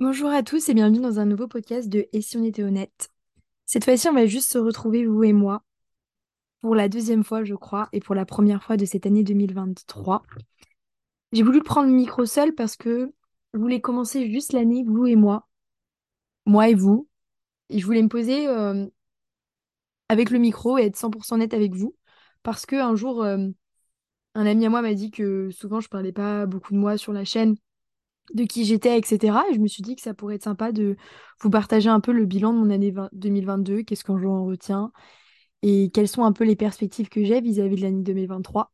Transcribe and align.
Bonjour 0.00 0.30
à 0.30 0.42
tous 0.42 0.70
et 0.70 0.74
bienvenue 0.74 1.02
dans 1.02 1.20
un 1.20 1.26
nouveau 1.26 1.46
podcast 1.46 1.90
de 1.90 2.08
Et 2.14 2.22
si 2.22 2.38
on 2.38 2.42
était 2.42 2.62
honnête? 2.62 3.10
Cette 3.66 3.84
fois-ci, 3.84 4.08
on 4.08 4.14
va 4.14 4.24
juste 4.24 4.50
se 4.50 4.56
retrouver, 4.56 5.04
vous 5.04 5.22
et 5.24 5.34
moi, 5.34 5.62
pour 6.62 6.74
la 6.74 6.88
deuxième 6.88 7.22
fois, 7.22 7.44
je 7.44 7.54
crois, 7.54 7.90
et 7.92 8.00
pour 8.00 8.14
la 8.14 8.24
première 8.24 8.62
fois 8.62 8.78
de 8.78 8.86
cette 8.86 9.04
année 9.04 9.24
2023. 9.24 10.22
J'ai 11.32 11.42
voulu 11.42 11.62
prendre 11.62 11.88
le 11.88 11.94
micro 11.94 12.24
seul 12.24 12.54
parce 12.54 12.76
que 12.76 13.12
je 13.52 13.58
voulais 13.58 13.82
commencer 13.82 14.30
juste 14.30 14.54
l'année, 14.54 14.84
vous 14.86 15.04
et 15.04 15.16
moi, 15.16 15.46
moi 16.46 16.70
et 16.70 16.74
vous. 16.74 17.06
Et 17.68 17.78
je 17.78 17.84
voulais 17.84 18.02
me 18.02 18.08
poser 18.08 18.48
euh, 18.48 18.86
avec 20.08 20.30
le 20.30 20.38
micro 20.38 20.78
et 20.78 20.86
être 20.86 20.96
100% 20.96 21.36
net 21.36 21.52
avec 21.52 21.74
vous. 21.74 21.94
Parce 22.42 22.64
qu'un 22.64 22.96
jour, 22.96 23.22
euh, 23.22 23.48
un 24.34 24.46
ami 24.46 24.64
à 24.64 24.70
moi 24.70 24.80
m'a 24.80 24.94
dit 24.94 25.10
que 25.10 25.50
souvent 25.50 25.80
je 25.80 25.90
parlais 25.90 26.12
pas 26.12 26.46
beaucoup 26.46 26.72
de 26.72 26.78
moi 26.78 26.96
sur 26.96 27.12
la 27.12 27.26
chaîne 27.26 27.56
de 28.34 28.44
qui 28.44 28.64
j'étais, 28.64 28.98
etc. 28.98 29.42
Et 29.50 29.54
je 29.54 29.60
me 29.60 29.66
suis 29.66 29.82
dit 29.82 29.96
que 29.96 30.02
ça 30.02 30.14
pourrait 30.14 30.36
être 30.36 30.44
sympa 30.44 30.72
de 30.72 30.96
vous 31.40 31.50
partager 31.50 31.88
un 31.88 32.00
peu 32.00 32.12
le 32.12 32.26
bilan 32.26 32.52
de 32.52 32.58
mon 32.58 32.70
année 32.70 32.94
2022, 33.12 33.82
qu'est-ce 33.82 34.04
que 34.04 34.16
j'en 34.18 34.44
retiens 34.44 34.92
et 35.62 35.90
quelles 35.90 36.08
sont 36.08 36.24
un 36.24 36.32
peu 36.32 36.44
les 36.44 36.56
perspectives 36.56 37.08
que 37.08 37.24
j'ai 37.24 37.40
vis-à-vis 37.40 37.76
de 37.76 37.82
l'année 37.82 38.02
2023. 38.02 38.72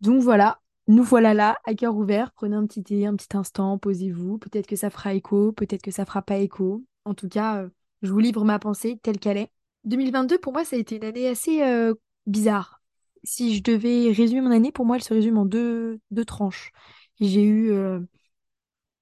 Donc 0.00 0.22
voilà, 0.22 0.60
nous 0.88 1.02
voilà 1.02 1.34
là, 1.34 1.58
à 1.64 1.74
cœur 1.74 1.96
ouvert. 1.96 2.32
Prenez 2.32 2.56
un 2.56 2.66
petit 2.66 2.82
thé, 2.82 3.06
un 3.06 3.16
petit 3.16 3.36
instant, 3.36 3.78
posez-vous. 3.78 4.38
Peut-être 4.38 4.66
que 4.66 4.76
ça 4.76 4.90
fera 4.90 5.14
écho, 5.14 5.52
peut-être 5.52 5.82
que 5.82 5.90
ça 5.90 6.04
fera 6.04 6.22
pas 6.22 6.36
écho. 6.36 6.84
En 7.04 7.14
tout 7.14 7.28
cas, 7.28 7.62
euh, 7.62 7.68
je 8.02 8.12
vous 8.12 8.18
livre 8.18 8.44
ma 8.44 8.58
pensée 8.58 8.98
telle 9.02 9.18
qu'elle 9.18 9.38
est. 9.38 9.50
2022, 9.84 10.38
pour 10.38 10.52
moi, 10.52 10.64
ça 10.64 10.76
a 10.76 10.78
été 10.78 10.96
une 10.96 11.04
année 11.04 11.28
assez 11.28 11.62
euh, 11.62 11.94
bizarre. 12.26 12.82
Si 13.24 13.56
je 13.56 13.62
devais 13.62 14.12
résumer 14.12 14.40
mon 14.40 14.50
année, 14.50 14.72
pour 14.72 14.84
moi, 14.84 14.96
elle 14.96 15.02
se 15.02 15.14
résume 15.14 15.38
en 15.38 15.46
deux, 15.46 16.00
deux 16.10 16.24
tranches. 16.24 16.72
J'ai 17.20 17.42
eu 17.42 17.70
euh, 17.70 18.00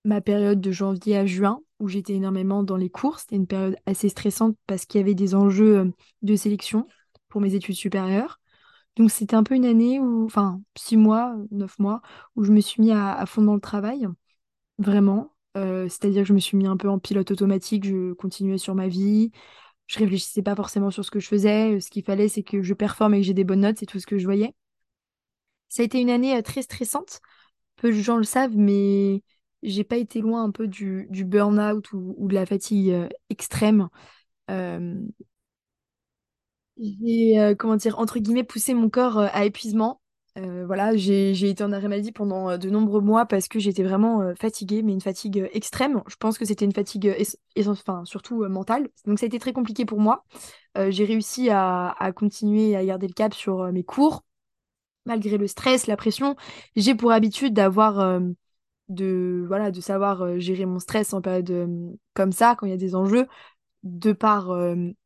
ma 0.05 0.21
période 0.21 0.61
de 0.61 0.71
janvier 0.71 1.17
à 1.17 1.27
juin, 1.27 1.61
où 1.81 1.89
j'étais 1.89 2.15
énormément 2.15 2.63
dans 2.63 2.77
les 2.77 2.91
cours. 2.91 3.19
C'était 3.19 3.37
une 3.37 3.47
période 3.47 3.77
assez 3.87 4.09
stressante 4.09 4.57
parce 4.67 4.87
qu'il 4.87 5.01
y 5.01 5.05
avait 5.05 5.15
des 5.15 5.35
enjeux 5.35 5.79
euh, 5.79 5.91
de 6.23 6.37
sélection 6.37 6.87
pour 7.29 7.41
mes 7.41 7.55
études 7.55 7.75
supérieures. 7.75 8.41
Donc 8.97 9.11
c'était 9.11 9.35
un 9.35 9.43
peu 9.43 9.55
une 9.55 9.65
année 9.65 9.99
où, 9.99 10.25
enfin, 10.25 10.61
six 10.77 10.97
mois, 10.97 11.35
neuf 11.51 11.79
mois, 11.79 12.01
où 12.37 12.45
je 12.45 12.53
me 12.53 12.61
suis 12.61 12.81
mis 12.83 12.93
à, 12.93 13.25
fond 13.27 13.43
dans 13.43 13.55
le 13.55 13.61
travail, 13.61 14.07
vraiment. 14.79 15.33
Euh, 15.57 15.89
c'est-à-dire 15.89 16.23
que 16.23 16.29
je 16.29 16.33
me 16.33 16.39
suis 16.39 16.57
mis 16.57 16.67
un 16.67 16.77
peu 16.77 16.89
en 16.89 16.99
pilote 16.99 17.31
automatique, 17.31 17.85
je 17.85 18.13
continuais 18.13 18.59
sur 18.59 18.75
ma 18.75 18.89
vie, 18.89 19.31
je 19.87 19.99
réfléchissais 19.99 20.43
pas 20.43 20.55
forcément 20.55 20.91
sur 20.91 21.05
ce 21.05 21.11
que 21.11 21.21
je 21.21 21.29
faisais. 21.29 21.81
Ce 21.81 21.91
qu'il 21.91 22.05
fallait, 22.05 22.29
c'est 22.29 22.43
que 22.43 22.63
je 22.63 22.75
performe 22.75 23.15
et 23.15 23.21
que 23.21 23.27
j'ai 23.27 23.35
des 23.35 23.45
bonnes 23.45 23.61
notes, 23.61 23.79
c'est 23.79 23.87
tout 23.87 24.01
ce 24.01 24.07
que 24.07 24.19
je 24.19 24.25
voyais. 24.25 24.55
Ça 25.69 25.83
a 25.83 25.85
été 25.87 26.01
une 26.01 26.11
année 26.11 26.37
euh, 26.37 26.43
très 26.43 26.63
stressante. 26.63 27.21
Peu 27.77 27.91
de 27.91 28.01
gens 28.01 28.17
le 28.17 28.25
savent, 28.25 28.57
mais 28.57 29.23
j'ai 29.65 29.85
pas 29.85 29.97
été 29.97 30.21
loin 30.21 30.45
un 30.45 30.51
peu 30.51 30.69
du, 30.69 31.09
burn-out 31.11 31.93
ou, 31.93 32.29
de 32.29 32.35
la 32.35 32.47
fatigue 32.47 32.91
euh, 32.91 33.09
extrême. 33.31 33.89
Euh, 34.51 34.95
j'ai, 36.77 37.41
euh, 37.41 37.55
comment 37.55 37.77
dire, 37.77 37.99
entre 37.99 38.19
guillemets, 38.19 38.45
poussé 38.45 38.75
mon 38.75 38.91
corps 38.91 39.19
à 39.19 39.45
épuisement. 39.45 40.01
voilà, 40.37 40.97
j'ai, 40.97 41.31
été 41.49 41.65
en 41.65 41.73
arrêt 41.73 41.89
maladie 41.89 42.13
pendant 42.13 42.59
de 42.59 42.71
nombreux 42.71 43.01
mois 43.01 43.25
parce 43.25 43.49
que 43.49 43.59
j'étais 43.59 43.85
vraiment 43.85 44.35
fatiguée, 44.39 44.83
mais 44.83 44.93
une 44.93 45.01
fatigue 45.01 45.49
extrême. 45.53 46.03
Je 46.09 46.17
pense 46.17 46.37
que 46.39 46.45
c'était 46.45 46.65
une 46.65 46.75
fatigue, 46.75 47.15
enfin, 47.67 48.05
surtout 48.05 48.45
mentale. 48.49 48.89
Donc 49.07 49.19
ça 49.19 49.27
a 49.27 49.29
été 49.29 49.39
très 49.39 49.53
compliqué 49.53 49.85
pour 49.85 50.01
moi. 50.01 50.25
j'ai 50.89 51.05
réussi 51.05 51.51
à 51.51 52.13
continuer 52.17 52.77
à 52.77 52.85
garder 52.85 53.07
le 53.07 53.15
cap 53.15 53.33
sur 53.33 53.73
mes 53.73 53.85
cours, 53.85 54.25
malgré 55.07 55.39
le 55.39 55.47
stress, 55.47 55.87
la 55.87 55.97
pression. 55.97 56.35
J'ai 56.75 56.97
pour 56.97 57.13
habitude 57.13 57.55
d'avoir 57.55 58.21
de 58.89 59.45
voilà 59.47 59.71
de 59.71 59.81
savoir 59.81 60.23
euh, 60.23 60.39
gérer 60.39 60.67
mon 60.67 60.79
stress 60.79 61.13
en 61.15 61.21
période 61.23 61.53
comme 62.15 62.33
ça 62.33 62.55
quand 62.57 62.67
il 62.67 62.71
y 62.71 62.73
a 62.73 62.77
des 62.77 62.95
enjeux 62.95 63.27
de 63.85 64.13
par 64.13 64.51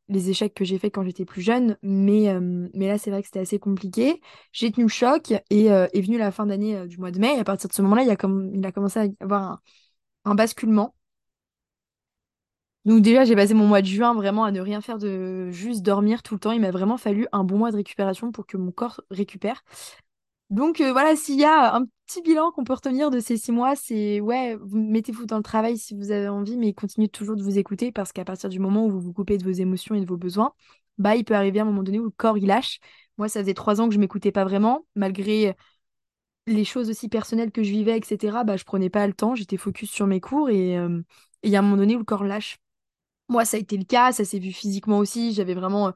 les 0.09 0.31
échecs 0.31 0.55
que 0.55 0.65
j'ai 0.65 0.79
fait 0.79 0.91
quand 0.91 1.05
j'étais 1.05 1.25
plus 1.25 1.43
jeune. 1.43 1.77
Mais 1.83 2.29
mais 2.75 2.89
là 2.89 2.99
c'est 2.99 3.11
vrai 3.11 3.23
que 3.23 3.27
c'était 3.29 3.41
assez 3.41 3.59
compliqué. 3.59 4.21
J'ai 4.53 4.73
tenu 4.73 4.85
le 4.85 4.89
choc 4.91 5.33
et 5.51 5.67
est 5.67 6.01
venue 6.03 6.19
la 6.19 6.33
fin 6.33 6.47
d'année 6.47 6.87
du 6.89 6.99
mois 6.99 7.11
de 7.11 7.19
mai. 7.21 7.39
À 7.39 7.45
partir 7.45 7.69
de 7.69 7.75
ce 7.75 7.83
moment-là 7.83 8.03
il 8.05 8.11
a 8.11 8.17
comme 8.17 8.53
il 8.55 8.65
a 8.67 8.73
commencé 8.73 9.01
à 9.01 9.07
y 9.07 9.17
avoir 9.21 9.43
un, 9.45 9.61
un 10.27 10.35
basculement. 10.37 10.95
Donc 12.85 13.03
déjà 13.03 13.25
j'ai 13.25 13.35
passé 13.37 13.55
mon 13.55 13.67
mois 13.67 13.83
de 13.83 13.87
juin 13.87 14.15
vraiment 14.15 14.45
à 14.45 14.51
ne 14.51 14.61
rien 14.61 14.81
faire 14.81 14.99
de 14.99 15.51
juste 15.51 15.83
dormir 15.83 16.23
tout 16.23 16.35
le 16.35 16.41
temps. 16.41 16.53
Il 16.53 16.61
m'a 16.61 16.71
vraiment 16.71 16.97
fallu 16.97 17.27
un 17.33 17.45
bon 17.45 17.59
mois 17.59 17.71
de 17.71 17.77
récupération 17.77 18.33
pour 18.33 18.47
que 18.47 18.57
mon 18.57 18.73
corps 18.73 19.01
récupère 19.11 19.63
donc 20.51 20.81
euh, 20.81 20.93
voilà, 20.93 21.15
s'il 21.17 21.39
y 21.39 21.45
a 21.45 21.75
un 21.75 21.85
petit 22.07 22.23
bilan 22.23 22.51
qu'on 22.53 22.65
peut 22.65 22.73
retenir 22.73 23.11
de 23.11 23.21
ces 23.21 23.37
six 23.37 23.53
mois, 23.53 23.77
c'est 23.77 24.21
ouais, 24.21 24.57
vous 24.57 24.79
mettez-vous 24.79 25.27
dans 25.27 25.37
le 25.37 25.43
travail 25.43 25.77
si 25.77 25.95
vous 25.95 26.11
avez 26.11 26.29
envie, 26.29 26.57
mais 26.57 26.73
continuez 26.73 27.09
toujours 27.09 27.37
de 27.37 27.43
vous 27.43 27.59
écouter 27.59 27.93
parce 27.93 28.13
qu'à 28.13 28.25
partir 28.25 28.49
du 28.49 28.59
moment 28.59 28.87
où 28.87 28.91
vous 28.91 29.01
vous 29.01 29.13
coupez 29.13 29.37
de 29.39 29.45
vos 29.45 29.51
émotions 29.51 29.95
et 29.95 30.01
de 30.01 30.07
vos 30.07 30.17
besoins, 30.17 30.53
bah 30.97 31.17
il 31.17 31.25
peut 31.25 31.35
arriver 31.35 31.61
un 31.61 31.65
moment 31.65 31.83
donné 31.83 31.99
où 31.99 32.05
le 32.05 32.11
corps 32.11 32.39
il 32.39 32.47
lâche. 32.47 32.81
Moi, 33.19 33.29
ça 33.29 33.41
faisait 33.41 33.55
trois 33.55 33.81
ans 33.81 33.89
que 33.89 33.95
je 33.95 34.01
m'écoutais 34.01 34.33
pas 34.33 34.45
vraiment, 34.45 34.87
malgré 34.95 35.55
les 36.47 36.65
choses 36.65 36.89
aussi 36.91 37.09
personnelles 37.09 37.53
que 37.53 37.63
je 37.63 37.71
vivais, 37.71 37.99
etc. 37.99 38.45
Bah 38.45 38.57
je 38.57 38.65
prenais 38.65 38.91
pas 38.91 39.07
le 39.07 39.13
temps, 39.13 39.35
j'étais 39.35 39.57
focus 39.57 39.91
sur 39.91 40.07
mes 40.07 40.21
cours 40.21 40.51
et 40.51 40.79
euh, 40.79 41.03
il 41.43 41.51
y 41.51 41.57
a 41.57 41.59
un 41.61 41.63
moment 41.63 41.77
donné 41.77 41.95
où 41.97 41.99
le 41.99 42.05
corps 42.05 42.25
lâche. 42.25 42.59
Moi, 43.29 43.45
ça 43.45 43.59
a 43.59 43.61
été 43.61 43.77
le 43.77 43.85
cas, 43.85 44.13
ça 44.13 44.25
s'est 44.25 44.39
vu 44.39 44.53
physiquement 44.53 44.99
aussi. 44.99 45.35
J'avais 45.35 45.55
vraiment 45.55 45.93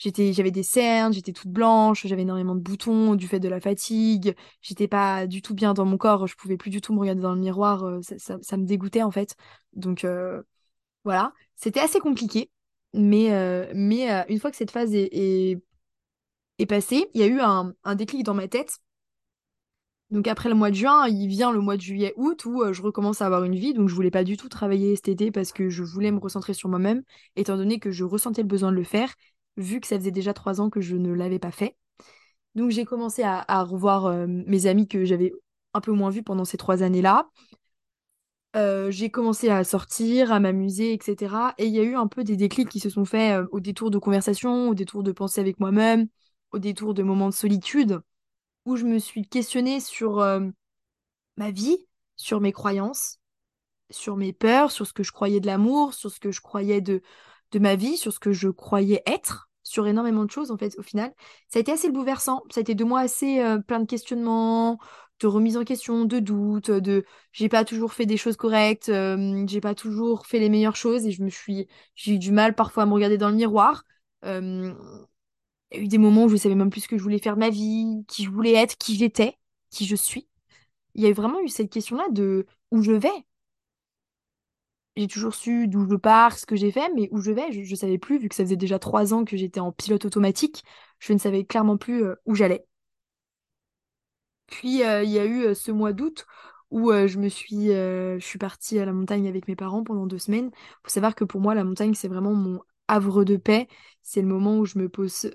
J'étais, 0.00 0.32
j'avais 0.32 0.50
des 0.50 0.62
cernes, 0.62 1.12
j'étais 1.12 1.32
toute 1.32 1.50
blanche, 1.50 2.06
j'avais 2.06 2.22
énormément 2.22 2.54
de 2.54 2.60
boutons 2.60 3.14
du 3.16 3.28
fait 3.28 3.38
de 3.38 3.50
la 3.50 3.60
fatigue. 3.60 4.34
J'étais 4.62 4.88
pas 4.88 5.26
du 5.26 5.42
tout 5.42 5.54
bien 5.54 5.74
dans 5.74 5.84
mon 5.84 5.98
corps, 5.98 6.26
je 6.26 6.36
pouvais 6.36 6.56
plus 6.56 6.70
du 6.70 6.80
tout 6.80 6.94
me 6.94 7.00
regarder 7.00 7.20
dans 7.20 7.34
le 7.34 7.40
miroir, 7.40 7.84
euh, 7.84 8.00
ça, 8.02 8.56
me 8.56 8.64
dégoûtait 8.64 9.02
en 9.02 9.10
fait. 9.10 9.36
Donc 9.74 10.04
euh, 10.04 10.42
voilà, 11.04 11.34
c'était 11.54 11.80
assez 11.80 12.00
compliqué. 12.00 12.50
Mais, 12.94 13.32
euh, 13.34 13.70
mais 13.74 14.08
une 14.30 14.40
fois 14.40 14.50
que 14.50 14.56
cette 14.56 14.70
phase 14.70 14.94
est, 14.94 15.60
est, 16.58 16.66
passée, 16.66 17.10
il 17.14 17.20
y 17.20 17.24
a 17.24 17.26
eu 17.26 17.40
un, 17.40 17.74
un, 17.84 17.94
déclic 17.94 18.24
dans 18.24 18.34
ma 18.34 18.48
tête. 18.48 18.78
Donc 20.10 20.26
après 20.28 20.48
le 20.48 20.54
mois 20.54 20.70
de 20.70 20.76
juin, 20.76 21.06
il 21.08 21.28
vient 21.28 21.52
le 21.52 21.60
mois 21.60 21.76
de 21.76 21.82
juillet, 21.82 22.14
août 22.16 22.44
où 22.46 22.72
je 22.72 22.82
recommence 22.82 23.20
à 23.22 23.26
avoir 23.26 23.44
une 23.44 23.54
vie. 23.54 23.74
Donc 23.74 23.88
je 23.88 23.94
voulais 23.94 24.10
pas 24.10 24.24
du 24.24 24.36
tout 24.38 24.48
travailler 24.48 24.96
cet 24.96 25.08
été 25.08 25.30
parce 25.30 25.52
que 25.52 25.68
je 25.68 25.82
voulais 25.82 26.10
me 26.10 26.18
recentrer 26.18 26.54
sur 26.54 26.70
moi-même, 26.70 27.02
étant 27.36 27.56
donné 27.56 27.78
que 27.78 27.90
je 27.90 28.04
ressentais 28.04 28.42
le 28.42 28.48
besoin 28.48 28.72
de 28.72 28.76
le 28.76 28.84
faire 28.84 29.14
vu 29.56 29.80
que 29.80 29.86
ça 29.86 29.98
faisait 29.98 30.10
déjà 30.10 30.32
trois 30.32 30.60
ans 30.60 30.70
que 30.70 30.80
je 30.80 30.96
ne 30.96 31.12
l'avais 31.12 31.38
pas 31.38 31.50
fait. 31.50 31.76
Donc 32.54 32.70
j'ai 32.70 32.84
commencé 32.84 33.22
à, 33.22 33.62
revoir 33.62 34.06
euh, 34.06 34.26
mes 34.26 34.66
amis 34.66 34.88
que 34.88 35.04
j'avais 35.04 35.32
un 35.74 35.80
peu 35.80 35.92
moins 35.92 36.10
vus 36.10 36.22
pendant 36.22 36.44
ces 36.44 36.56
trois 36.56 36.82
années-là. 36.82 37.30
Euh, 38.56 38.90
j'ai 38.90 39.10
commencé 39.10 39.48
à 39.48 39.62
sortir, 39.62 40.32
à 40.32 40.40
m'amuser, 40.40 40.92
etc. 40.92 41.54
Et 41.58 41.66
il 41.66 41.72
y 41.72 41.78
a 41.78 41.84
eu 41.84 41.94
un 41.94 42.08
peu 42.08 42.24
des 42.24 42.36
déclics 42.36 42.68
qui 42.68 42.80
se 42.80 42.90
sont 42.90 43.04
faits 43.04 43.40
euh, 43.40 43.46
au 43.52 43.60
détour 43.60 43.90
de 43.90 43.98
conversation, 43.98 44.70
au 44.70 44.74
détour 44.74 45.04
de 45.04 45.12
penser 45.12 45.40
avec 45.40 45.60
moi-même, 45.60 46.08
au 46.50 46.58
détour 46.58 46.94
de 46.94 47.04
moments 47.04 47.28
de 47.28 47.34
solitude, 47.34 48.00
où 48.64 48.76
je 48.76 48.84
me 48.86 48.98
suis 48.98 49.22
questionnée 49.28 49.78
sur 49.78 50.16
ma 51.36 51.50
vie, 51.50 51.78
sur 52.16 52.40
mes 52.40 52.52
croyances, 52.52 53.20
sur 53.90 54.16
mes 54.16 54.32
peurs, 54.32 54.72
sur 54.72 54.86
ce 54.86 54.92
que 54.92 55.02
je 55.04 55.12
croyais 55.12 55.40
de 55.40 55.46
l'amour, 55.46 55.94
sur 55.94 56.10
ce 56.10 56.20
que 56.20 56.32
je 56.32 56.40
croyais 56.40 56.80
de, 56.80 57.02
de 57.52 57.58
ma 57.58 57.76
vie, 57.76 57.96
sur 57.96 58.12
ce 58.12 58.20
que 58.20 58.32
je 58.32 58.48
croyais 58.48 59.02
être 59.06 59.48
sur 59.62 59.86
énormément 59.86 60.24
de 60.24 60.30
choses 60.30 60.50
en 60.50 60.56
fait 60.56 60.76
au 60.78 60.82
final. 60.82 61.12
Ça 61.48 61.58
a 61.58 61.60
été 61.60 61.72
assez 61.72 61.90
bouleversant, 61.90 62.42
ça 62.50 62.60
a 62.60 62.62
été 62.62 62.74
deux 62.74 62.84
mois 62.84 63.00
assez 63.00 63.40
euh, 63.40 63.58
plein 63.58 63.80
de 63.80 63.86
questionnements, 63.86 64.78
de 65.20 65.26
remise 65.26 65.56
en 65.56 65.64
question, 65.64 66.04
de 66.04 66.18
doutes, 66.18 66.70
de 66.70 67.04
j'ai 67.32 67.48
pas 67.48 67.64
toujours 67.64 67.92
fait 67.92 68.06
des 68.06 68.16
choses 68.16 68.36
correctes, 68.36 68.88
euh, 68.88 69.44
j'ai 69.46 69.60
pas 69.60 69.74
toujours 69.74 70.26
fait 70.26 70.38
les 70.38 70.48
meilleures 70.48 70.76
choses 70.76 71.06
et 71.06 71.12
je 71.12 71.22
me 71.22 71.30
suis 71.30 71.68
j'ai 71.94 72.14
eu 72.14 72.18
du 72.18 72.32
mal 72.32 72.54
parfois 72.54 72.84
à 72.84 72.86
me 72.86 72.94
regarder 72.94 73.18
dans 73.18 73.28
le 73.30 73.36
miroir. 73.36 73.84
Il 74.24 75.76
y 75.76 75.80
a 75.80 75.84
eu 75.84 75.88
des 75.88 75.98
moments 75.98 76.24
où 76.24 76.28
je 76.28 76.36
savais 76.36 76.54
même 76.54 76.70
plus 76.70 76.82
ce 76.82 76.88
que 76.88 76.98
je 76.98 77.02
voulais 77.02 77.18
faire 77.18 77.34
de 77.34 77.40
ma 77.40 77.50
vie, 77.50 78.04
qui 78.08 78.24
je 78.24 78.30
voulais 78.30 78.54
être, 78.54 78.76
qui 78.76 78.96
j'étais, 78.96 79.38
qui 79.70 79.86
je 79.86 79.96
suis. 79.96 80.28
Il 80.94 81.02
y 81.04 81.06
a 81.06 81.12
vraiment 81.12 81.40
eu 81.40 81.48
cette 81.48 81.70
question-là 81.70 82.08
de 82.10 82.46
où 82.72 82.82
je 82.82 82.92
vais, 82.92 83.08
j'ai 84.96 85.06
toujours 85.06 85.34
su 85.34 85.68
d'où 85.68 85.88
je 85.88 85.96
pars, 85.96 86.36
ce 86.38 86.46
que 86.46 86.56
j'ai 86.56 86.72
fait, 86.72 86.90
mais 86.94 87.08
où 87.12 87.20
je 87.20 87.30
vais, 87.32 87.52
je 87.52 87.70
ne 87.70 87.76
savais 87.76 87.98
plus, 87.98 88.18
vu 88.18 88.28
que 88.28 88.34
ça 88.34 88.44
faisait 88.44 88.56
déjà 88.56 88.78
trois 88.78 89.14
ans 89.14 89.24
que 89.24 89.36
j'étais 89.36 89.60
en 89.60 89.72
pilote 89.72 90.04
automatique, 90.04 90.64
je 90.98 91.12
ne 91.12 91.18
savais 91.18 91.44
clairement 91.44 91.76
plus 91.76 92.04
euh, 92.04 92.14
où 92.26 92.34
j'allais. 92.34 92.66
Puis 94.46 94.82
euh, 94.82 95.02
il 95.02 95.10
y 95.10 95.18
a 95.18 95.24
eu 95.24 95.44
euh, 95.44 95.54
ce 95.54 95.70
mois 95.70 95.92
d'août 95.92 96.26
où 96.70 96.92
je 96.92 97.18
me 97.18 97.28
suis, 97.28 97.66
je 97.66 98.18
suis 98.20 98.38
partie 98.38 98.78
à 98.78 98.84
la 98.84 98.92
montagne 98.92 99.26
avec 99.26 99.48
mes 99.48 99.56
parents 99.56 99.82
pendant 99.82 100.06
deux 100.06 100.18
semaines. 100.18 100.50
Il 100.54 100.76
faut 100.84 100.90
savoir 100.90 101.16
que 101.16 101.24
pour 101.24 101.40
moi, 101.40 101.56
la 101.56 101.64
montagne, 101.64 101.94
c'est 101.94 102.06
vraiment 102.06 102.32
mon 102.32 102.60
havre 102.86 103.24
de 103.24 103.36
paix. 103.36 103.66
C'est 104.02 104.22
le 104.22 104.28
moment 104.28 104.56
où 104.56 104.64
je 104.66 104.78
me 104.78 104.88
pose 104.88 105.32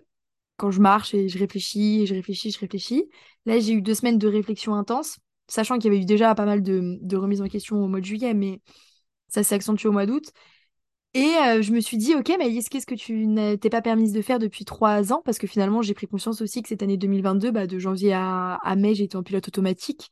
quand 0.57 0.71
je 0.71 0.79
marche 0.79 1.13
et 1.13 1.27
je 1.27 1.37
réfléchis, 1.37 2.01
et 2.01 2.05
je 2.05 2.13
réfléchis, 2.13 2.51
je 2.51 2.59
réfléchis. 2.59 3.09
Là, 3.45 3.59
j'ai 3.59 3.73
eu 3.73 3.81
deux 3.81 3.95
semaines 3.95 4.17
de 4.17 4.27
réflexion 4.29 4.75
intense, 4.75 5.19
sachant 5.47 5.75
qu'il 5.75 5.91
y 5.91 5.95
avait 5.95 6.03
eu 6.03 6.05
déjà 6.05 6.33
pas 6.35 6.45
mal 6.45 6.63
de, 6.63 6.97
de 7.01 7.17
remises 7.17 7.41
en 7.41 7.47
question 7.47 7.83
au 7.83 7.87
mois 7.87 7.99
de 7.99 8.05
juillet, 8.05 8.33
mais 8.33 8.61
ça 9.35 9.43
s'est 9.43 9.55
accentué 9.55 9.89
au 9.89 9.91
mois 9.91 10.05
d'août. 10.05 10.31
Et 11.13 11.33
euh, 11.47 11.61
je 11.61 11.71
me 11.71 11.79
suis 11.79 11.97
dit, 11.97 12.13
ok, 12.15 12.31
mais 12.39 12.51
qu'est-ce 12.61 12.85
que 12.85 12.95
tu 12.95 13.25
n'étais 13.27 13.69
pas 13.69 13.81
permise 13.81 14.11
de 14.13 14.21
faire 14.21 14.39
depuis 14.39 14.65
trois 14.65 15.13
ans? 15.13 15.21
Parce 15.23 15.37
que 15.37 15.47
finalement, 15.47 15.81
j'ai 15.81 15.93
pris 15.93 16.07
conscience 16.07 16.41
aussi 16.41 16.61
que 16.61 16.67
cette 16.69 16.83
année 16.83 16.97
2022, 16.97 17.51
bah, 17.51 17.67
de 17.67 17.79
janvier 17.79 18.13
à, 18.13 18.59
mai, 18.77 18.95
j'étais 18.95 19.15
en 19.15 19.23
pilote 19.23 19.47
automatique. 19.47 20.11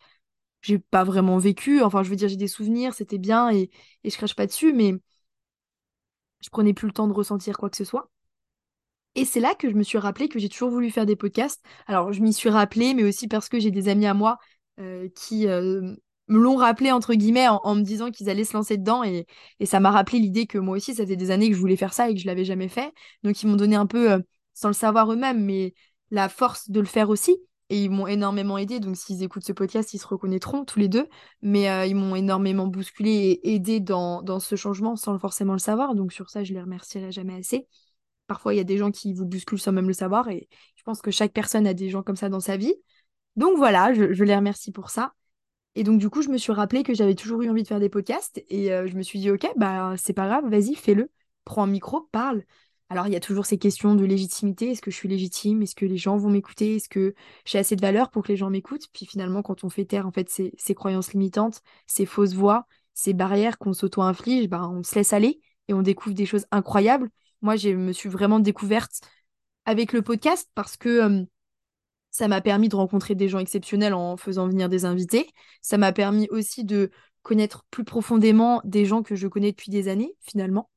j'ai 0.61 0.79
pas 0.79 1.03
vraiment 1.03 1.37
vécu. 1.39 1.81
Enfin, 1.83 2.03
je 2.03 2.09
veux 2.09 2.15
dire, 2.17 2.29
j'ai 2.29 2.37
des 2.37 2.47
souvenirs, 2.47 2.93
c'était 2.93 3.17
bien 3.19 3.51
et, 3.51 3.69
et 4.03 4.09
je 4.09 4.17
crache 4.17 4.35
pas 4.35 4.47
dessus, 4.47 4.73
mais 4.73 4.93
je 6.41 6.49
prenais 6.49 6.73
plus 6.73 6.87
le 6.87 6.93
temps 6.93 7.07
de 7.07 7.13
ressentir 7.13 7.57
quoi 7.57 7.69
que 7.69 7.77
ce 7.77 7.85
soit. 7.85 8.09
Et 9.15 9.25
c'est 9.25 9.39
là 9.39 9.53
que 9.55 9.69
je 9.69 9.75
me 9.75 9.83
suis 9.83 9.97
rappelé 9.97 10.27
que 10.27 10.39
j'ai 10.39 10.49
toujours 10.49 10.69
voulu 10.69 10.89
faire 10.89 11.05
des 11.05 11.15
podcasts. 11.15 11.63
Alors, 11.87 12.13
je 12.13 12.21
m'y 12.21 12.33
suis 12.33 12.49
rappelé, 12.49 12.93
mais 12.93 13.03
aussi 13.03 13.27
parce 13.27 13.47
que 13.47 13.59
j'ai 13.59 13.71
des 13.71 13.87
amis 13.87 14.07
à 14.07 14.13
moi 14.13 14.39
euh, 14.79 15.07
qui 15.15 15.47
euh, 15.47 15.95
me 16.27 16.39
l'ont 16.39 16.55
rappelé, 16.55 16.91
entre 16.91 17.13
guillemets, 17.13 17.47
en, 17.47 17.75
me 17.75 17.81
disant 17.81 18.11
qu'ils 18.11 18.29
allaient 18.29 18.43
se 18.43 18.53
lancer 18.53 18.77
dedans. 18.77 19.03
Et, 19.03 19.25
et 19.59 19.65
ça 19.65 19.79
m'a 19.79 19.91
rappelé 19.91 20.19
l'idée 20.19 20.47
que 20.47 20.57
moi 20.57 20.77
aussi, 20.77 20.95
ça 20.95 21.05
des 21.05 21.31
années 21.31 21.49
que 21.49 21.55
je 21.55 21.59
voulais 21.59 21.75
faire 21.75 21.93
ça 21.93 22.09
et 22.09 22.13
que 22.13 22.19
je 22.19 22.27
l'avais 22.27 22.45
jamais 22.45 22.69
fait. 22.69 22.91
Donc, 23.23 23.41
ils 23.41 23.47
m'ont 23.47 23.55
donné 23.55 23.75
un 23.75 23.85
peu, 23.85 24.11
euh, 24.13 24.19
sans 24.53 24.69
le 24.69 24.73
savoir 24.73 25.11
eux-mêmes, 25.11 25.43
mais 25.43 25.73
la 26.11 26.29
force 26.29 26.69
de 26.69 26.79
le 26.79 26.85
faire 26.85 27.09
aussi. 27.09 27.37
Et 27.69 27.83
ils 27.83 27.89
m'ont 27.89 28.07
énormément 28.07 28.57
aidé. 28.57 28.79
Donc, 28.79 28.97
s'ils 28.97 29.23
écoutent 29.23 29.45
ce 29.45 29.53
podcast, 29.53 29.93
ils 29.93 29.99
se 29.99 30.07
reconnaîtront 30.07 30.65
tous 30.65 30.79
les 30.79 30.87
deux. 30.87 31.07
Mais 31.41 31.89
ils 31.89 31.95
m'ont 31.95 32.15
énormément 32.15 32.67
bousculé 32.67 33.39
et 33.43 33.55
aidé 33.55 33.79
dans, 33.79 34.21
dans 34.21 34.39
ce 34.39 34.55
changement 34.55 34.95
sans 34.95 35.17
forcément 35.17 35.53
le 35.53 35.59
savoir. 35.59 35.95
Donc, 35.95 36.13
sur 36.13 36.29
ça, 36.29 36.43
je 36.43 36.53
les 36.53 36.61
remercierai 36.61 37.11
jamais 37.11 37.35
assez. 37.35 37.67
Parfois, 38.27 38.53
il 38.53 38.57
y 38.57 38.59
a 38.59 38.63
des 38.63 38.77
gens 38.77 38.91
qui 38.91 39.13
vous 39.13 39.25
bousculent 39.25 39.59
sans 39.59 39.71
même 39.71 39.87
le 39.87 39.93
savoir 39.93 40.29
et 40.29 40.47
je 40.75 40.83
pense 40.83 41.01
que 41.01 41.11
chaque 41.11 41.33
personne 41.33 41.67
a 41.67 41.73
des 41.73 41.89
gens 41.89 42.03
comme 42.03 42.15
ça 42.15 42.29
dans 42.29 42.39
sa 42.39 42.57
vie. 42.57 42.73
Donc 43.35 43.57
voilà, 43.57 43.93
je, 43.93 44.23
les 44.23 44.35
remercie 44.35 44.71
pour 44.71 44.89
ça. 44.89 45.13
Et 45.75 45.83
donc 45.83 45.99
du 45.99 46.09
coup, 46.09 46.21
je 46.21 46.29
me 46.29 46.37
suis 46.37 46.51
rappelé 46.51 46.83
que 46.83 46.93
j'avais 46.93 47.15
toujours 47.15 47.41
eu 47.41 47.49
envie 47.49 47.63
de 47.63 47.67
faire 47.67 47.79
des 47.79 47.89
podcasts 47.89 48.43
et 48.49 48.71
euh, 48.73 48.87
je 48.87 48.95
me 48.95 49.01
suis 49.01 49.19
dit, 49.19 49.31
ok, 49.31 49.47
bah 49.57 49.95
c'est 49.97 50.13
pas 50.13 50.27
grave, 50.27 50.47
vas-y, 50.49 50.75
fais-le. 50.75 51.09
Prends 51.45 51.63
un 51.63 51.67
micro, 51.67 52.01
parle. 52.11 52.43
Alors 52.89 53.07
il 53.07 53.13
y 53.13 53.15
a 53.15 53.19
toujours 53.19 53.45
ces 53.47 53.57
questions 53.57 53.95
de 53.95 54.05
légitimité. 54.05 54.71
Est-ce 54.71 54.81
que 54.81 54.91
je 54.91 54.95
suis 54.95 55.09
légitime? 55.09 55.63
Est-ce 55.63 55.75
que 55.75 55.85
les 55.85 55.97
gens 55.97 56.15
vont 56.17 56.29
m'écouter? 56.29 56.75
Est-ce 56.75 56.89
que 56.89 57.15
j'ai 57.45 57.57
assez 57.57 57.75
de 57.75 57.81
valeur 57.81 58.11
pour 58.11 58.23
que 58.23 58.27
les 58.29 58.37
gens 58.37 58.49
m'écoutent? 58.51 58.87
Puis 58.93 59.05
finalement, 59.07 59.41
quand 59.41 59.63
on 59.63 59.69
fait 59.69 59.85
taire 59.85 60.05
en 60.07 60.11
fait 60.11 60.29
ces, 60.29 60.53
ces 60.57 60.75
croyances 60.75 61.13
limitantes, 61.13 61.61
ces 61.87 62.05
fausses 62.05 62.33
voix, 62.35 62.67
ces 62.93 63.13
barrières 63.13 63.57
qu'on 63.57 63.73
s'auto-inflige, 63.73 64.47
bah, 64.49 64.67
on 64.69 64.83
se 64.83 64.93
laisse 64.95 65.13
aller 65.13 65.41
et 65.67 65.73
on 65.73 65.81
découvre 65.81 66.15
des 66.15 66.25
choses 66.27 66.45
incroyables 66.51 67.09
moi, 67.41 67.57
je 67.57 67.69
me 67.69 67.91
suis 67.91 68.09
vraiment 68.09 68.39
découverte 68.39 69.01
avec 69.65 69.93
le 69.93 70.01
podcast 70.01 70.49
parce 70.55 70.77
que 70.77 71.25
ça 72.13 72.27
m'a 72.27 72.41
permis 72.41 72.69
de 72.69 72.75
rencontrer 72.75 73.15
des 73.15 73.27
gens 73.27 73.39
exceptionnels 73.39 73.95
en 73.95 74.17
faisant 74.17 74.47
venir 74.47 74.69
des 74.69 74.85
invités. 74.85 75.27
Ça 75.61 75.79
m'a 75.79 75.91
permis 75.91 76.27
aussi 76.29 76.63
de 76.63 76.91
connaître 77.23 77.65
plus 77.71 77.83
profondément 77.83 78.61
des 78.63 78.85
gens 78.85 79.01
que 79.01 79.15
je 79.15 79.27
connais 79.27 79.51
depuis 79.51 79.71
des 79.71 79.87
années, 79.87 80.13
finalement. 80.21 80.69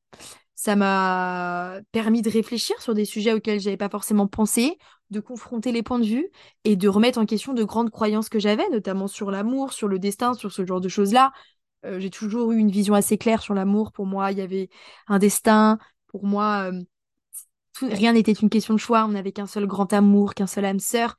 Ça 0.55 0.77
m'a 0.77 1.79
permis 1.93 2.23
de 2.23 2.31
réfléchir 2.31 2.81
sur 2.81 2.95
des 2.95 3.05
sujets 3.05 3.35
auxquels 3.35 3.61
je 3.61 3.67
n'avais 3.67 3.77
pas 3.77 3.91
forcément 3.91 4.27
pensé, 4.27 4.79
de 5.11 5.21
confronter 5.21 5.73
les 5.73 5.83
points 5.83 5.99
de 5.99 6.07
vue 6.07 6.31
et 6.65 6.75
de 6.75 6.89
remettre 6.89 7.19
en 7.19 7.27
question 7.27 7.53
de 7.53 7.65
grandes 7.65 7.91
croyances 7.91 8.31
que 8.31 8.39
j'avais, 8.39 8.67
notamment 8.71 9.07
sur 9.07 9.31
l'amour, 9.31 9.75
sur 9.75 9.89
le 9.89 9.99
destin, 9.99 10.33
sur 10.33 10.51
ce 10.53 10.65
genre 10.65 10.81
de 10.81 10.89
choses-là. 10.89 11.33
Euh, 11.85 12.01
j'ai 12.01 12.11
toujours 12.11 12.53
eu 12.53 12.57
une 12.57 12.71
vision 12.71 12.95
assez 12.95 13.19
claire 13.19 13.43
sur 13.43 13.53
l'amour. 13.53 13.93
Pour 13.93 14.07
moi, 14.07 14.33
il 14.33 14.39
y 14.39 14.41
avait 14.41 14.71
un 15.07 15.19
destin, 15.19 15.79
pour 16.07 16.25
moi, 16.25 16.71
euh, 16.73 16.81
rien 17.83 18.13
n'était 18.13 18.33
une 18.33 18.51
question 18.51 18.75
de 18.75 18.79
choix. 18.79 19.05
On 19.05 19.09
n'avait 19.09 19.33
qu'un 19.33 19.47
seul 19.47 19.67
grand 19.67 19.93
amour, 19.93 20.35
qu'un 20.35 20.47
seul 20.47 20.65
âme 20.65 20.81
sœur. 20.81 21.17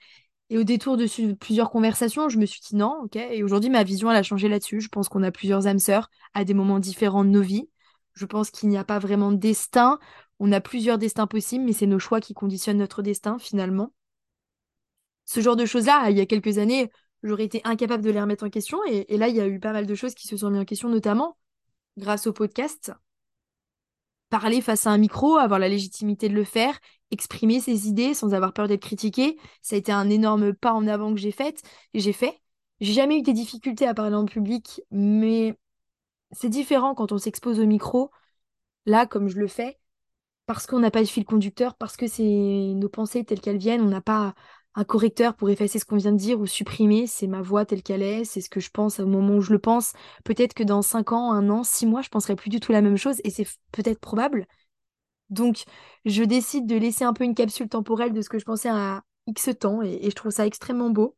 Et 0.50 0.58
au 0.58 0.64
détour 0.64 0.96
de 0.96 1.34
plusieurs 1.34 1.70
conversations, 1.70 2.30
je 2.30 2.38
me 2.38 2.46
suis 2.46 2.62
dit 2.62 2.76
non, 2.76 3.02
ok. 3.04 3.18
Et 3.18 3.44
aujourd'hui, 3.44 3.70
ma 3.70 3.84
vision, 3.84 4.10
elle 4.10 4.18
a 4.18 4.24
changé 4.24 4.48
là-dessus. 4.48 4.80
Je 4.80 4.88
pense 4.88 5.10
qu'on 5.10 5.24
a 5.24 5.32
plusieurs 5.32 5.68
âmes 5.68 5.80
sœurs 5.80 6.10
à 6.34 6.46
des 6.46 6.54
moments 6.54 6.80
différents 6.80 7.26
de 7.26 7.30
nos 7.30 7.42
vies. 7.42 7.70
Je 8.14 8.26
pense 8.26 8.50
qu'il 8.50 8.70
n'y 8.70 8.78
a 8.78 8.84
pas 8.84 9.00
vraiment 9.00 9.32
de 9.32 9.38
destin. 9.38 10.00
On 10.40 10.52
a 10.52 10.62
plusieurs 10.62 10.98
destins 10.98 11.28
possibles, 11.28 11.66
mais 11.66 11.74
c'est 11.74 11.86
nos 11.86 12.00
choix 12.00 12.22
qui 12.22 12.34
conditionnent 12.34 12.78
notre 12.78 13.02
destin 13.02 13.38
finalement. 13.40 13.94
Ce 15.26 15.42
genre 15.42 15.58
de 15.58 15.66
choses-là, 15.66 16.10
il 16.10 16.18
y 16.18 16.22
a 16.22 16.26
quelques 16.26 16.58
années, 16.58 16.90
j'aurais 17.22 17.44
été 17.44 17.62
incapable 17.66 18.04
de 18.04 18.10
les 18.10 18.22
remettre 18.22 18.46
en 18.46 18.50
question. 18.50 18.80
Et, 18.88 19.14
et 19.14 19.18
là, 19.18 19.28
il 19.28 19.36
y 19.36 19.42
a 19.42 19.48
eu 19.48 19.60
pas 19.60 19.74
mal 19.74 19.86
de 19.86 19.96
choses 19.96 20.16
qui 20.16 20.28
se 20.28 20.38
sont 20.38 20.50
mises 20.50 20.62
en 20.62 20.66
question, 20.66 20.90
notamment 20.90 21.38
grâce 21.98 22.28
au 22.28 22.34
podcast 22.34 22.94
parler 24.30 24.62
face 24.62 24.88
à 24.88 24.92
un 24.92 24.98
micro, 24.98 25.38
avoir 25.38 25.60
la 25.60 25.70
légitimité 25.70 26.30
de 26.30 26.34
le 26.34 26.44
faire, 26.44 26.80
exprimer 27.12 27.60
ses 27.60 27.88
idées 27.88 28.14
sans 28.14 28.34
avoir 28.34 28.54
peur 28.54 28.68
d'être 28.68 28.82
critiqué. 28.82 29.38
Ça 29.62 29.76
a 29.76 29.80
été 29.80 29.92
un 29.92 30.10
énorme 30.10 30.54
pas 30.54 30.74
en 30.74 30.88
avant 30.88 31.14
que 31.14 31.20
j'ai 31.20 31.32
fait. 31.32 31.62
J'ai 31.94 32.14
fait. 32.14 32.40
J'ai 32.80 32.94
jamais 32.94 33.20
eu 33.20 33.22
des 33.22 33.34
difficultés 33.34 33.88
à 33.88 33.94
parler 33.94 34.16
en 34.16 34.26
public, 34.26 34.82
mais 34.92 35.58
c'est 36.32 36.50
différent 36.50 36.96
quand 36.96 37.12
on 37.12 37.18
s'expose 37.18 37.60
au 37.60 37.66
micro. 37.66 38.12
Là, 38.86 39.06
comme 39.06 39.28
je 39.30 39.40
le 39.40 39.48
fais, 39.48 39.80
parce 40.46 40.68
qu'on 40.68 40.80
n'a 40.80 40.92
pas 40.92 41.02
de 41.02 41.08
fil 41.08 41.26
conducteur, 41.26 41.76
parce 41.76 41.98
que 41.98 42.08
c'est 42.08 42.24
nos 42.24 42.90
pensées 42.90 43.24
telles 43.26 43.42
qu'elles 43.42 43.58
viennent, 43.58 43.82
on 43.82 43.90
n'a 43.90 44.02
pas 44.02 44.36
un 44.78 44.84
correcteur 44.84 45.36
pour 45.36 45.50
effacer 45.50 45.80
ce 45.80 45.86
qu'on 45.86 45.98
vient 45.98 46.12
de 46.12 46.18
dire 46.18 46.40
ou 46.40 46.46
supprimer, 46.46 47.08
c'est 47.08 47.26
ma 47.26 47.42
voix 47.42 47.66
telle 47.66 47.82
qu'elle 47.82 48.04
est, 48.04 48.24
c'est 48.26 48.42
ce 48.42 48.50
que 48.50 48.60
je 48.60 48.70
pense 48.70 49.00
au 49.00 49.08
moment 49.08 49.38
où 49.38 49.42
je 49.42 49.52
le 49.52 49.58
pense. 49.58 49.94
Peut-être 50.24 50.54
que 50.54 50.62
dans 50.64 50.84
5 50.84 51.14
ans, 51.14 51.34
un 51.34 51.50
an, 51.50 51.64
6 51.64 51.88
mois, 51.88 52.04
je 52.04 52.10
penserai 52.10 52.36
plus 52.36 52.52
du 52.52 52.60
tout 52.60 52.72
la 52.72 52.84
même 52.84 52.96
chose 52.96 53.20
et 53.24 53.32
c'est 53.32 53.48
peut-être 53.72 54.00
probable. 54.00 54.46
Donc, 55.32 55.64
je 56.06 56.24
décide 56.24 56.68
de 56.68 56.76
laisser 56.76 57.06
un 57.06 57.14
peu 57.14 57.24
une 57.24 57.34
capsule 57.34 57.70
temporelle 57.70 58.14
de 58.14 58.22
ce 58.22 58.30
que 58.30 58.38
je 58.38 58.46
pensais 58.46 58.70
à 58.70 59.04
X 59.26 59.50
temps 59.60 59.82
et, 59.82 59.98
et 60.04 60.12
je 60.12 60.16
trouve 60.16 60.32
ça 60.32 60.46
extrêmement 60.46 60.92
beau. 60.92 61.18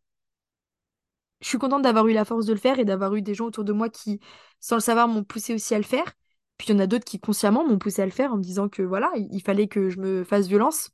Je 1.42 1.50
suis 1.50 1.58
contente 1.58 1.82
d'avoir 1.82 2.08
eu 2.08 2.14
la 2.14 2.24
force 2.24 2.46
de 2.46 2.54
le 2.54 2.60
faire 2.60 2.80
et 2.80 2.86
d'avoir 2.86 3.14
eu 3.16 3.22
des 3.22 3.34
gens 3.34 3.46
autour 3.48 3.66
de 3.66 3.74
moi 3.74 3.90
qui, 3.90 4.22
sans 4.62 4.76
le 4.78 4.82
savoir, 4.82 5.10
m'ont 5.10 5.26
poussé 5.26 5.54
aussi 5.54 5.76
à 5.76 5.78
le 5.78 5.84
faire. 5.84 6.14
Puis 6.58 6.70
il 6.70 6.72
y 6.72 6.76
en 6.76 6.80
a 6.80 6.88
d'autres 6.88 7.06
qui 7.06 7.20
consciemment 7.20 7.68
m'ont 7.68 7.78
poussé 7.78 8.02
à 8.02 8.06
le 8.06 8.12
faire 8.12 8.34
en 8.34 8.38
me 8.38 8.44
disant 8.44 8.70
que 8.70 8.84
voilà, 8.84 9.12
il 9.18 9.42
fallait 9.42 9.68
que 9.68 9.90
je 9.90 10.00
me 10.00 10.24
fasse 10.24 10.48
violence 10.48 10.92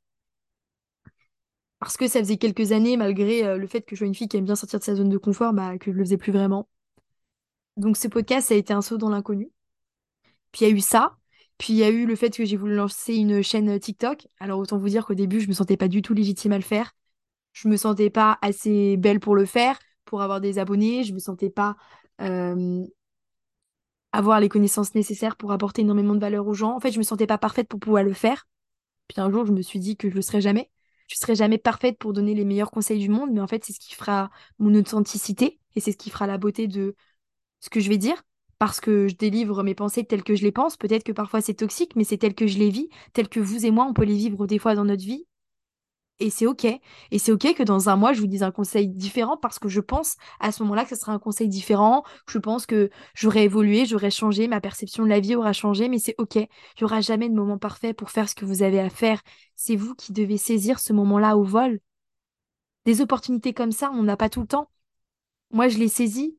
parce 1.86 1.98
que 1.98 2.08
ça 2.08 2.18
faisait 2.20 2.38
quelques 2.38 2.72
années, 2.72 2.98
malgré 2.98 3.46
euh, 3.46 3.58
le 3.58 3.68
fait 3.68 3.82
que 3.82 3.96
je 3.96 4.00
sois 4.00 4.08
une 4.08 4.16
fille 4.16 4.28
qui 4.28 4.38
aime 4.38 4.46
bien 4.46 4.56
sortir 4.56 4.80
de 4.80 4.84
sa 4.84 4.96
zone 4.96 5.10
de 5.10 5.20
confort, 5.20 5.54
bah, 5.54 5.78
que 5.78 5.92
je 5.92 5.96
le 5.96 6.04
faisais 6.04 6.18
plus 6.18 6.32
vraiment. 6.32 6.68
Donc 7.78 7.96
ce 7.96 8.08
podcast, 8.08 8.48
ça 8.48 8.56
a 8.56 8.58
été 8.58 8.74
un 8.74 8.82
saut 8.82 8.98
dans 8.98 9.10
l'inconnu. 9.10 9.52
Puis 10.52 10.66
il 10.66 10.70
y 10.70 10.72
a 10.72 10.76
eu 10.76 10.80
ça. 10.80 11.16
Puis 11.60 11.74
il 11.74 11.76
y 11.78 11.84
a 11.84 11.90
eu 11.92 12.08
le 12.08 12.16
fait 12.16 12.36
que 12.36 12.44
j'ai 12.44 12.58
voulu 12.58 12.74
lancer 12.74 13.14
une 13.14 13.44
chaîne 13.44 13.70
euh, 13.70 13.78
TikTok. 13.78 14.28
Alors 14.40 14.58
autant 14.60 14.80
vous 14.80 14.90
dire 14.90 15.06
qu'au 15.06 15.14
début, 15.14 15.40
je 15.40 15.48
me 15.48 15.54
sentais 15.54 15.78
pas 15.78 15.88
du 15.88 16.02
tout 16.02 16.16
légitime 16.16 16.54
à 16.54 16.58
le 16.58 16.64
faire. 16.64 16.92
Je 17.54 17.68
me 17.68 17.78
sentais 17.78 18.10
pas 18.10 18.40
assez 18.42 18.98
belle 18.98 19.20
pour 19.20 19.36
le 19.36 19.46
faire, 19.46 19.78
pour 20.06 20.24
avoir 20.24 20.42
des 20.42 20.58
abonnés. 20.58 21.04
Je 21.04 21.14
me 21.14 21.20
sentais 21.20 21.52
pas 21.52 21.76
avoir 24.12 24.40
les 24.40 24.50
connaissances 24.50 24.96
nécessaires 24.96 25.36
pour 25.36 25.52
apporter 25.52 25.84
énormément 25.84 26.16
de 26.16 26.20
valeur 26.20 26.48
aux 26.48 26.56
gens. 26.56 26.76
En 26.76 26.80
fait, 26.80 26.92
je 26.92 26.98
me 26.98 27.04
sentais 27.04 27.28
pas 27.28 27.38
parfaite 27.38 27.68
pour 27.68 27.80
pouvoir 27.80 28.04
le 28.04 28.14
faire. 28.14 28.48
Puis 29.08 29.22
un 29.22 29.30
jour, 29.30 29.46
je 29.46 29.52
me 29.52 29.62
suis 29.62 29.80
dit 29.80 29.98
que 29.98 30.10
je 30.10 30.16
le 30.16 30.24
serais 30.24 30.42
jamais 30.42 30.72
je 31.08 31.16
serai 31.16 31.36
jamais 31.36 31.58
parfaite 31.58 31.98
pour 31.98 32.14
donner 32.14 32.34
les 32.34 32.46
meilleurs 32.46 32.72
conseils 32.72 33.00
du 33.00 33.10
monde, 33.10 33.32
mais 33.32 33.42
en 33.42 33.48
fait, 33.48 33.64
c'est 33.64 33.74
ce 33.74 33.80
qui 33.80 33.94
fera 33.96 34.32
mon 34.60 34.74
authenticité 34.76 35.60
et 35.76 35.80
c'est 35.80 35.92
ce 35.92 35.98
qui 35.98 36.10
fera 36.10 36.28
la 36.28 36.38
beauté 36.38 36.68
de 36.68 36.96
ce 37.60 37.70
que 37.70 37.80
je 37.80 37.90
vais 37.90 37.98
dire. 37.98 38.24
Parce 38.58 38.80
que 38.80 39.08
je 39.10 39.16
délivre 39.16 39.64
mes 39.64 39.76
pensées 39.76 40.06
telles 40.06 40.24
que 40.24 40.36
je 40.36 40.44
les 40.44 40.52
pense. 40.52 40.78
Peut-être 40.78 41.04
que 41.04 41.12
parfois 41.12 41.42
c'est 41.42 41.56
toxique, 41.56 41.96
mais 41.96 42.06
c'est 42.06 42.18
tel 42.18 42.34
que 42.34 42.48
je 42.48 42.58
les 42.58 42.70
vis, 42.70 42.90
tel 43.14 43.28
que 43.28 43.40
vous 43.42 43.66
et 43.66 43.72
moi, 43.72 43.86
on 43.86 43.94
peut 43.94 44.06
les 44.06 44.16
vivre 44.16 44.48
des 44.48 44.60
fois 44.60 44.76
dans 44.76 44.86
notre 44.86 45.04
vie. 45.04 45.28
Et 46.20 46.30
c'est 46.30 46.46
OK. 46.46 46.64
Et 46.64 47.20
c'est 47.20 47.32
OK 47.34 47.54
que 47.56 47.64
dans 47.64 47.90
un 47.90 47.98
mois, 47.98 48.14
je 48.14 48.22
vous 48.22 48.28
dise 48.28 48.44
un 48.44 48.52
conseil 48.52 48.88
différent 48.88 49.36
parce 49.36 49.60
que 49.60 49.68
je 49.68 49.82
pense 49.82 50.16
à 50.40 50.54
ce 50.54 50.64
moment-là 50.64 50.84
que 50.84 50.92
ce 50.92 50.96
sera 50.96 51.12
un 51.12 51.20
conseil 51.20 51.50
différent. 51.50 52.04
Je 52.30 52.38
pense 52.38 52.66
que 52.66 52.90
j'aurais 53.14 53.44
évolué, 53.44 53.86
j'aurais 53.86 54.12
changé, 54.12 54.48
ma 54.48 54.62
perception 54.62 55.04
de 55.04 55.10
la 55.10 55.20
vie 55.20 55.36
aura 55.36 55.52
changé, 55.52 55.90
mais 55.90 56.00
c'est 56.00 56.16
OK. 56.18 56.36
Il 56.36 56.48
n'y 56.80 56.86
aura 56.86 57.02
jamais 57.02 57.28
de 57.28 57.36
moment 57.36 57.58
parfait 57.58 57.94
pour 57.94 58.12
faire 58.12 58.30
ce 58.30 58.36
que 58.36 58.46
vous 58.46 58.64
avez 58.64 58.80
à 58.80 58.90
faire. 58.90 59.22
C'est 59.56 59.76
vous 59.76 59.94
qui 59.94 60.14
devez 60.14 60.38
saisir 60.38 60.80
ce 60.80 60.94
moment-là 60.94 61.36
au 61.36 61.44
vol. 61.44 61.80
Des 62.86 63.02
opportunités 63.02 63.54
comme 63.54 63.74
ça, 63.74 63.92
on 63.92 64.04
n'a 64.04 64.16
pas 64.16 64.30
tout 64.30 64.42
le 64.42 64.48
temps. 64.48 64.70
Moi, 65.52 65.68
je 65.68 65.78
l'ai 65.78 65.90
saisi 65.90 66.38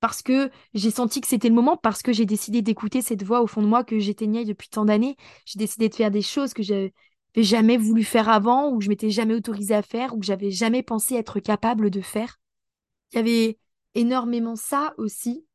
parce 0.00 0.20
que 0.22 0.50
j'ai 0.74 0.90
senti 0.90 1.20
que 1.20 1.28
c'était 1.28 1.48
le 1.48 1.54
moment, 1.54 1.76
parce 1.76 2.02
que 2.02 2.12
j'ai 2.12 2.26
décidé 2.26 2.60
d'écouter 2.60 3.02
cette 3.02 3.22
voix 3.22 3.40
au 3.40 3.46
fond 3.46 3.62
de 3.62 3.68
moi 3.68 3.84
que 3.84 4.00
j'éteignais 4.00 4.44
depuis 4.44 4.68
tant 4.68 4.84
d'années. 4.84 5.16
J'ai 5.44 5.60
décidé 5.60 5.88
de 5.88 5.94
faire 5.94 6.10
des 6.10 6.22
choses 6.22 6.54
que 6.54 6.62
j'ai 6.64 6.92
jamais 7.36 7.76
voulu 7.76 8.04
faire 8.04 8.28
avant, 8.28 8.70
ou 8.70 8.80
je 8.80 8.88
m'étais 8.88 9.10
jamais 9.10 9.34
autorisée 9.34 9.74
à 9.74 9.82
faire, 9.82 10.14
ou 10.14 10.20
que 10.20 10.26
j'avais 10.26 10.50
jamais 10.50 10.82
pensé 10.82 11.14
être 11.14 11.40
capable 11.40 11.90
de 11.90 12.00
faire. 12.00 12.40
Il 13.12 13.16
y 13.16 13.18
avait 13.18 13.58
énormément 13.94 14.56
ça 14.56 14.94
aussi. 14.98 15.46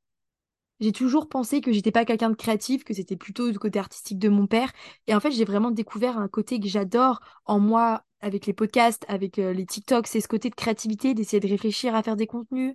J'ai 0.79 0.91
toujours 0.91 1.27
pensé 1.27 1.59
que 1.61 1.71
j'étais 1.71 1.91
pas 1.91 2.05
quelqu'un 2.05 2.29
de 2.29 2.35
créatif, 2.35 2.83
que 2.83 2.93
c'était 2.93 3.15
plutôt 3.15 3.51
du 3.51 3.57
côté 3.57 3.79
artistique 3.79 4.19
de 4.19 4.29
mon 4.29 4.45
père. 4.45 4.71
Et 5.07 5.15
en 5.15 5.19
fait, 5.19 5.31
j'ai 5.31 5.45
vraiment 5.45 5.71
découvert 5.71 6.17
un 6.19 6.27
côté 6.27 6.59
que 6.59 6.67
j'adore 6.67 7.19
en 7.45 7.59
moi 7.59 8.03
avec 8.21 8.45
les 8.45 8.53
podcasts, 8.53 9.05
avec 9.07 9.39
euh, 9.39 9.53
les 9.53 9.65
TikToks, 9.65 10.07
c'est 10.07 10.21
ce 10.21 10.27
côté 10.27 10.49
de 10.49 10.55
créativité, 10.55 11.13
d'essayer 11.13 11.39
de 11.39 11.47
réfléchir 11.47 11.95
à 11.95 12.03
faire 12.03 12.15
des 12.15 12.27
contenus, 12.27 12.73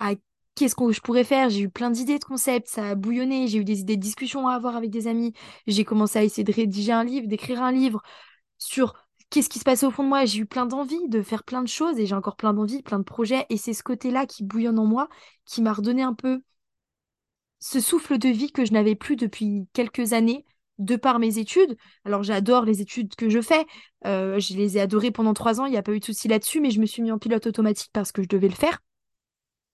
à 0.00 0.14
qu'est-ce 0.54 0.74
que 0.74 0.92
je 0.92 1.00
pourrais 1.00 1.24
faire 1.24 1.50
J'ai 1.50 1.62
eu 1.62 1.68
plein 1.68 1.90
d'idées 1.90 2.18
de 2.18 2.24
concepts, 2.24 2.68
ça 2.68 2.90
a 2.90 2.94
bouillonné, 2.94 3.48
j'ai 3.48 3.58
eu 3.58 3.64
des 3.64 3.80
idées 3.80 3.96
de 3.96 4.02
discussion 4.02 4.48
à 4.48 4.54
avoir 4.54 4.76
avec 4.76 4.90
des 4.90 5.08
amis, 5.08 5.32
j'ai 5.66 5.84
commencé 5.84 6.18
à 6.18 6.24
essayer 6.24 6.44
de 6.44 6.52
rédiger 6.52 6.92
un 6.92 7.04
livre, 7.04 7.26
d'écrire 7.26 7.62
un 7.62 7.72
livre, 7.72 8.02
sur 8.58 8.94
qu'est-ce 9.30 9.48
qui 9.48 9.58
se 9.58 9.64
passait 9.64 9.86
au 9.86 9.90
fond 9.90 10.04
de 10.04 10.08
moi. 10.08 10.24
J'ai 10.24 10.40
eu 10.40 10.46
plein 10.46 10.66
d'envie 10.66 11.08
de 11.08 11.22
faire 11.22 11.44
plein 11.44 11.62
de 11.62 11.68
choses 11.68 11.98
et 11.98 12.06
j'ai 12.06 12.14
encore 12.14 12.36
plein 12.36 12.54
d'envie, 12.54 12.82
plein 12.82 12.98
de 12.98 13.04
projets. 13.04 13.46
Et 13.50 13.56
c'est 13.56 13.74
ce 13.74 13.82
côté-là 13.82 14.26
qui 14.26 14.44
bouillonne 14.44 14.78
en 14.78 14.86
moi 14.86 15.08
qui 15.44 15.62
m'a 15.62 15.72
redonné 15.72 16.02
un 16.02 16.14
peu 16.14 16.42
ce 17.58 17.80
souffle 17.80 18.18
de 18.18 18.28
vie 18.28 18.52
que 18.52 18.64
je 18.64 18.72
n'avais 18.72 18.94
plus 18.94 19.16
depuis 19.16 19.66
quelques 19.72 20.12
années 20.12 20.44
de 20.78 20.96
par 20.96 21.18
mes 21.18 21.38
études. 21.38 21.76
Alors 22.04 22.22
j'adore 22.22 22.64
les 22.64 22.80
études 22.80 23.14
que 23.16 23.28
je 23.28 23.40
fais. 23.40 23.66
Euh, 24.06 24.38
je 24.38 24.54
les 24.54 24.76
ai 24.76 24.80
adorées 24.80 25.10
pendant 25.10 25.34
trois 25.34 25.60
ans. 25.60 25.66
Il 25.66 25.70
n'y 25.70 25.78
a 25.78 25.82
pas 25.82 25.92
eu 25.92 26.00
de 26.00 26.04
souci 26.04 26.28
là-dessus, 26.28 26.60
mais 26.60 26.70
je 26.70 26.80
me 26.80 26.86
suis 26.86 27.02
mis 27.02 27.12
en 27.12 27.18
pilote 27.18 27.46
automatique 27.46 27.90
parce 27.92 28.12
que 28.12 28.22
je 28.22 28.28
devais 28.28 28.48
le 28.48 28.54
faire. 28.54 28.80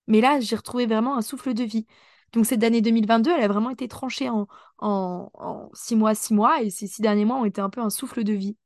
Mais 0.07 0.21
là, 0.21 0.41
j'ai 0.41 0.57
retrouvé 0.57 0.87
vraiment 0.87 1.17
un 1.17 1.23
souffle 1.23 1.55
de 1.55 1.65
vie. 1.65 1.87
Donc 2.33 2.47
cette 2.47 2.65
année 2.65 2.81
2022, 2.81 3.31
elle 3.31 3.43
a 3.43 3.49
vraiment 3.49 3.71
été 3.71 3.89
tranchée 3.89 4.29
en, 4.31 4.49
six 5.75 5.97
mois, 5.97 6.15
six 6.15 6.35
mois, 6.35 6.63
et 6.63 6.71
ces 6.71 6.87
six 6.87 7.03
derniers 7.03 7.25
mois 7.25 7.37
ont 7.37 7.45
été 7.45 7.61
un 7.61 7.71
peu 7.71 7.81
un 7.81 7.91
souffle 7.91 8.25
de 8.25 8.33
vie. 8.33 8.57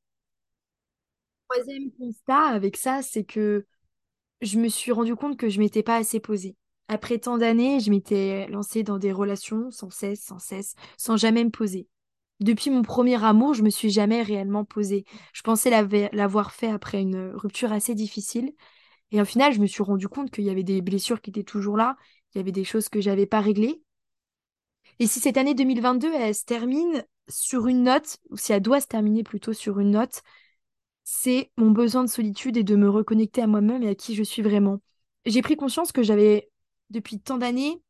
Troisième 1.48 1.90
constat 1.92 2.46
avec 2.46 2.76
ça, 2.76 3.02
c'est 3.02 3.24
que 3.24 3.66
je 4.40 4.58
me 4.58 4.68
suis 4.68 4.92
rendu 4.92 5.14
compte 5.14 5.36
que 5.36 5.48
je 5.48 5.60
m'étais 5.60 5.82
pas 5.82 5.96
assez 5.96 6.20
posée. 6.20 6.56
Après 6.88 7.18
tant 7.18 7.38
d'années, 7.38 7.80
je 7.80 7.90
m'étais 7.90 8.46
lancée 8.48 8.82
dans 8.82 8.98
des 8.98 9.12
relations 9.12 9.70
sans 9.70 9.90
cesse, 9.90 10.22
sans 10.22 10.38
cesse, 10.38 10.74
sans 10.96 11.16
jamais 11.16 11.44
me 11.44 11.50
poser. 11.50 11.88
Depuis 12.40 12.70
mon 12.70 12.82
premier 12.82 13.22
amour, 13.24 13.54
je 13.54 13.62
me 13.62 13.70
suis 13.70 13.90
jamais 13.90 14.22
réellement 14.22 14.64
posée. 14.64 15.04
Je 15.32 15.42
pensais 15.42 15.70
l'avoir 16.12 16.52
fait 16.52 16.68
après 16.68 17.00
une 17.00 17.30
rupture 17.34 17.72
assez 17.72 17.94
difficile. 17.94 18.52
Et 19.12 19.20
au 19.20 19.24
final, 19.24 19.52
je 19.52 19.60
me 19.60 19.66
suis 19.66 19.82
rendu 19.82 20.08
compte 20.08 20.30
qu'il 20.30 20.44
y 20.44 20.50
avait 20.50 20.64
des 20.64 20.82
blessures 20.82 21.20
qui 21.20 21.30
étaient 21.30 21.44
toujours 21.44 21.76
là, 21.76 21.96
il 22.34 22.38
y 22.38 22.40
avait 22.40 22.52
des 22.52 22.64
choses 22.64 22.88
que 22.88 23.00
j'avais 23.00 23.26
pas 23.26 23.40
réglées. 23.40 23.82
Et 24.98 25.06
si 25.06 25.20
cette 25.20 25.36
année 25.36 25.54
2022, 25.54 26.12
elle 26.12 26.34
se 26.34 26.44
termine 26.44 27.04
sur 27.28 27.66
une 27.66 27.84
note, 27.84 28.18
ou 28.30 28.36
si 28.36 28.52
elle 28.52 28.62
doit 28.62 28.80
se 28.80 28.86
terminer 28.86 29.22
plutôt 29.22 29.52
sur 29.52 29.78
une 29.78 29.90
note, 29.92 30.22
c'est 31.08 31.52
mon 31.56 31.70
besoin 31.70 32.02
de 32.02 32.10
solitude 32.10 32.56
et 32.56 32.64
de 32.64 32.74
me 32.74 32.90
reconnecter 32.90 33.40
à 33.40 33.46
moi-même 33.46 33.84
et 33.84 33.88
à 33.88 33.94
qui 33.94 34.16
je 34.16 34.24
suis 34.24 34.42
vraiment. 34.42 34.80
J'ai 35.24 35.40
pris 35.40 35.56
conscience 35.56 35.92
que 35.92 36.02
j'avais, 36.02 36.50
depuis 36.90 37.20
tant 37.20 37.38
d'années, 37.38 37.80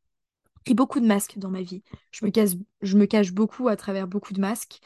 pris 0.66 0.74
beaucoup 0.74 1.00
de 1.00 1.06
masques 1.06 1.38
dans 1.38 1.48
ma 1.48 1.62
vie. 1.62 1.82
Je 2.12 2.26
me 2.26 2.30
cache, 2.30 2.50
je 2.82 2.98
me 2.98 3.06
cache 3.06 3.32
beaucoup 3.32 3.68
à 3.68 3.76
travers 3.76 4.06
beaucoup 4.06 4.34
de 4.34 4.40
masques. 4.40 4.80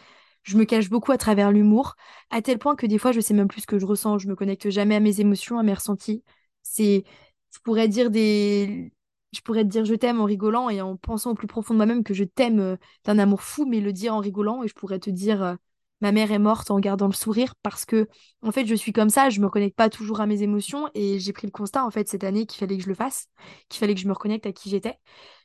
Je 0.44 0.56
me 0.56 0.64
cache 0.64 0.88
beaucoup 0.90 1.10
à 1.10 1.18
travers 1.18 1.50
l'humour, 1.50 1.96
à 2.30 2.40
tel 2.40 2.58
point 2.60 2.76
que 2.76 2.86
des 2.86 2.98
fois, 2.98 3.10
je 3.10 3.20
sais 3.20 3.34
même 3.34 3.48
plus 3.48 3.62
ce 3.62 3.66
que 3.66 3.80
je 3.80 3.86
ressens. 3.86 4.18
Je 4.18 4.28
me 4.28 4.36
connecte 4.36 4.70
jamais 4.70 4.94
à 4.94 5.00
mes 5.00 5.20
émotions, 5.20 5.58
à 5.58 5.64
mes 5.64 5.74
ressentis. 5.74 6.22
C'est, 6.62 7.04
je 7.52 7.58
pourrais 7.64 7.88
dire 7.88 8.10
des, 8.12 8.92
je 9.32 9.40
pourrais 9.40 9.64
te 9.64 9.68
dire 9.70 9.84
je 9.84 9.94
t'aime 9.94 10.20
en 10.20 10.24
rigolant 10.24 10.70
et 10.70 10.80
en 10.80 10.96
pensant 10.96 11.32
au 11.32 11.34
plus 11.34 11.48
profond 11.48 11.74
de 11.74 11.78
moi-même 11.78 12.04
que 12.04 12.14
je 12.14 12.24
t'aime 12.24 12.60
euh, 12.60 12.76
d'un 13.04 13.18
amour 13.18 13.42
fou, 13.42 13.66
mais 13.66 13.80
le 13.80 13.92
dire 13.92 14.14
en 14.14 14.20
rigolant. 14.20 14.62
Et 14.62 14.68
je 14.68 14.74
pourrais 14.74 15.00
te 15.00 15.10
dire 15.10 15.42
euh, 15.42 15.54
ma 16.00 16.12
mère 16.12 16.32
est 16.32 16.38
morte 16.38 16.70
en 16.70 16.80
gardant 16.80 17.06
le 17.06 17.12
sourire 17.12 17.54
parce 17.62 17.84
que, 17.84 18.08
en 18.42 18.52
fait, 18.52 18.66
je 18.66 18.74
suis 18.74 18.92
comme 18.92 19.10
ça. 19.10 19.30
Je 19.30 19.40
me 19.40 19.48
connecte 19.48 19.76
pas 19.76 19.90
toujours 19.90 20.20
à 20.20 20.26
mes 20.26 20.42
émotions 20.42 20.88
et 20.94 21.18
j'ai 21.18 21.32
pris 21.32 21.46
le 21.46 21.52
constat 21.52 21.84
en 21.84 21.90
fait 21.90 22.08
cette 22.08 22.24
année 22.24 22.46
qu'il 22.46 22.58
fallait 22.58 22.76
que 22.76 22.82
je 22.82 22.88
le 22.88 22.94
fasse, 22.94 23.28
qu'il 23.68 23.78
fallait 23.78 23.94
que 23.94 24.00
je 24.00 24.08
me 24.08 24.12
reconnecte 24.12 24.46
à 24.46 24.52
qui 24.52 24.70
j'étais. 24.70 24.98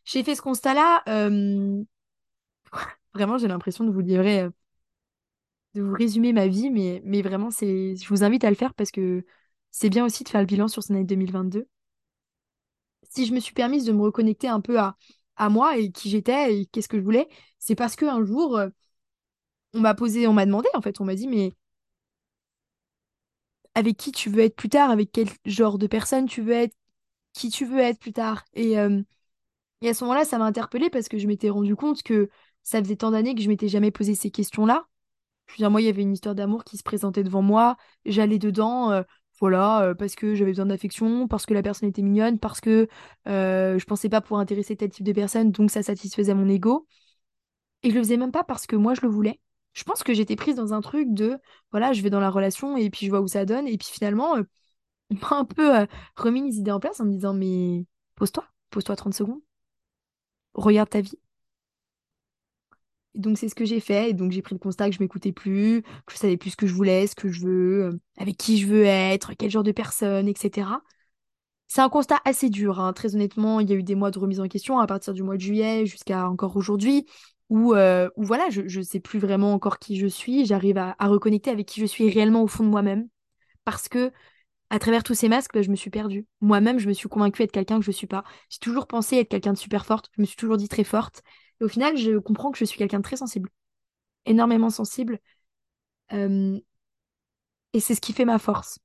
J'ai 0.05 0.23
fait 0.23 0.35
ce 0.35 0.41
constat-là. 0.41 1.03
euh, 1.09 1.83
Vraiment, 3.13 3.37
j'ai 3.37 3.47
l'impression 3.47 3.85
de 3.85 3.91
vous 3.91 4.01
livrer, 4.01 4.41
euh, 4.41 4.49
de 5.75 5.81
vous 5.81 5.93
résumer 5.93 6.33
ma 6.33 6.47
vie, 6.47 6.69
mais, 6.71 7.21
vraiment, 7.21 7.51
c'est, 7.51 7.95
je 7.95 8.07
vous 8.09 8.23
invite 8.23 8.43
à 8.43 8.49
le 8.49 8.55
faire 8.55 8.73
parce 8.73 8.91
que 8.91 9.25
c'est 9.71 9.89
bien 9.89 10.05
aussi 10.05 10.23
de 10.23 10.29
faire 10.29 10.41
le 10.41 10.47
bilan 10.47 10.67
sur 10.67 10.81
cette 10.81 10.91
année 10.91 11.03
2022. 11.03 11.67
Si 13.09 13.25
je 13.25 13.33
me 13.33 13.39
suis 13.39 13.53
permise 13.53 13.85
de 13.85 13.91
me 13.91 14.01
reconnecter 14.01 14.47
un 14.47 14.61
peu 14.61 14.79
à, 14.79 14.95
moi 15.49 15.77
et 15.77 15.91
qui 15.91 16.09
j'étais 16.09 16.55
et 16.57 16.65
qu'est-ce 16.67 16.87
que 16.87 16.97
je 16.97 17.03
voulais, 17.03 17.27
c'est 17.59 17.75
parce 17.75 17.95
qu'un 17.95 18.23
jour, 18.23 18.57
euh, 18.57 18.69
on 19.75 19.81
m'a 19.81 19.93
posé, 19.95 20.27
on 20.27 20.33
m'a 20.33 20.45
demandé, 20.45 20.69
en 20.73 20.81
fait, 20.81 20.99
on 21.01 21.05
m'a 21.05 21.15
dit, 21.15 21.27
mais 21.27 21.53
avec 23.75 23.97
qui 23.97 24.11
tu 24.11 24.29
veux 24.29 24.41
être 24.41 24.55
plus 24.55 24.69
tard? 24.69 24.89
Avec 24.91 25.11
quel 25.11 25.27
genre 25.45 25.77
de 25.77 25.87
personne 25.87 26.27
tu 26.27 26.41
veux 26.41 26.53
être? 26.53 26.75
Qui 27.33 27.49
tu 27.49 27.65
veux 27.65 27.79
être 27.79 27.99
plus 27.99 28.13
tard? 28.13 28.45
Et, 28.53 28.75
et 29.81 29.89
à 29.89 29.93
ce 29.93 30.03
moment-là, 30.03 30.25
ça 30.25 30.37
m'a 30.37 30.45
interpellée 30.45 30.89
parce 30.89 31.07
que 31.09 31.17
je 31.17 31.27
m'étais 31.27 31.49
rendu 31.49 31.75
compte 31.75 32.01
que 32.03 32.29
ça 32.63 32.79
faisait 32.81 32.95
tant 32.95 33.11
d'années 33.11 33.35
que 33.35 33.41
je 33.41 33.47
m'étais 33.49 33.67
jamais 33.67 33.91
posé 33.91 34.15
ces 34.15 34.31
questions-là 34.31 34.87
Je 35.47 35.53
veux 35.53 35.57
dire, 35.57 35.71
moi, 35.71 35.81
il 35.81 35.85
y 35.85 35.89
avait 35.89 36.03
une 36.03 36.13
histoire 36.13 36.35
d'amour 36.35 36.63
qui 36.65 36.77
se 36.77 36.83
présentait 36.83 37.23
devant 37.23 37.41
moi. 37.43 37.77
J'allais 38.05 38.39
dedans, 38.39 39.03
voilà, 39.39 39.93
parce 39.99 40.15
que 40.15 40.35
j'avais 40.35 40.51
besoin 40.51 40.67
d'affection, 40.67 41.27
parce 41.27 41.45
que 41.45 41.53
la 41.55 41.63
personne 41.63 41.89
était 41.89 42.01
mignonne, 42.03 42.39
parce 42.39 42.61
que 42.61 42.87
je 43.27 43.85
pensais 43.85 44.09
pas 44.09 44.21
pouvoir 44.21 44.41
intéresser 44.41 44.75
tel 44.77 44.89
type 44.91 45.05
de 45.05 45.13
personne, 45.13 45.51
donc 45.51 45.71
ça 45.71 45.83
satisfaisait 45.83 46.33
mon 46.35 46.49
ego. 46.49 46.87
Et 47.83 47.89
je 47.91 47.95
le 47.95 48.01
faisais 48.03 48.17
même 48.17 48.31
pas 48.33 48.43
parce 48.43 48.67
que 48.67 48.75
moi, 48.77 48.93
je 48.95 49.01
le 49.01 49.09
voulais. 49.09 49.39
Je 49.75 49.83
pense 49.83 50.03
que 50.03 50.13
j'étais 50.13 50.35
prise 50.37 50.55
dans 50.55 50.73
un 50.73 50.81
truc 50.81 51.13
de, 51.13 51.37
voilà, 51.71 51.93
je 51.93 52.01
vais 52.01 52.09
dans 52.09 52.21
la 52.21 52.31
relation 52.31 52.77
et 52.77 52.89
puis 52.89 53.05
je 53.05 53.11
vois 53.11 53.21
où 53.21 53.27
ça 53.27 53.45
donne. 53.45 53.67
Et 53.67 53.77
puis 53.77 53.89
finalement, 53.91 54.37
euh, 54.37 54.43
on 55.11 55.15
m'a 55.15 55.37
un 55.39 55.45
peu 55.45 55.77
euh, 55.81 55.85
remis 56.15 56.41
les 56.41 56.57
idées 56.57 56.71
en 56.71 56.79
place 56.79 56.99
en 56.99 57.05
me 57.05 57.11
disant, 57.11 57.33
mais 57.33 57.85
pose-toi, 58.15 58.45
pose-toi 58.71 58.95
30 58.95 59.13
secondes, 59.13 59.41
regarde 60.53 60.89
ta 60.89 61.01
vie. 61.01 61.19
Et 63.15 63.19
donc 63.19 63.37
c'est 63.37 63.49
ce 63.49 63.55
que 63.55 63.65
j'ai 63.65 63.79
fait. 63.79 64.09
Et 64.09 64.13
donc 64.13 64.31
j'ai 64.31 64.41
pris 64.41 64.55
le 64.55 64.59
constat 64.59 64.89
que 64.89 64.95
je 64.95 65.01
m'écoutais 65.01 65.31
plus, 65.31 65.81
que 66.05 66.13
je 66.13 66.17
savais 66.17 66.37
plus 66.37 66.51
ce 66.51 66.57
que 66.57 66.67
je 66.67 66.73
voulais, 66.73 67.07
ce 67.07 67.15
que 67.15 67.29
je 67.29 67.41
veux, 67.45 67.83
euh, 67.85 67.99
avec 68.17 68.37
qui 68.37 68.57
je 68.57 68.67
veux 68.67 68.85
être, 68.85 69.33
quel 69.33 69.49
genre 69.49 69.63
de 69.63 69.71
personne, 69.71 70.27
etc. 70.27 70.81
C'est 71.67 71.81
un 71.81 71.89
constat 71.89 72.19
assez 72.25 72.49
dur, 72.49 72.79
hein. 72.79 72.93
Très 72.93 73.15
honnêtement, 73.15 73.59
il 73.59 73.69
y 73.69 73.73
a 73.73 73.75
eu 73.75 73.83
des 73.83 73.95
mois 73.95 74.11
de 74.11 74.19
remise 74.19 74.39
en 74.39 74.47
question 74.47 74.79
à 74.79 74.87
partir 74.87 75.13
du 75.13 75.23
mois 75.23 75.35
de 75.37 75.41
juillet 75.41 75.85
jusqu'à 75.85 76.29
encore 76.29 76.55
aujourd'hui, 76.57 77.05
où, 77.49 77.69
voilà, 78.17 78.49
je 78.49 78.79
ne 78.79 78.83
sais 78.83 78.99
plus 78.99 79.19
vraiment 79.19 79.53
encore 79.53 79.79
qui 79.79 79.97
je 79.97 80.07
suis. 80.07 80.45
J'arrive 80.45 80.77
à, 80.77 80.95
à 80.99 81.07
reconnecter 81.07 81.51
avec 81.51 81.67
qui 81.67 81.79
je 81.81 81.85
suis 81.85 82.09
réellement 82.09 82.43
au 82.43 82.47
fond 82.47 82.63
de 82.63 82.69
moi-même. 82.69 83.07
Parce 83.65 83.89
que 83.89 84.11
à 84.69 84.79
travers 84.79 85.03
tous 85.03 85.13
ces 85.15 85.29
masques, 85.29 85.53
bah, 85.53 85.61
je 85.61 85.69
me 85.69 85.75
suis 85.75 85.89
perdue. 85.91 86.25
Moi-même, 86.41 86.79
je 86.79 86.87
me 86.87 86.93
suis 86.93 87.09
convaincue 87.09 87.43
être 87.43 87.51
quelqu'un 87.51 87.79
que 87.79 87.85
je 87.85 87.91
ne 87.91 87.95
suis 87.95 88.07
pas. 88.07 88.23
J'ai 88.49 88.59
toujours 88.59 88.87
pensé 88.87 89.17
être 89.17 89.29
quelqu'un 89.29 89.53
de 89.53 89.57
super 89.57 89.85
forte. 89.85 90.09
Je 90.15 90.21
me 90.21 90.25
suis 90.25 90.37
toujours 90.37 90.57
dit 90.57 90.69
très 90.69 90.83
forte. 90.83 91.23
Et 91.61 91.65
au 91.65 91.67
final, 91.67 91.97
je 91.97 92.17
comprends 92.17 92.51
que 92.51 92.57
je 92.57 92.65
suis 92.65 92.77
quelqu'un 92.77 92.97
de 92.99 93.03
très 93.03 93.17
sensible 93.17 93.49
énormément 94.25 94.69
sensible. 94.69 95.19
et 97.73 97.79
c'est 97.79 97.95
ce 97.95 98.01
qui 98.01 98.13
fait 98.13 98.25
ma 98.25 98.39
force. 98.39 98.79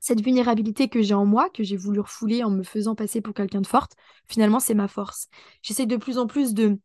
Cette 0.00 0.22
vulnérabilité 0.22 0.88
que 0.88 1.02
j'ai 1.02 1.14
en 1.14 1.26
moi, 1.26 1.50
que 1.50 1.64
j'ai 1.64 1.76
voulu 1.76 2.00
refouler 2.00 2.44
en 2.44 2.50
me 2.50 2.62
faisant 2.62 2.94
passer 2.94 3.20
pour 3.20 3.34
quelqu'un 3.34 3.60
de 3.60 3.66
forte, 3.66 3.94
finalement, 4.28 4.60
c'est 4.60 4.74
ma 4.74 4.88
force. 4.88 5.28
J'essaie 5.62 5.86
de 5.86 5.96
plus 5.96 6.18
en 6.18 6.26
plus 6.26 6.54
de 6.54 6.78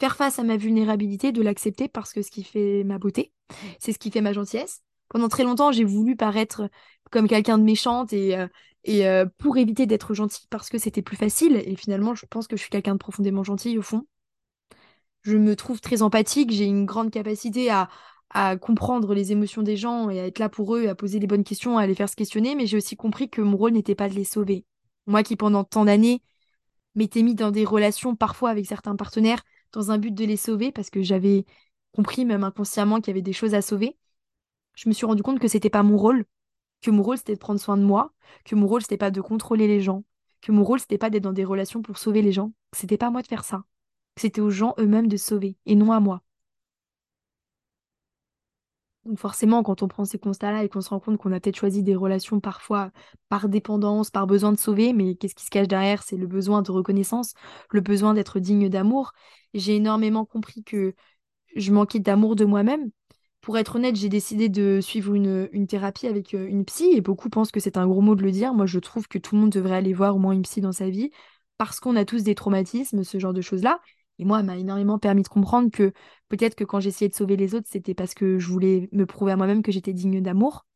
faire 0.00 0.16
face 0.16 0.38
à 0.38 0.42
ma 0.42 0.56
vulnérabilité, 0.56 1.32
de 1.32 1.42
l'accepter 1.42 1.88
parce 1.88 2.12
que 2.12 2.22
ce 2.22 2.30
qui 2.30 2.42
fait 2.42 2.84
ma 2.84 2.98
beauté, 2.98 3.32
c'est 3.78 3.92
ce 3.92 3.98
qui 3.98 4.10
fait 4.10 4.22
ma 4.22 4.32
gentillesse. 4.32 4.82
Pendant 5.08 5.28
très 5.28 5.44
longtemps, 5.44 5.72
j'ai 5.72 5.84
voulu 5.84 6.16
paraître 6.16 6.68
comme 7.10 7.28
quelqu'un 7.28 7.58
de 7.58 7.64
méchante 7.64 8.12
et, 8.12 8.36
euh, 8.36 8.46
euh, 8.88 9.26
pour 9.38 9.56
éviter 9.58 9.86
d'être 9.86 10.14
gentille 10.14 10.46
parce 10.50 10.68
que 10.70 10.78
c'était 10.78 11.02
plus 11.02 11.16
facile. 11.16 11.62
Et 11.64 11.76
finalement, 11.76 12.14
je 12.14 12.26
pense 12.26 12.46
que 12.46 12.56
je 12.56 12.62
suis 12.62 12.70
quelqu'un 12.70 12.94
de 12.94 12.98
profondément 12.98 13.44
gentil 13.44 13.76
au 13.78 13.82
fond. 13.82 14.06
je 15.22 15.36
me 15.36 15.54
trouve 15.56 15.80
très 15.80 16.02
empathique, 16.02 16.50
j'ai 16.50 16.64
une 16.64 16.86
grande 16.86 17.10
capacité 17.10 17.70
à, 17.70 17.88
à 18.30 18.56
comprendre 18.56 19.14
les 19.14 19.32
émotions 19.32 19.62
des 19.62 19.76
gens 19.76 20.08
et 20.10 20.20
à 20.20 20.26
être 20.26 20.38
là 20.38 20.48
pour 20.48 20.74
eux, 20.76 20.88
à 20.88 20.94
poser 20.94 21.18
les 21.18 21.26
bonnes 21.26 21.44
questions, 21.44 21.78
à 21.78 21.86
les 21.86 21.94
faire 21.94 22.08
se 22.08 22.16
questionner, 22.16 22.54
mais 22.54 22.66
j'ai 22.66 22.76
aussi 22.76 22.96
compris 22.96 23.28
que 23.28 23.42
mon 23.42 23.56
rôle 23.56 23.72
n'était 23.72 23.94
pas 23.94 24.08
de 24.08 24.14
les 24.14 24.24
sauver. 24.24 24.64
Moi 25.06 25.22
qui, 25.22 25.36
pendant 25.36 25.64
tant 25.64 25.84
d'années, 25.84 26.22
m'étais 26.94 27.22
mis 27.22 27.34
dans 27.34 27.50
des 27.50 27.64
relations 27.64 28.16
parfois 28.16 28.50
avec 28.50 28.66
certains 28.66 28.96
partenaires 28.96 29.42
dans 29.72 29.90
un 29.90 29.98
but 29.98 30.12
de 30.14 30.24
les 30.24 30.36
sauver, 30.36 30.72
parce 30.72 30.90
que 30.90 31.02
j'avais 31.02 31.44
compris 31.92 32.24
même 32.24 32.44
inconsciemment 32.44 33.00
qu'il 33.00 33.08
y 33.08 33.10
avait 33.12 33.22
des 33.22 33.32
choses 33.32 33.54
à 33.54 33.62
sauver, 33.62 33.96
je 34.74 34.88
me 34.88 34.94
suis 34.94 35.06
rendu 35.06 35.22
compte 35.22 35.40
que 35.40 35.48
c'était 35.48 35.70
pas 35.70 35.82
mon 35.82 35.96
rôle, 35.96 36.24
que 36.82 36.90
mon 36.90 37.02
rôle 37.02 37.18
c'était 37.18 37.34
de 37.34 37.38
prendre 37.38 37.60
soin 37.60 37.76
de 37.76 37.82
moi, 37.82 38.12
que 38.44 38.54
mon 38.54 38.66
rôle 38.66 38.82
c'était 38.82 38.96
pas 38.96 39.10
de 39.10 39.20
contrôler 39.20 39.66
les 39.66 39.80
gens, 39.80 40.04
que 40.40 40.52
mon 40.52 40.64
rôle 40.64 40.80
c'était 40.80 40.98
pas 40.98 41.10
d'être 41.10 41.24
dans 41.24 41.32
des 41.32 41.44
relations 41.44 41.82
pour 41.82 41.98
sauver 41.98 42.22
les 42.22 42.32
gens, 42.32 42.52
c'était 42.72 42.98
pas 42.98 43.08
à 43.08 43.10
moi 43.10 43.22
de 43.22 43.26
faire 43.26 43.44
ça. 43.44 43.64
C'était 44.16 44.40
aux 44.40 44.50
gens 44.50 44.74
eux-mêmes 44.78 45.08
de 45.08 45.16
sauver 45.16 45.56
et 45.66 45.74
non 45.76 45.92
à 45.92 46.00
moi. 46.00 46.22
Donc 49.10 49.18
forcément, 49.18 49.64
quand 49.64 49.82
on 49.82 49.88
prend 49.88 50.04
ces 50.04 50.20
constats-là 50.20 50.62
et 50.62 50.68
qu'on 50.68 50.80
se 50.80 50.90
rend 50.90 51.00
compte 51.00 51.18
qu'on 51.18 51.32
a 51.32 51.40
peut-être 51.40 51.56
choisi 51.56 51.82
des 51.82 51.96
relations 51.96 52.38
parfois 52.38 52.92
par 53.28 53.48
dépendance, 53.48 54.08
par 54.12 54.28
besoin 54.28 54.52
de 54.52 54.56
sauver, 54.56 54.92
mais 54.92 55.16
qu'est-ce 55.16 55.34
qui 55.34 55.44
se 55.44 55.50
cache 55.50 55.66
derrière? 55.66 56.04
C'est 56.04 56.16
le 56.16 56.28
besoin 56.28 56.62
de 56.62 56.70
reconnaissance, 56.70 57.34
le 57.70 57.80
besoin 57.80 58.14
d'être 58.14 58.38
digne 58.38 58.68
d'amour. 58.68 59.10
J'ai 59.52 59.74
énormément 59.74 60.24
compris 60.24 60.62
que 60.62 60.94
je 61.56 61.72
manquais 61.72 61.98
d'amour 61.98 62.36
de 62.36 62.44
moi-même. 62.44 62.90
Pour 63.40 63.58
être 63.58 63.74
honnête, 63.76 63.96
j'ai 63.96 64.08
décidé 64.08 64.48
de 64.48 64.78
suivre 64.80 65.12
une, 65.14 65.48
une 65.50 65.66
thérapie 65.66 66.06
avec 66.06 66.34
euh, 66.34 66.46
une 66.46 66.64
psy 66.64 66.92
et 66.92 67.00
beaucoup 67.00 67.28
pensent 67.28 67.50
que 67.50 67.58
c'est 67.58 67.76
un 67.76 67.88
gros 67.88 68.02
mot 68.02 68.14
de 68.14 68.22
le 68.22 68.30
dire. 68.30 68.54
Moi, 68.54 68.66
je 68.66 68.78
trouve 68.78 69.08
que 69.08 69.18
tout 69.18 69.34
le 69.34 69.40
monde 69.40 69.50
devrait 69.50 69.74
aller 69.74 69.92
voir 69.92 70.14
au 70.14 70.20
moins 70.20 70.34
une 70.34 70.42
psy 70.42 70.60
dans 70.60 70.70
sa 70.70 70.88
vie 70.88 71.10
parce 71.58 71.80
qu'on 71.80 71.96
a 71.96 72.04
tous 72.04 72.22
des 72.22 72.36
traumatismes, 72.36 73.02
ce 73.02 73.18
genre 73.18 73.32
de 73.32 73.40
choses-là. 73.40 73.80
Et 74.20 74.26
moi, 74.26 74.40
elle 74.40 74.44
m'a 74.44 74.58
énormément 74.58 74.98
permis 74.98 75.22
de 75.22 75.28
comprendre 75.28 75.70
que 75.70 75.94
peut-être 76.28 76.54
que 76.54 76.64
quand 76.64 76.78
j'essayais 76.78 77.08
de 77.08 77.14
sauver 77.14 77.36
les 77.36 77.54
autres, 77.54 77.68
c'était 77.70 77.94
parce 77.94 78.12
que 78.12 78.38
je 78.38 78.48
voulais 78.48 78.90
me 78.92 79.06
prouver 79.06 79.32
à 79.32 79.36
moi-même 79.36 79.62
que 79.62 79.72
j'étais 79.72 79.94
digne 79.94 80.20
d'amour. 80.20 80.66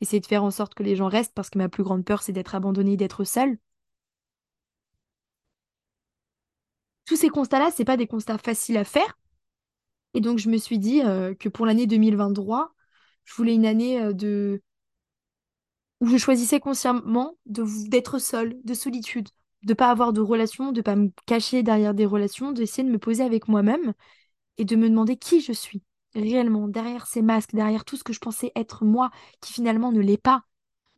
Essayer 0.00 0.20
de 0.20 0.26
faire 0.26 0.44
en 0.44 0.52
sorte 0.52 0.74
que 0.74 0.84
les 0.84 0.94
gens 0.94 1.08
restent 1.08 1.34
parce 1.34 1.50
que 1.50 1.58
ma 1.58 1.68
plus 1.68 1.82
grande 1.82 2.04
peur, 2.04 2.22
c'est 2.22 2.30
d'être 2.32 2.54
abandonnée, 2.54 2.96
d'être 2.96 3.24
seule. 3.24 3.58
Tous 7.04 7.16
ces 7.16 7.30
constats-là, 7.30 7.72
c'est 7.74 7.84
pas 7.84 7.96
des 7.96 8.06
constats 8.06 8.38
faciles 8.38 8.76
à 8.76 8.84
faire. 8.84 9.18
Et 10.14 10.20
donc, 10.20 10.38
je 10.38 10.48
me 10.48 10.56
suis 10.56 10.78
dit 10.78 11.02
euh, 11.02 11.34
que 11.34 11.48
pour 11.48 11.66
l'année 11.66 11.88
2023, 11.88 12.72
je 13.24 13.34
voulais 13.34 13.56
une 13.56 13.66
année 13.66 14.00
euh, 14.00 14.12
de 14.12 14.62
où 16.00 16.06
je 16.06 16.16
choisissais 16.16 16.60
consciemment 16.60 17.34
d'être 17.44 18.20
seule, 18.20 18.56
de 18.62 18.74
solitude, 18.74 19.30
de 19.62 19.74
pas 19.74 19.90
avoir 19.90 20.12
de 20.12 20.20
relations, 20.20 20.72
de 20.72 20.80
pas 20.80 20.96
me 20.96 21.10
cacher 21.26 21.62
derrière 21.62 21.94
des 21.94 22.06
relations, 22.06 22.52
d'essayer 22.52 22.86
de 22.86 22.92
me 22.92 22.98
poser 22.98 23.22
avec 23.22 23.48
moi-même 23.48 23.92
et 24.58 24.64
de 24.64 24.76
me 24.76 24.88
demander 24.88 25.16
qui 25.16 25.40
je 25.40 25.52
suis 25.52 25.82
réellement 26.14 26.68
derrière 26.68 27.06
ces 27.06 27.22
masques, 27.22 27.54
derrière 27.54 27.84
tout 27.84 27.96
ce 27.96 28.04
que 28.04 28.12
je 28.12 28.18
pensais 28.20 28.52
être 28.56 28.84
moi, 28.84 29.10
qui 29.40 29.52
finalement 29.52 29.92
ne 29.92 30.00
l'est 30.00 30.20
pas. 30.20 30.42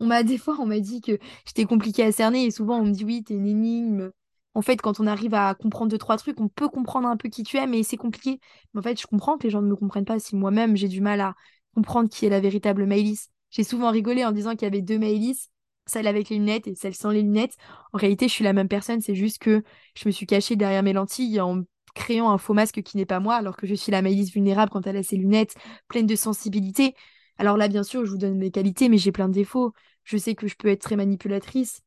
On 0.01 0.07
m'a 0.07 0.23
des 0.25 0.39
fois, 0.39 0.57
on 0.61 0.67
m'a 0.67 0.81
dit 0.81 1.01
que 1.01 1.19
j'étais 1.47 1.65
compliquée 1.65 2.05
à 2.05 2.13
cerner 2.13 2.45
et 2.45 2.51
souvent 2.51 2.79
on 2.79 2.85
me 2.85 2.93
dit 2.93 3.05
oui, 3.05 3.25
t'es 3.25 3.35
une 3.35 3.47
énigme. 3.47 4.11
En 4.55 4.63
fait, 4.63 4.77
quand 4.83 5.01
on 5.01 5.07
arrive 5.07 5.35
à 5.35 5.55
comprendre 5.55 5.91
deux, 5.91 5.99
trois 5.99 6.19
trucs, 6.19 6.39
on 6.41 6.49
peut 6.49 6.69
comprendre 6.69 7.09
un 7.09 7.17
peu 7.17 7.29
qui 7.31 7.43
tu 7.43 7.57
es, 7.57 7.67
mais 7.67 7.83
c'est 7.83 7.97
compliqué. 7.97 8.39
En 8.77 8.83
fait, 8.83 9.01
je 9.01 9.07
comprends 9.07 9.39
que 9.39 9.45
les 9.45 9.51
gens 9.51 9.63
ne 9.63 9.69
me 9.69 9.77
comprennent 9.77 10.05
pas 10.05 10.19
si 10.19 10.37
moi-même 10.37 10.77
j'ai 10.77 10.89
du 10.89 11.01
mal 11.01 11.21
à 11.23 11.35
comprendre 11.75 12.11
qui 12.11 12.27
est 12.27 12.29
la 12.29 12.41
véritable 12.41 12.87
Maëlys. 12.87 13.29
J'ai 13.51 13.65
souvent 13.65 13.91
rigolé 13.91 14.25
en 14.25 14.33
disant 14.33 14.53
qu'il 14.53 14.63
y 14.63 14.67
avait 14.67 14.83
deux 14.83 14.99
Maëlys, 14.99 15.49
celle 15.87 16.07
avec 16.07 16.29
les 16.29 16.37
lunettes 16.37 16.67
et 16.67 16.75
celle 16.75 16.95
sans 16.95 17.11
les 17.11 17.23
lunettes. 17.23 17.57
En 17.93 17.99
réalité, 17.99 18.29
je 18.29 18.33
suis 18.33 18.45
la 18.45 18.53
même 18.53 18.69
personne, 18.69 19.01
c'est 19.01 19.15
juste 19.15 19.39
que 19.39 19.63
je 19.97 20.09
me 20.09 20.13
suis 20.13 20.27
cachée 20.27 20.57
derrière 20.57 20.83
mes 20.83 20.93
lentilles 20.93 21.41
en 21.41 21.63
créant 21.95 22.31
un 22.31 22.39
faux 22.39 22.55
masque 22.55 22.83
qui 22.83 22.97
n'est 22.97 23.07
pas 23.07 23.21
moi, 23.21 23.37
alors 23.37 23.57
que 23.57 23.67
je 23.67 23.75
suis 23.75 23.93
la 23.93 24.03
Maëlys 24.03 24.33
vulnérable 24.33 24.71
quand 24.71 24.87
elle 24.87 24.97
a 24.97 25.03
ses 25.03 25.17
lunettes, 25.17 25.55
pleine 25.89 26.07
de 26.07 26.17
sensibilité. 26.17 26.95
Alors 27.39 27.57
là, 27.57 27.69
bien 27.69 27.83
sûr, 27.83 28.05
je 28.05 28.11
vous 28.11 28.19
donne 28.19 28.39
mes 28.39 28.51
qualités, 28.51 28.89
mais 28.89 28.99
j'ai 28.99 29.13
plein 29.13 29.29
de 29.29 29.35
défauts. 29.35 29.73
Je 30.05 30.17
sais 30.17 30.35
que 30.35 30.47
je 30.47 30.57
peux 30.57 30.69
être 30.69 30.83
très 30.83 30.97
manipulatrice, 30.97 31.83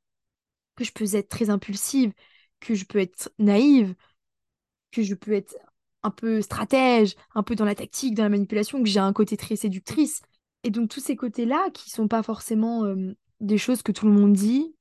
que 0.75 0.83
je 0.83 0.91
peux 0.91 1.05
être 1.15 1.29
très 1.29 1.49
impulsive, 1.49 2.13
que 2.59 2.75
je 2.75 2.85
peux 2.85 2.99
être 2.99 3.31
naïve, 3.39 3.95
que 4.91 5.03
je 5.03 5.15
peux 5.15 5.33
être 5.33 5.55
un 6.03 6.11
peu 6.11 6.41
stratège, 6.41 7.15
un 7.33 7.43
peu 7.43 7.55
dans 7.55 7.65
la 7.65 7.75
tactique, 7.75 8.15
dans 8.15 8.23
la 8.23 8.29
manipulation, 8.29 8.81
que 8.81 8.89
j'ai 8.89 8.99
un 8.99 9.13
côté 9.13 9.37
très 9.37 9.55
séductrice. 9.55 10.21
Et 10.63 10.69
donc 10.69 10.89
tous 10.89 10.99
ces 10.99 11.15
côtés-là, 11.15 11.69
qui 11.73 11.89
sont 11.89 12.07
pas 12.07 12.23
forcément 12.23 12.85
euh, 12.85 13.15
des 13.41 13.57
choses 13.57 13.81
que 13.83 13.91
tout 13.91 14.05
le 14.05 14.11
monde 14.13 14.33
dit, 14.33 14.75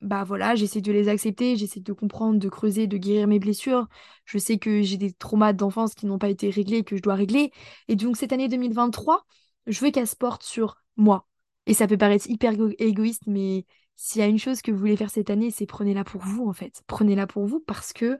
bah 0.00 0.24
voilà, 0.24 0.54
j'essaie 0.54 0.80
de 0.82 0.92
les 0.92 1.08
accepter, 1.08 1.56
j'essaie 1.56 1.80
de 1.80 1.92
comprendre, 1.92 2.38
de 2.38 2.48
creuser, 2.48 2.86
de 2.86 2.98
guérir 2.98 3.26
mes 3.26 3.38
blessures. 3.38 3.88
Je 4.26 4.38
sais 4.38 4.58
que 4.58 4.82
j'ai 4.82 4.98
des 4.98 5.12
traumas 5.12 5.52
d'enfance 5.54 5.94
qui 5.94 6.06
n'ont 6.06 6.18
pas 6.18 6.28
été 6.28 6.50
réglés, 6.50 6.84
que 6.84 6.96
je 6.96 7.02
dois 7.02 7.14
régler. 7.14 7.52
Et 7.88 7.96
donc 7.96 8.16
cette 8.16 8.32
année 8.32 8.48
2023, 8.48 9.24
je 9.66 9.80
veux 9.80 9.90
qu'elle 9.90 10.06
se 10.06 10.16
porte 10.16 10.42
sur 10.42 10.76
moi. 10.96 11.26
Et 11.66 11.74
ça 11.74 11.86
peut 11.86 11.96
paraître 11.96 12.28
hyper 12.28 12.52
égoïste, 12.78 13.22
mais 13.26 13.64
s'il 13.96 14.20
y 14.20 14.24
a 14.24 14.26
une 14.28 14.38
chose 14.38 14.60
que 14.60 14.70
vous 14.70 14.78
voulez 14.78 14.96
faire 14.96 15.10
cette 15.10 15.30
année, 15.30 15.50
c'est 15.50 15.66
prenez-la 15.66 16.04
pour 16.04 16.20
vous, 16.20 16.46
en 16.46 16.52
fait. 16.52 16.82
Prenez-la 16.86 17.26
pour 17.26 17.46
vous 17.46 17.60
parce 17.60 17.92
que 17.94 18.18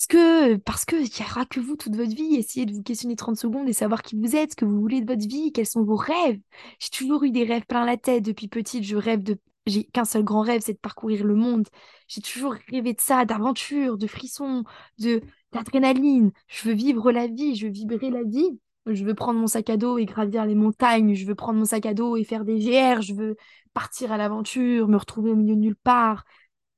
parce 0.00 0.06
que 0.06 0.56
parce 0.56 0.84
que 0.86 0.96
il 0.96 1.02
n'y 1.02 1.30
aura 1.30 1.44
que 1.44 1.60
vous 1.60 1.76
toute 1.76 1.94
votre 1.94 2.14
vie. 2.14 2.36
Essayez 2.36 2.64
de 2.64 2.72
vous 2.72 2.82
questionner 2.82 3.16
30 3.16 3.36
secondes 3.36 3.68
et 3.68 3.74
savoir 3.74 4.00
qui 4.02 4.16
vous 4.16 4.34
êtes, 4.34 4.52
ce 4.52 4.56
que 4.56 4.64
vous 4.64 4.80
voulez 4.80 5.02
de 5.02 5.06
votre 5.06 5.28
vie, 5.28 5.52
quels 5.52 5.66
sont 5.66 5.84
vos 5.84 5.96
rêves. 5.96 6.40
J'ai 6.78 6.88
toujours 6.90 7.22
eu 7.24 7.30
des 7.30 7.44
rêves 7.44 7.66
plein 7.66 7.84
la 7.84 7.98
tête 7.98 8.24
depuis 8.24 8.48
petite. 8.48 8.84
Je 8.84 8.96
rêve 8.96 9.22
de 9.22 9.38
j'ai 9.66 9.84
qu'un 9.84 10.06
seul 10.06 10.24
grand 10.24 10.40
rêve, 10.40 10.62
c'est 10.64 10.72
de 10.72 10.78
parcourir 10.78 11.22
le 11.24 11.34
monde. 11.34 11.68
J'ai 12.08 12.22
toujours 12.22 12.54
rêvé 12.72 12.94
de 12.94 13.00
ça, 13.00 13.26
d'aventure, 13.26 13.98
de 13.98 14.06
frissons, 14.06 14.64
de 14.98 15.20
d'adrénaline. 15.52 16.32
Je 16.48 16.68
veux 16.68 16.74
vivre 16.74 17.12
la 17.12 17.26
vie, 17.26 17.54
je 17.56 17.66
veux 17.66 17.72
vibrer 17.72 18.10
la 18.10 18.22
vie. 18.22 18.58
Je 18.86 19.04
veux 19.04 19.14
prendre 19.14 19.38
mon 19.38 19.46
sac 19.46 19.68
à 19.68 19.76
dos 19.76 19.98
et 19.98 20.06
gravir 20.06 20.46
les 20.46 20.54
montagnes. 20.54 21.14
Je 21.14 21.26
veux 21.26 21.34
prendre 21.34 21.58
mon 21.58 21.66
sac 21.66 21.84
à 21.84 21.92
dos 21.92 22.16
et 22.16 22.24
faire 22.24 22.44
des 22.46 22.58
GR. 22.58 23.02
Je 23.02 23.12
veux 23.14 23.36
partir 23.74 24.12
à 24.12 24.16
l'aventure, 24.16 24.88
me 24.88 24.96
retrouver 24.96 25.30
au 25.30 25.36
milieu 25.36 25.54
de 25.56 25.60
nulle 25.60 25.76
part. 25.76 26.24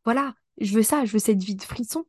Voilà, 0.05 0.35
je 0.61 0.75
veux 0.75 0.83
ça, 0.83 1.05
je 1.05 1.13
veux 1.13 1.19
cette 1.21 1.43
vie 1.43 1.55
de 1.55 1.63
frisson. 1.63 2.05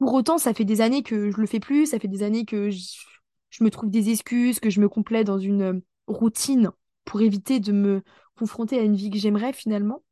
Pour 0.00 0.14
autant, 0.14 0.38
ça 0.38 0.54
fait 0.54 0.64
des 0.64 0.80
années 0.80 1.02
que 1.02 1.30
je 1.30 1.36
le 1.36 1.46
fais 1.46 1.60
plus, 1.60 1.86
ça 1.86 1.98
fait 1.98 2.08
des 2.08 2.22
années 2.22 2.46
que 2.46 2.70
je, 2.70 3.62
me 3.62 3.68
trouve 3.68 3.90
des 3.90 4.08
excuses, 4.08 4.58
que 4.58 4.70
je 4.70 4.80
me 4.80 4.88
complais 4.88 5.24
dans 5.24 5.38
une 5.38 5.62
euh, 5.62 5.80
routine 6.06 6.70
pour 7.04 7.20
éviter 7.20 7.60
de 7.60 7.70
me 7.72 8.02
confronter 8.34 8.78
à 8.78 8.82
une 8.82 8.96
vie 8.96 9.10
que 9.10 9.18
j'aimerais 9.18 9.52
finalement. 9.52 10.02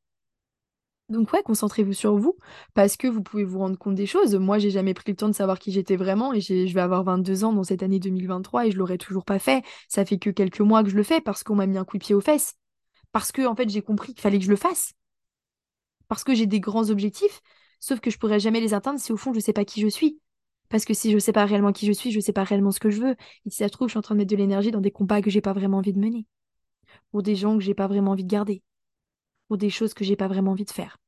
Donc 1.09 1.33
ouais, 1.33 1.43
concentrez-vous 1.43 1.95
sur 1.95 2.19
vous, 2.19 2.37
parce 2.75 2.99
que 2.99 3.09
vous 3.09 3.23
pouvez 3.23 3.45
vous 3.45 3.61
rendre 3.61 3.79
compte 3.79 3.95
des 3.95 4.05
choses. 4.05 4.35
Moi, 4.35 4.59
j'ai 4.59 4.71
jamais 4.71 4.93
pris 4.93 5.13
le 5.13 5.17
temps 5.17 5.29
de 5.29 5.33
savoir 5.33 5.59
qui 5.59 5.73
j'étais 5.73 5.97
vraiment, 5.97 6.35
et 6.35 6.43
je 6.43 6.75
vais 6.75 6.81
avoir 6.83 7.03
22 7.05 7.45
ans 7.45 7.55
dans 7.55 7.65
cette 7.65 7.83
année 7.83 7.99
2023, 7.99 8.67
et 8.67 8.71
je 8.71 8.77
l'aurais 8.77 8.99
toujours 8.99 9.25
pas 9.25 9.39
fait. 9.39 9.65
Ça 9.89 10.05
fait 10.05 10.19
que 10.19 10.29
quelques 10.29 10.61
mois 10.61 10.83
que 10.85 10.91
je 10.91 10.97
le 10.97 11.03
fais, 11.03 11.23
parce 11.23 11.43
qu'on 11.45 11.55
m'a 11.55 11.67
mis 11.67 11.79
un 11.79 11.87
coup 11.87 11.97
de 11.97 12.05
pied 12.05 12.15
aux 12.15 12.21
fesses. 12.21 12.57
Parce 13.11 13.33
que, 13.33 13.47
en 13.47 13.57
fait, 13.57 13.71
j'ai 13.71 13.81
compris 13.81 14.13
qu'il 14.13 14.21
fallait 14.21 14.39
que 14.39 14.45
je 14.45 14.51
le 14.51 14.57
fasse. 14.57 14.93
Parce 16.09 16.25
que 16.25 16.35
j'ai 16.35 16.47
des 16.47 16.61
grands 16.61 16.91
objectifs, 16.91 17.41
sauf 17.81 18.01
que 18.01 18.11
je 18.11 18.19
pourrais 18.19 18.41
jamais 18.41 18.61
les 18.61 18.75
atteindre 18.75 19.01
si 19.01 19.13
au 19.13 19.17
fond 19.17 19.33
je 19.33 19.41
sais 19.41 19.53
pas 19.53 19.65
qui 19.65 19.81
je 19.81 19.89
suis. 19.89 20.21
Parce 20.69 20.85
que 20.85 20.95
si 20.95 21.11
je 21.13 21.19
sais 21.19 21.33
pas 21.33 21.47
réellement 21.47 21.73
qui 21.73 21.87
je 21.87 21.93
suis, 21.93 22.11
je 22.11 22.21
sais 22.21 22.33
pas 22.33 22.45
réellement 22.45 22.73
ce 22.73 22.81
que 22.81 22.91
je 22.91 23.01
veux. 23.01 23.17
Et 23.47 23.51
si 23.51 23.57
ça 23.57 23.69
se 23.69 23.73
trouve, 23.73 23.89
je 23.89 23.93
suis 23.93 23.99
en 23.99 24.03
train 24.03 24.15
de 24.15 24.19
mettre 24.19 24.31
de 24.31 24.37
l'énergie 24.37 24.71
dans 24.71 24.81
des 24.81 24.91
combats 24.91 25.23
que 25.23 25.31
j'ai 25.31 25.41
pas 25.41 25.55
vraiment 25.55 25.79
envie 25.79 25.95
de 25.95 25.99
mener. 25.99 26.27
Pour 27.11 27.23
des 27.23 27.37
gens 27.37 27.57
que 27.57 27.65
j'ai 27.65 27.75
pas 27.75 27.87
vraiment 27.87 28.13
envie 28.13 28.25
de 28.25 28.31
garder 28.31 28.63
ou 29.51 29.57
des 29.57 29.71
choses 29.71 29.95
que 29.95 30.05
j'ai 30.05 30.17
pas 30.17 30.29
vraiment 30.29 30.53
envie 30.53 30.67
de 30.67 30.71
faire. 30.71 30.99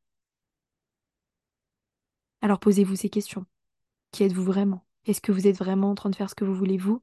Alors 2.41 2.59
posez-vous 2.59 2.97
ces 2.97 3.11
questions. 3.11 3.45
Qui 4.13 4.25
êtes-vous 4.25 4.45
vraiment? 4.45 4.87
Est-ce 5.07 5.21
que 5.21 5.33
vous 5.33 5.47
êtes 5.47 5.57
vraiment 5.59 5.91
en 5.91 5.95
train 5.95 6.11
de 6.11 6.17
faire 6.17 6.31
ce 6.31 6.35
que 6.35 6.45
vous 6.45 6.55
voulez 6.55 6.79
vous? 6.79 7.03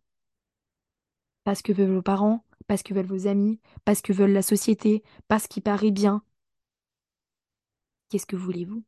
Parce 1.43 1.61
que 1.61 1.71
veulent 1.71 1.93
vos 1.93 2.01
parents, 2.01 2.43
parce 2.67 2.83
que 2.83 2.93
veulent 2.93 3.05
vos 3.05 3.27
amis, 3.27 3.59
parce 3.85 4.01
que 4.01 4.13
veulent 4.13 4.33
la 4.33 4.41
société, 4.41 5.03
parce 5.27 5.47
qu'il 5.47 5.63
paraît 5.63 5.91
bien. 5.91 6.23
Qu'est-ce 8.09 8.25
que 8.25 8.35
voulez-vous? 8.35 8.83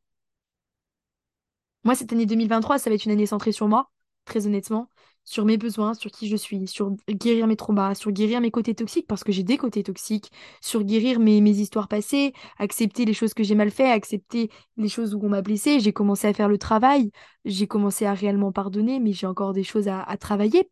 Moi, 1.84 1.94
cette 1.94 2.12
année 2.12 2.26
2023, 2.26 2.78
ça 2.78 2.90
va 2.90 2.96
être 2.96 3.04
une 3.04 3.12
année 3.12 3.26
centrée 3.26 3.52
sur 3.52 3.68
moi, 3.68 3.90
très 4.24 4.46
honnêtement 4.46 4.88
sur 5.24 5.44
mes 5.44 5.56
besoins, 5.58 5.94
sur 5.94 6.10
qui 6.10 6.28
je 6.28 6.36
suis, 6.36 6.66
sur 6.66 6.90
guérir 7.08 7.46
mes 7.46 7.56
traumas, 7.56 7.94
sur 7.94 8.10
guérir 8.10 8.40
mes 8.40 8.50
côtés 8.50 8.74
toxiques, 8.74 9.06
parce 9.06 9.24
que 9.24 9.32
j'ai 9.32 9.42
des 9.42 9.56
côtés 9.56 9.82
toxiques, 9.82 10.32
sur 10.60 10.82
guérir 10.82 11.20
mes, 11.20 11.38
histoires 11.38 11.88
passées, 11.88 12.32
accepter 12.58 13.04
les 13.04 13.12
choses 13.12 13.34
que 13.34 13.42
j'ai 13.42 13.54
mal 13.54 13.70
fait, 13.70 13.90
accepter 13.90 14.50
les 14.76 14.88
choses 14.88 15.14
où 15.14 15.20
on 15.22 15.28
m'a 15.28 15.42
blessé. 15.42 15.80
J'ai 15.80 15.92
commencé 15.92 16.26
à 16.26 16.32
faire 16.32 16.48
le 16.48 16.58
travail, 16.58 17.10
j'ai 17.44 17.66
commencé 17.66 18.06
à 18.06 18.14
réellement 18.14 18.52
pardonner, 18.52 19.00
mais 19.00 19.12
j'ai 19.12 19.26
encore 19.26 19.52
des 19.52 19.64
choses 19.64 19.88
à, 19.88 20.02
à 20.02 20.16
travailler. 20.16 20.70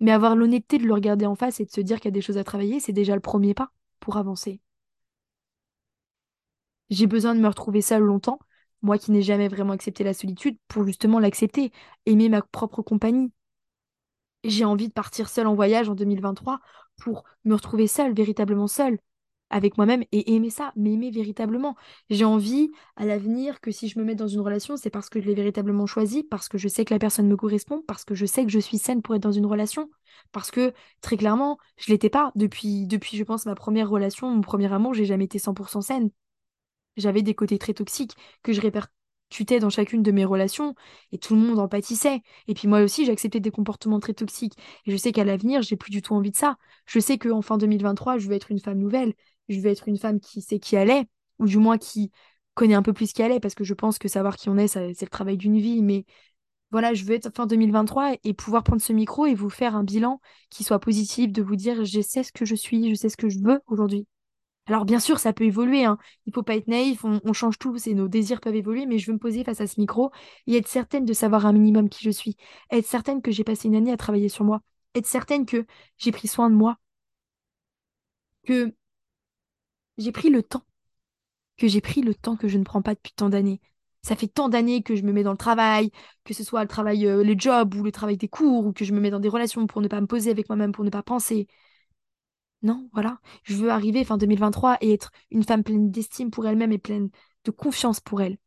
Mais 0.00 0.12
avoir 0.12 0.36
l'honnêteté 0.36 0.78
de 0.78 0.84
le 0.86 0.94
regarder 0.94 1.26
en 1.26 1.34
face 1.34 1.60
et 1.60 1.64
de 1.64 1.70
se 1.70 1.80
dire 1.80 1.98
qu'il 1.98 2.06
y 2.06 2.08
a 2.08 2.12
des 2.12 2.20
choses 2.20 2.38
à 2.38 2.44
travailler, 2.44 2.80
c'est 2.80 2.92
déjà 2.92 3.14
le 3.14 3.20
premier 3.20 3.54
pas 3.54 3.70
pour 3.98 4.16
avancer. 4.16 4.60
J'ai 6.90 7.06
besoin 7.06 7.34
de 7.34 7.40
me 7.40 7.48
retrouver 7.48 7.80
seule 7.80 8.02
longtemps, 8.02 8.38
moi 8.86 8.98
qui 8.98 9.12
n'ai 9.12 9.22
jamais 9.22 9.48
vraiment 9.48 9.72
accepté 9.74 10.04
la 10.04 10.14
solitude, 10.14 10.56
pour 10.68 10.86
justement 10.86 11.18
l'accepter, 11.20 11.72
aimer 12.06 12.28
ma 12.28 12.42
propre 12.42 12.82
compagnie, 12.82 13.32
j'ai 14.44 14.64
envie 14.64 14.88
de 14.88 14.92
partir 14.92 15.28
seule 15.28 15.46
en 15.46 15.54
voyage 15.54 15.88
en 15.88 15.94
2023 15.94 16.60
pour 16.96 17.24
me 17.44 17.54
retrouver 17.54 17.86
seule, 17.86 18.14
véritablement 18.14 18.68
seule 18.68 18.98
avec 19.48 19.76
moi-même 19.76 20.02
et 20.10 20.34
aimer 20.34 20.50
ça, 20.50 20.72
m'aimer 20.74 21.10
véritablement. 21.12 21.76
J'ai 22.10 22.24
envie 22.24 22.72
à 22.96 23.04
l'avenir 23.04 23.60
que 23.60 23.70
si 23.70 23.86
je 23.88 23.96
me 23.98 24.04
mets 24.04 24.16
dans 24.16 24.26
une 24.26 24.40
relation, 24.40 24.76
c'est 24.76 24.90
parce 24.90 25.08
que 25.08 25.20
je 25.20 25.26
l'ai 25.26 25.34
véritablement 25.34 25.86
choisi, 25.86 26.24
parce 26.24 26.48
que 26.48 26.58
je 26.58 26.66
sais 26.66 26.84
que 26.84 26.92
la 26.92 26.98
personne 26.98 27.28
me 27.28 27.36
correspond, 27.36 27.82
parce 27.86 28.04
que 28.04 28.14
je 28.16 28.26
sais 28.26 28.44
que 28.44 28.50
je 28.50 28.58
suis 28.58 28.78
saine 28.78 29.02
pour 29.02 29.14
être 29.14 29.22
dans 29.22 29.30
une 29.32 29.46
relation, 29.46 29.88
parce 30.32 30.50
que 30.50 30.72
très 31.00 31.16
clairement, 31.16 31.58
je 31.76 31.92
l'étais 31.92 32.10
pas 32.10 32.32
depuis 32.34 32.86
depuis 32.88 33.16
je 33.16 33.22
pense 33.22 33.46
ma 33.46 33.54
première 33.54 33.88
relation, 33.88 34.28
mon 34.30 34.40
premier 34.40 34.72
amour, 34.72 34.94
j'ai 34.94 35.04
jamais 35.04 35.24
été 35.26 35.38
100% 35.38 35.80
saine. 35.80 36.10
J'avais 36.96 37.22
des 37.22 37.34
côtés 37.34 37.58
très 37.58 37.74
toxiques 37.74 38.14
que 38.42 38.52
je 38.52 38.60
réper 38.60 38.80
tutais 39.28 39.58
dans 39.58 39.70
chacune 39.70 40.02
de 40.02 40.12
mes 40.12 40.24
relations 40.24 40.74
et 41.12 41.18
tout 41.18 41.34
le 41.34 41.40
monde 41.40 41.58
en 41.58 41.68
pâtissait. 41.68 42.22
Et 42.48 42.54
puis 42.54 42.68
moi 42.68 42.80
aussi, 42.82 43.04
j'acceptais 43.04 43.40
des 43.40 43.50
comportements 43.50 44.00
très 44.00 44.14
toxiques. 44.14 44.54
Et 44.86 44.92
je 44.92 44.96
sais 44.96 45.12
qu'à 45.12 45.24
l'avenir, 45.24 45.62
j'ai 45.62 45.76
plus 45.76 45.90
du 45.90 46.02
tout 46.02 46.14
envie 46.14 46.30
de 46.30 46.36
ça. 46.36 46.56
Je 46.86 47.00
sais 47.00 47.18
qu'en 47.18 47.42
fin 47.42 47.58
2023, 47.58 48.18
je 48.18 48.28
vais 48.28 48.36
être 48.36 48.50
une 48.50 48.60
femme 48.60 48.78
nouvelle. 48.78 49.14
Je 49.48 49.60
vais 49.60 49.72
être 49.72 49.88
une 49.88 49.98
femme 49.98 50.20
qui 50.20 50.42
sait 50.42 50.58
qui 50.58 50.76
elle 50.76 50.90
est, 50.90 51.06
ou 51.38 51.46
du 51.46 51.58
moins 51.58 51.78
qui 51.78 52.10
connaît 52.54 52.74
un 52.74 52.82
peu 52.82 52.92
plus 52.92 53.12
qui 53.12 53.22
elle 53.22 53.32
est, 53.32 53.40
parce 53.40 53.54
que 53.54 53.64
je 53.64 53.74
pense 53.74 53.98
que 53.98 54.08
savoir 54.08 54.36
qui 54.36 54.48
on 54.48 54.56
est, 54.56 54.68
c'est 54.68 55.00
le 55.00 55.08
travail 55.08 55.36
d'une 55.36 55.58
vie. 55.58 55.82
Mais 55.82 56.04
voilà, 56.70 56.94
je 56.94 57.04
veux 57.04 57.14
être 57.14 57.30
fin 57.34 57.46
2023 57.46 58.14
et 58.24 58.34
pouvoir 58.34 58.64
prendre 58.64 58.82
ce 58.82 58.92
micro 58.92 59.26
et 59.26 59.34
vous 59.34 59.50
faire 59.50 59.76
un 59.76 59.84
bilan 59.84 60.20
qui 60.50 60.64
soit 60.64 60.80
positif, 60.80 61.32
de 61.32 61.42
vous 61.42 61.56
dire 61.56 61.84
je 61.84 62.00
sais 62.00 62.22
ce 62.22 62.32
que 62.32 62.44
je 62.44 62.54
suis, 62.54 62.90
je 62.90 62.94
sais 62.94 63.08
ce 63.08 63.16
que 63.16 63.28
je 63.28 63.38
veux 63.40 63.60
aujourd'hui. 63.66 64.06
Alors 64.66 64.84
bien 64.84 64.98
sûr, 65.00 65.18
ça 65.20 65.32
peut 65.32 65.44
évoluer, 65.44 65.84
hein. 65.84 65.96
il 66.26 66.32
faut 66.32 66.42
pas 66.42 66.56
être 66.56 66.66
naïf, 66.68 67.04
on, 67.04 67.32
change 67.32 67.58
tout, 67.58 67.76
et 67.88 67.94
nos 67.94 68.08
désirs 68.08 68.40
peuvent 68.40 68.54
évoluer, 68.56 68.86
mais 68.86 68.98
je 68.98 69.06
veux 69.06 69.12
me 69.12 69.18
poser 69.18 69.44
face 69.44 69.60
à 69.60 69.66
ce 69.68 69.78
micro 69.80 70.10
et 70.48 70.56
être 70.56 70.66
certaine 70.66 71.04
de 71.04 71.12
savoir 71.12 71.46
un 71.46 71.52
minimum 71.52 71.88
qui 71.88 72.04
je 72.04 72.10
suis, 72.10 72.36
être 72.70 72.86
certaine 72.86 73.22
que 73.22 73.30
j'ai 73.30 73.44
passé 73.44 73.68
une 73.68 73.76
année 73.76 73.92
à 73.92 73.96
travailler 73.96 74.28
sur 74.28 74.44
moi, 74.44 74.60
être 74.94 75.06
certaine 75.06 75.46
que 75.46 75.66
j'ai 75.98 76.10
pris 76.12 76.26
soin 76.28 76.50
de 76.50 76.56
moi, 76.56 76.78
que 78.44 78.74
j'ai 79.98 80.12
pris 80.12 80.30
le 80.30 80.42
temps, 80.42 80.64
que 81.58 81.68
j'ai 81.68 81.80
pris 81.80 82.02
le 82.02 82.14
temps 82.14 82.36
que 82.36 82.48
je 82.48 82.58
ne 82.58 82.64
prends 82.64 82.82
pas 82.82 82.94
depuis 82.94 83.12
tant 83.14 83.28
d'années. 83.30 83.60
Ça 84.02 84.16
fait 84.16 84.28
tant 84.28 84.48
d'années 84.48 84.82
que 84.82 84.94
je 84.96 85.02
me 85.02 85.12
mets 85.12 85.24
dans 85.24 85.32
le 85.32 85.36
travail, 85.38 85.90
que 86.24 86.34
ce 86.34 86.44
soit 86.44 86.62
le 86.62 86.68
travail, 86.68 87.06
euh, 87.06 87.22
les 87.24 87.38
jobs 87.38 87.74
ou 87.74 87.82
le 87.82 87.92
travail 87.92 88.16
des 88.16 88.28
cours, 88.28 88.66
ou 88.66 88.72
que 88.72 88.84
je 88.84 88.92
me 88.92 89.00
mets 89.00 89.10
dans 89.10 89.20
des 89.20 89.28
relations 89.28 89.66
pour 89.66 89.80
ne 89.82 89.88
pas 89.88 90.00
me 90.00 90.06
poser 90.06 90.30
avec 90.30 90.48
moi-même, 90.48 90.72
pour 90.72 90.84
ne 90.84 90.90
pas 90.90 91.02
penser. 91.02 91.48
Non, 92.62 92.88
voilà. 92.92 93.20
Je 93.44 93.54
veux 93.54 93.70
arriver 93.70 94.04
fin 94.04 94.16
2023 94.18 94.76
et 94.80 94.92
être 94.92 95.10
une 95.30 95.44
femme 95.44 95.62
pleine 95.62 95.90
d'estime 95.90 96.30
pour 96.30 96.46
elle-même 96.46 96.72
et 96.72 96.78
pleine 96.78 97.10
de 97.44 97.50
confiance 97.50 98.00
pour 98.00 98.22
elle. 98.22 98.38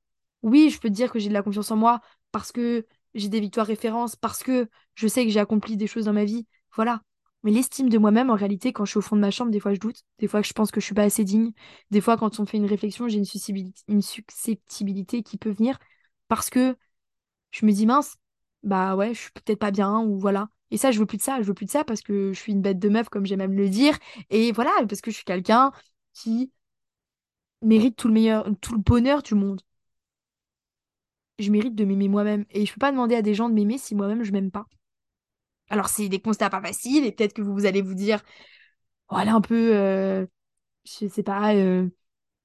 Oui, 0.41 0.69
je 0.69 0.79
peux 0.79 0.89
dire 0.89 1.11
que 1.11 1.19
j'ai 1.19 1.29
de 1.29 1.33
la 1.33 1.43
confiance 1.43 1.71
en 1.71 1.75
moi 1.77 2.01
parce 2.31 2.51
que 2.51 2.85
j'ai 3.13 3.29
des 3.29 3.39
victoires 3.39 3.67
références, 3.67 4.15
parce 4.15 4.43
que 4.43 4.69
je 4.95 5.07
sais 5.07 5.25
que 5.25 5.31
j'ai 5.31 5.39
accompli 5.39 5.77
des 5.77 5.87
choses 5.87 6.05
dans 6.05 6.13
ma 6.13 6.25
vie. 6.25 6.45
Voilà. 6.75 7.01
Mais 7.43 7.51
l'estime 7.51 7.89
de 7.89 7.97
moi-même, 7.97 8.29
en 8.29 8.35
réalité, 8.35 8.73
quand 8.73 8.83
je 8.85 8.91
suis 8.91 8.97
au 8.97 9.01
fond 9.01 9.15
de 9.15 9.21
ma 9.21 9.31
chambre, 9.31 9.51
des 9.51 9.59
fois 9.61 9.73
je 9.73 9.79
doute, 9.79 10.03
des 10.19 10.27
fois 10.27 10.41
je 10.41 10.51
pense 10.53 10.71
que 10.71 10.81
je 10.81 10.85
suis 10.85 10.95
pas 10.95 11.03
assez 11.03 11.23
digne, 11.23 11.51
des 11.89 12.01
fois 12.01 12.17
quand 12.17 12.39
on 12.39 12.45
fait 12.45 12.57
une 12.57 12.65
réflexion, 12.65 13.07
j'ai 13.07 13.17
une, 13.19 13.71
une 13.87 14.01
susceptibilité 14.01 15.23
qui 15.23 15.37
peut 15.37 15.51
venir 15.51 15.79
parce 16.27 16.49
que 16.49 16.75
je 17.51 17.65
me 17.65 17.71
dis 17.71 17.85
mince, 17.85 18.17
bah 18.63 18.95
ouais, 18.95 19.13
je 19.13 19.21
suis 19.21 19.31
peut-être 19.31 19.59
pas 19.59 19.71
bien, 19.71 19.99
ou 20.01 20.19
voilà. 20.19 20.49
Et 20.71 20.77
ça, 20.77 20.91
je 20.91 20.99
veux 20.99 21.05
plus 21.05 21.17
de 21.17 21.21
ça. 21.21 21.41
Je 21.41 21.47
veux 21.47 21.53
plus 21.53 21.65
de 21.65 21.71
ça 21.71 21.83
parce 21.83 22.01
que 22.01 22.33
je 22.33 22.39
suis 22.39 22.51
une 22.51 22.61
bête 22.61 22.79
de 22.79 22.89
meuf, 22.89 23.09
comme 23.09 23.25
j'aime 23.25 23.41
à 23.41 23.47
me 23.47 23.55
le 23.55 23.69
dire. 23.69 23.97
Et 24.29 24.51
voilà, 24.51 24.71
parce 24.87 25.01
que 25.01 25.11
je 25.11 25.15
suis 25.15 25.25
quelqu'un 25.25 25.71
qui 26.13 26.51
mérite 27.61 27.95
tout 27.95 28.07
le 28.07 28.13
meilleur, 28.13 28.45
tout 28.61 28.73
le 28.73 28.79
bonheur 28.81 29.23
du 29.23 29.35
monde. 29.35 29.61
Je 31.39 31.49
mérite 31.51 31.75
de 31.75 31.85
m'aimer 31.85 32.07
moi-même. 32.07 32.45
Et 32.51 32.65
je 32.65 32.73
peux 32.73 32.79
pas 32.79 32.91
demander 32.91 33.15
à 33.15 33.21
des 33.21 33.33
gens 33.33 33.49
de 33.49 33.53
m'aimer 33.53 33.77
si 33.77 33.95
moi-même 33.95 34.23
je 34.23 34.31
m'aime 34.31 34.51
pas. 34.51 34.65
Alors, 35.69 35.89
c'est 35.89 36.09
des 36.09 36.19
constats 36.21 36.49
pas 36.49 36.61
faciles, 36.61 37.05
et 37.05 37.11
peut-être 37.11 37.33
que 37.33 37.41
vous, 37.41 37.65
allez 37.65 37.81
vous 37.81 37.93
dire, 37.93 38.21
voilà, 39.09 39.35
un 39.35 39.41
peu, 39.41 39.75
euh, 39.75 40.25
je 40.85 41.07
sais 41.07 41.23
pas, 41.23 41.55
euh, 41.55 41.89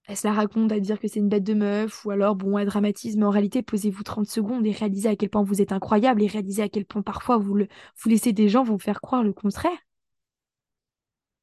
elle 0.06 0.16
se 0.16 0.26
la 0.26 0.34
raconte 0.34 0.72
à 0.72 0.80
dire 0.80 1.00
que 1.00 1.08
c'est 1.08 1.20
une 1.20 1.28
bête 1.28 1.44
de 1.44 1.54
meuf, 1.54 2.04
ou 2.04 2.10
alors, 2.10 2.36
bon, 2.36 2.58
elle 2.58 2.66
dramatise, 2.66 3.16
mais 3.16 3.24
en 3.24 3.30
réalité, 3.30 3.62
posez-vous 3.62 4.02
30 4.02 4.26
secondes 4.26 4.66
et 4.66 4.72
réalisez 4.72 5.08
à 5.08 5.16
quel 5.16 5.30
point 5.30 5.42
vous 5.42 5.62
êtes 5.62 5.72
incroyable, 5.72 6.22
et 6.22 6.26
réalisez 6.26 6.62
à 6.62 6.68
quel 6.68 6.84
point 6.84 7.02
parfois 7.02 7.38
vous, 7.38 7.54
vous 7.54 8.08
laissez 8.08 8.32
des 8.32 8.48
gens 8.48 8.64
vous 8.64 8.78
faire 8.78 9.00
croire 9.00 9.22
le 9.22 9.32
contraire. 9.32 9.78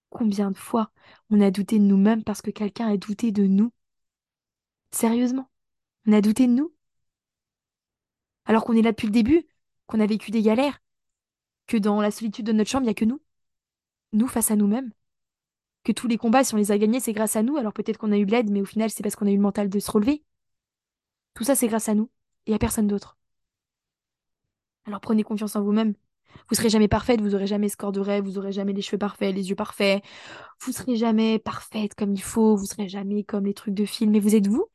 Combien 0.09 0.51
de 0.51 0.57
fois 0.57 0.91
on 1.29 1.41
a 1.41 1.51
douté 1.51 1.79
de 1.79 1.83
nous-mêmes 1.85 2.23
parce 2.23 2.41
que 2.41 2.51
quelqu'un 2.51 2.87
a 2.87 2.97
douté 2.97 3.31
de 3.31 3.47
nous? 3.47 3.71
Sérieusement? 4.91 5.49
On 6.05 6.13
a 6.13 6.21
douté 6.21 6.47
de 6.47 6.51
nous? 6.53 6.73
Alors 8.45 8.63
qu'on 8.65 8.73
est 8.73 8.81
là 8.81 8.91
depuis 8.91 9.07
le 9.07 9.11
début, 9.13 9.47
qu'on 9.87 9.99
a 9.99 10.05
vécu 10.05 10.31
des 10.31 10.41
galères, 10.41 10.79
que 11.67 11.77
dans 11.77 12.01
la 12.01 12.11
solitude 12.11 12.45
de 12.45 12.51
notre 12.51 12.69
chambre, 12.69 12.83
il 12.83 12.87
n'y 12.87 12.91
a 12.91 12.93
que 12.95 13.05
nous? 13.05 13.21
Nous 14.13 14.27
face 14.27 14.51
à 14.51 14.55
nous-mêmes? 14.55 14.91
Que 15.83 15.91
tous 15.91 16.07
les 16.07 16.17
combats, 16.17 16.43
si 16.43 16.53
on 16.53 16.57
les 16.57 16.71
a 16.71 16.77
gagnés, 16.77 16.99
c'est 16.99 17.13
grâce 17.13 17.35
à 17.35 17.43
nous. 17.43 17.57
Alors 17.57 17.73
peut-être 17.73 17.97
qu'on 17.97 18.11
a 18.11 18.17
eu 18.17 18.25
de 18.25 18.31
l'aide, 18.31 18.49
mais 18.51 18.61
au 18.61 18.65
final, 18.65 18.89
c'est 18.89 19.03
parce 19.03 19.15
qu'on 19.15 19.27
a 19.27 19.31
eu 19.31 19.35
le 19.35 19.41
mental 19.41 19.69
de 19.69 19.79
se 19.79 19.91
relever. 19.91 20.23
Tout 21.33 21.43
ça, 21.43 21.55
c'est 21.55 21.67
grâce 21.67 21.89
à 21.89 21.95
nous 21.95 22.09
et 22.45 22.53
à 22.53 22.59
personne 22.59 22.87
d'autre. 22.87 23.17
Alors 24.85 24.99
prenez 25.01 25.23
confiance 25.23 25.55
en 25.55 25.63
vous-même. 25.63 25.93
Vous 26.49 26.55
serez 26.55 26.69
jamais 26.69 26.87
parfaite, 26.87 27.21
vous 27.21 27.35
aurez 27.35 27.47
jamais 27.47 27.69
ce 27.69 27.77
corps 27.77 27.91
de 27.91 27.99
rêve, 27.99 28.23
vous 28.23 28.37
aurez 28.37 28.51
jamais 28.51 28.73
les 28.73 28.81
cheveux 28.81 28.97
parfaits, 28.97 29.33
les 29.35 29.49
yeux 29.49 29.55
parfaits. 29.55 30.03
Vous 30.61 30.71
serez 30.71 30.95
jamais 30.95 31.39
parfaite 31.39 31.95
comme 31.95 32.13
il 32.13 32.21
faut, 32.21 32.55
vous 32.55 32.65
serez 32.65 32.89
jamais 32.89 33.23
comme 33.23 33.45
les 33.45 33.53
trucs 33.53 33.73
de 33.73 33.85
film. 33.85 34.11
Mais 34.11 34.19
vous 34.19 34.35
êtes 34.35 34.47
vous. 34.47 34.65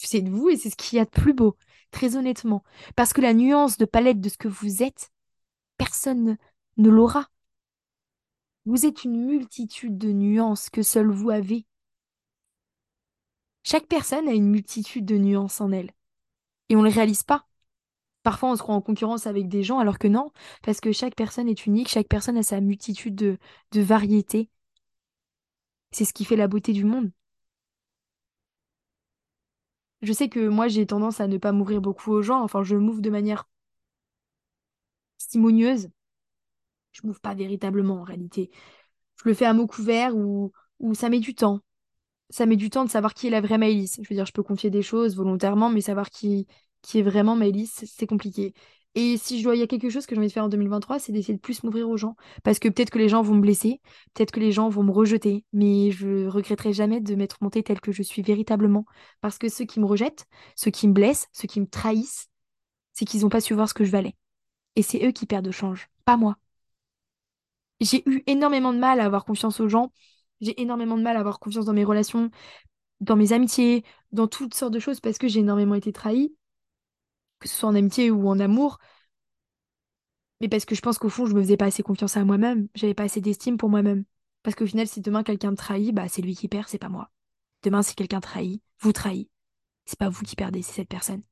Vous 0.00 0.16
êtes 0.16 0.28
vous 0.28 0.48
et 0.48 0.56
c'est 0.56 0.70
ce 0.70 0.76
qu'il 0.76 0.96
y 0.98 1.00
a 1.00 1.04
de 1.04 1.10
plus 1.10 1.34
beau, 1.34 1.56
très 1.90 2.16
honnêtement. 2.16 2.62
Parce 2.96 3.12
que 3.12 3.20
la 3.20 3.34
nuance 3.34 3.76
de 3.76 3.84
palette 3.84 4.20
de 4.20 4.28
ce 4.28 4.38
que 4.38 4.48
vous 4.48 4.82
êtes, 4.82 5.10
personne 5.76 6.36
ne 6.76 6.90
l'aura. 6.90 7.28
Vous 8.66 8.86
êtes 8.86 9.04
une 9.04 9.24
multitude 9.24 9.98
de 9.98 10.12
nuances 10.12 10.70
que 10.70 10.82
seul 10.82 11.10
vous 11.10 11.30
avez. 11.30 11.66
Chaque 13.62 13.86
personne 13.86 14.28
a 14.28 14.32
une 14.32 14.48
multitude 14.50 15.04
de 15.04 15.16
nuances 15.16 15.60
en 15.60 15.72
elle. 15.72 15.92
Et 16.68 16.76
on 16.76 16.82
ne 16.82 16.88
le 16.88 16.94
réalise 16.94 17.22
pas. 17.22 17.46
Parfois, 18.22 18.50
on 18.50 18.56
se 18.56 18.62
croit 18.62 18.74
en 18.74 18.82
concurrence 18.82 19.26
avec 19.26 19.48
des 19.48 19.62
gens, 19.62 19.78
alors 19.78 19.98
que 19.98 20.08
non, 20.08 20.30
parce 20.62 20.80
que 20.80 20.92
chaque 20.92 21.14
personne 21.14 21.48
est 21.48 21.66
unique, 21.66 21.88
chaque 21.88 22.08
personne 22.08 22.36
a 22.36 22.42
sa 22.42 22.60
multitude 22.60 23.14
de, 23.14 23.38
variétés. 23.72 24.50
C'est 25.92 26.04
ce 26.04 26.12
qui 26.12 26.24
fait 26.24 26.36
la 26.36 26.48
beauté 26.48 26.72
du 26.72 26.84
monde. 26.84 27.10
Je 30.02 30.12
sais 30.12 30.28
que 30.28 30.48
moi, 30.48 30.68
j'ai 30.68 30.86
tendance 30.86 31.20
à 31.20 31.26
ne 31.28 31.38
pas 31.38 31.52
m'ouvrir 31.52 31.80
beaucoup 31.80 32.10
aux 32.12 32.22
gens, 32.22 32.42
enfin, 32.42 32.62
je 32.62 32.76
m'ouvre 32.76 33.00
de 33.00 33.10
manière 33.10 33.48
simonieuse. 35.18 35.88
Je 36.92 37.02
m'ouvre 37.04 37.20
pas 37.20 37.34
véritablement 37.34 38.00
en 38.00 38.02
réalité. 38.02 38.50
Je 39.16 39.28
le 39.28 39.34
fais 39.34 39.46
à 39.46 39.52
mots 39.52 39.66
couverts 39.66 40.16
ou, 40.16 40.52
ça 40.94 41.08
met 41.08 41.20
du 41.20 41.34
temps. 41.34 41.60
Ça 42.30 42.46
met 42.46 42.56
du 42.56 42.70
temps 42.70 42.84
de 42.84 42.90
savoir 42.90 43.14
qui 43.14 43.26
est 43.26 43.30
la 43.30 43.40
vraie 43.40 43.58
Maëlys. 43.58 44.00
Je 44.02 44.08
veux 44.08 44.14
dire, 44.14 44.26
je 44.26 44.32
peux 44.32 44.42
confier 44.42 44.70
des 44.70 44.82
choses 44.82 45.16
volontairement, 45.16 45.68
mais 45.70 45.80
savoir 45.80 46.10
qui, 46.10 46.46
qui 46.82 46.98
est 46.98 47.02
vraiment 47.02 47.36
Maëlys, 47.36 47.84
c'est 47.86 48.06
compliqué. 48.06 48.54
Et 48.96 49.16
si 49.18 49.38
je 49.38 49.44
dois, 49.44 49.54
il 49.54 49.60
y 49.60 49.62
a 49.62 49.68
quelque 49.68 49.88
chose 49.88 50.06
que 50.06 50.14
j'ai 50.14 50.18
envie 50.18 50.28
de 50.28 50.32
faire 50.32 50.44
en 50.44 50.48
2023, 50.48 50.98
c'est 50.98 51.12
d'essayer 51.12 51.34
de 51.34 51.40
plus 51.40 51.62
m'ouvrir 51.62 51.88
aux 51.88 51.96
gens. 51.96 52.16
Parce 52.42 52.58
que 52.58 52.68
peut-être 52.68 52.90
que 52.90 52.98
les 52.98 53.08
gens 53.08 53.22
vont 53.22 53.34
me 53.34 53.40
blesser, 53.40 53.80
peut-être 54.14 54.32
que 54.32 54.40
les 54.40 54.50
gens 54.50 54.68
vont 54.68 54.82
me 54.82 54.90
rejeter, 54.90 55.44
mais 55.52 55.92
je 55.92 56.26
regretterai 56.26 56.72
jamais 56.72 57.00
de 57.00 57.14
m'être 57.14 57.38
montée 57.40 57.62
telle 57.62 57.80
que 57.80 57.92
je 57.92 58.02
suis 58.02 58.22
véritablement. 58.22 58.84
Parce 59.20 59.38
que 59.38 59.48
ceux 59.48 59.64
qui 59.64 59.78
me 59.78 59.86
rejettent, 59.86 60.26
ceux 60.56 60.72
qui 60.72 60.88
me 60.88 60.92
blessent, 60.92 61.28
ceux 61.32 61.46
qui 61.46 61.60
me 61.60 61.66
trahissent, 61.66 62.28
c'est 62.92 63.04
qu'ils 63.04 63.20
n'ont 63.22 63.28
pas 63.28 63.40
su 63.40 63.54
voir 63.54 63.68
ce 63.68 63.74
que 63.74 63.84
je 63.84 63.92
valais. 63.92 64.16
Et 64.74 64.82
c'est 64.82 65.04
eux 65.06 65.12
qui 65.12 65.26
perdent 65.26 65.44
de 65.46 65.50
change, 65.52 65.88
pas 66.04 66.16
moi. 66.16 66.36
J'ai 67.80 68.02
eu 68.08 68.22
énormément 68.26 68.72
de 68.72 68.78
mal 68.78 69.00
à 69.00 69.04
avoir 69.04 69.24
confiance 69.24 69.60
aux 69.60 69.68
gens. 69.68 69.92
J'ai 70.40 70.60
énormément 70.60 70.96
de 70.96 71.02
mal 71.02 71.16
à 71.16 71.20
avoir 71.20 71.38
confiance 71.40 71.64
dans 71.66 71.72
mes 71.72 71.84
relations, 71.84 72.30
dans 73.00 73.16
mes 73.16 73.32
amitiés, 73.32 73.84
dans 74.12 74.28
toutes 74.28 74.54
sortes 74.54 74.74
de 74.74 74.78
choses 74.80 75.00
parce 75.00 75.18
que 75.18 75.28
j'ai 75.28 75.40
énormément 75.40 75.74
été 75.74 75.92
trahie, 75.92 76.34
que 77.38 77.48
ce 77.48 77.54
soit 77.56 77.68
en 77.68 77.74
amitié 77.74 78.10
ou 78.10 78.28
en 78.28 78.38
amour. 78.38 78.78
Mais 80.40 80.48
parce 80.48 80.64
que 80.64 80.74
je 80.74 80.80
pense 80.80 80.98
qu'au 80.98 81.08
fond, 81.08 81.26
je 81.26 81.34
me 81.34 81.42
faisais 81.42 81.56
pas 81.56 81.66
assez 81.66 81.82
confiance 81.82 82.16
à 82.16 82.24
moi-même. 82.24 82.68
J'avais 82.74 82.94
pas 82.94 83.04
assez 83.04 83.20
d'estime 83.20 83.56
pour 83.56 83.68
moi-même. 83.68 84.04
Parce 84.42 84.56
qu'au 84.56 84.66
final, 84.66 84.86
si 84.88 85.00
demain 85.00 85.22
quelqu'un 85.22 85.50
me 85.50 85.56
trahit, 85.56 85.94
bah 85.94 86.08
c'est 86.08 86.22
lui 86.22 86.34
qui 86.34 86.48
perd, 86.48 86.66
c'est 86.68 86.78
pas 86.78 86.88
moi. 86.88 87.10
Demain, 87.62 87.82
si 87.82 87.94
quelqu'un 87.94 88.20
trahit, 88.20 88.62
vous 88.80 88.92
trahit, 88.92 89.30
c'est 89.86 89.98
pas 89.98 90.08
vous 90.08 90.24
qui 90.24 90.36
perdez, 90.36 90.62
c'est 90.62 90.74
cette 90.74 90.88
personne. 90.88 91.22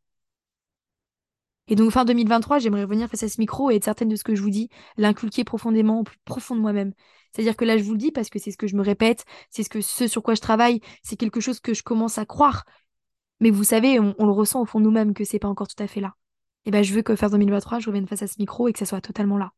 Et 1.68 1.76
donc 1.76 1.92
fin 1.92 2.04
2023, 2.04 2.59
j'aimerais 2.59 2.85
revenir 2.85 3.09
face 3.09 3.22
à 3.22 3.28
ce 3.28 3.38
micro 3.38 3.70
et 3.70 3.76
être 3.76 3.85
certaine 3.85 4.09
de 4.09 4.16
ce 4.16 4.24
que 4.24 4.35
je 4.35 4.42
vous 4.42 4.50
dis, 4.50 4.70
l'inculquer 4.96 5.44
profondément 5.44 6.00
au 6.00 6.02
plus 6.02 6.18
profond 6.24 6.57
de 6.57 6.61
moi-même. 6.61 6.92
C'est-à-dire 7.33 7.57
que 7.57 7.64
là, 7.66 7.76
je 7.76 7.85
vous 7.85 7.92
le 7.92 7.98
dis 7.98 8.11
parce 8.11 8.31
que 8.31 8.38
c'est 8.38 8.50
ce 8.50 8.57
que 8.57 8.66
je 8.66 8.74
me 8.74 8.83
répète, 8.83 9.26
c'est 9.50 9.62
ce 9.62 9.68
que 9.68 9.83
ce 9.83 10.07
sur 10.07 10.22
quoi 10.22 10.35
je 10.35 10.40
travaille, 10.40 10.81
c'est 11.02 11.16
quelque 11.16 11.40
chose 11.40 11.61
que 11.61 11.74
je 11.74 11.83
commence 11.83 12.16
à 12.16 12.24
croire. 12.24 12.64
Mais 13.40 13.50
vous 13.50 13.64
savez, 13.64 14.00
on, 14.00 14.14
le 14.18 14.33
ressent 14.33 14.62
au 14.62 14.64
fond 14.64 14.81
de 14.81 14.85
nous-mêmes 14.85 15.14
que 15.14 15.24
c'est 15.24 15.38
pas 15.38 15.48
encore 15.48 15.68
tout 15.68 15.81
à 15.83 15.87
fait 15.87 16.00
là. 16.00 16.14
Et 16.64 16.70
ben, 16.70 16.83
je 16.83 16.92
veux 16.94 17.02
que 17.02 17.14
fin 17.14 17.28
2023, 17.28 17.78
je 17.81 17.87
revienne 17.87 18.09
face 18.09 18.22
à 18.22 18.26
ce 18.26 18.37
micro 18.38 18.66
et 18.68 18.72
que 18.72 18.78
ça 18.78 18.87
soit 18.87 19.00
totalement 19.00 19.38
là. 19.38 19.52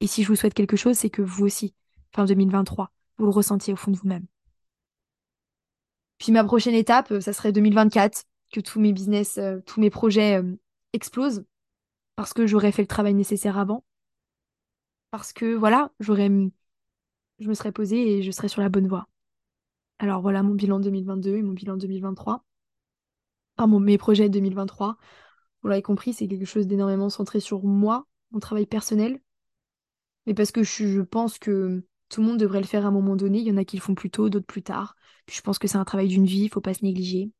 Et 0.00 0.06
si 0.06 0.22
je 0.22 0.28
vous 0.28 0.36
souhaite 0.36 0.54
quelque 0.54 0.76
chose, 0.76 0.96
c'est 0.96 1.10
que 1.10 1.22
vous 1.22 1.44
aussi, 1.44 1.74
fin 2.14 2.24
2023, 2.24 2.90
vous 3.18 3.24
le 3.24 3.32
ressentiez 3.32 3.72
au 3.72 3.76
fond 3.76 3.90
de 3.90 3.96
vous-même. 3.96 4.26
Puis 6.18 6.32
ma 6.32 6.44
prochaine 6.44 6.74
étape, 6.74 7.20
ça 7.20 7.32
serait 7.32 7.52
2024, 7.52 8.24
que 8.52 8.60
tous 8.60 8.80
mes 8.80 8.92
business, 8.92 9.38
euh, 9.38 9.58
tous 9.66 9.80
mes 9.80 9.90
projets 9.90 10.40
euh, 10.40 10.56
explose 10.92 11.44
parce 12.16 12.32
que 12.32 12.46
j'aurais 12.46 12.72
fait 12.72 12.82
le 12.82 12.88
travail 12.88 13.14
nécessaire 13.14 13.58
avant. 13.58 13.84
Parce 15.10 15.32
que 15.32 15.54
voilà, 15.54 15.92
j'aurais 16.00 16.30
je 17.38 17.48
me 17.48 17.54
serais 17.54 17.72
posée 17.72 18.18
et 18.18 18.22
je 18.22 18.30
serais 18.30 18.48
sur 18.48 18.62
la 18.62 18.68
bonne 18.68 18.88
voie. 18.88 19.08
Alors 19.98 20.22
voilà 20.22 20.42
mon 20.42 20.54
bilan 20.54 20.80
2022 20.80 21.36
et 21.36 21.42
mon 21.42 21.52
bilan 21.52 21.76
2023. 21.76 22.44
Enfin, 23.56 23.80
mes 23.80 23.98
projets 23.98 24.28
2023. 24.28 24.96
Vous 25.62 25.68
l'avez 25.68 25.82
compris, 25.82 26.12
c'est 26.12 26.28
quelque 26.28 26.44
chose 26.44 26.66
d'énormément 26.66 27.10
centré 27.10 27.40
sur 27.40 27.64
moi, 27.64 28.06
mon 28.30 28.38
travail 28.38 28.66
personnel. 28.66 29.20
Mais 30.26 30.34
parce 30.34 30.52
que 30.52 30.62
je, 30.62 30.86
je, 30.86 31.00
pense 31.00 31.38
que 31.38 31.84
tout 32.08 32.20
le 32.20 32.26
monde 32.26 32.38
devrait 32.38 32.60
le 32.60 32.66
faire 32.66 32.84
à 32.84 32.88
un 32.88 32.92
moment 32.92 33.16
donné. 33.16 33.38
Il 33.38 33.46
y 33.46 33.52
en 33.52 33.56
a 33.56 33.64
qui 33.64 33.76
le 33.76 33.82
font 33.82 33.94
plus 33.94 34.10
tôt, 34.10 34.28
d'autres 34.28 34.46
plus 34.46 34.62
tard. 34.62 34.94
Puis 35.26 35.36
je 35.36 35.42
pense 35.42 35.58
que 35.58 35.66
c'est 35.66 35.78
un 35.78 35.84
travail 35.84 36.08
d'une 36.08 36.26
vie, 36.26 36.44
il 36.44 36.48
faut 36.50 36.60
pas 36.60 36.74
se 36.74 36.84
négliger. 36.84 37.32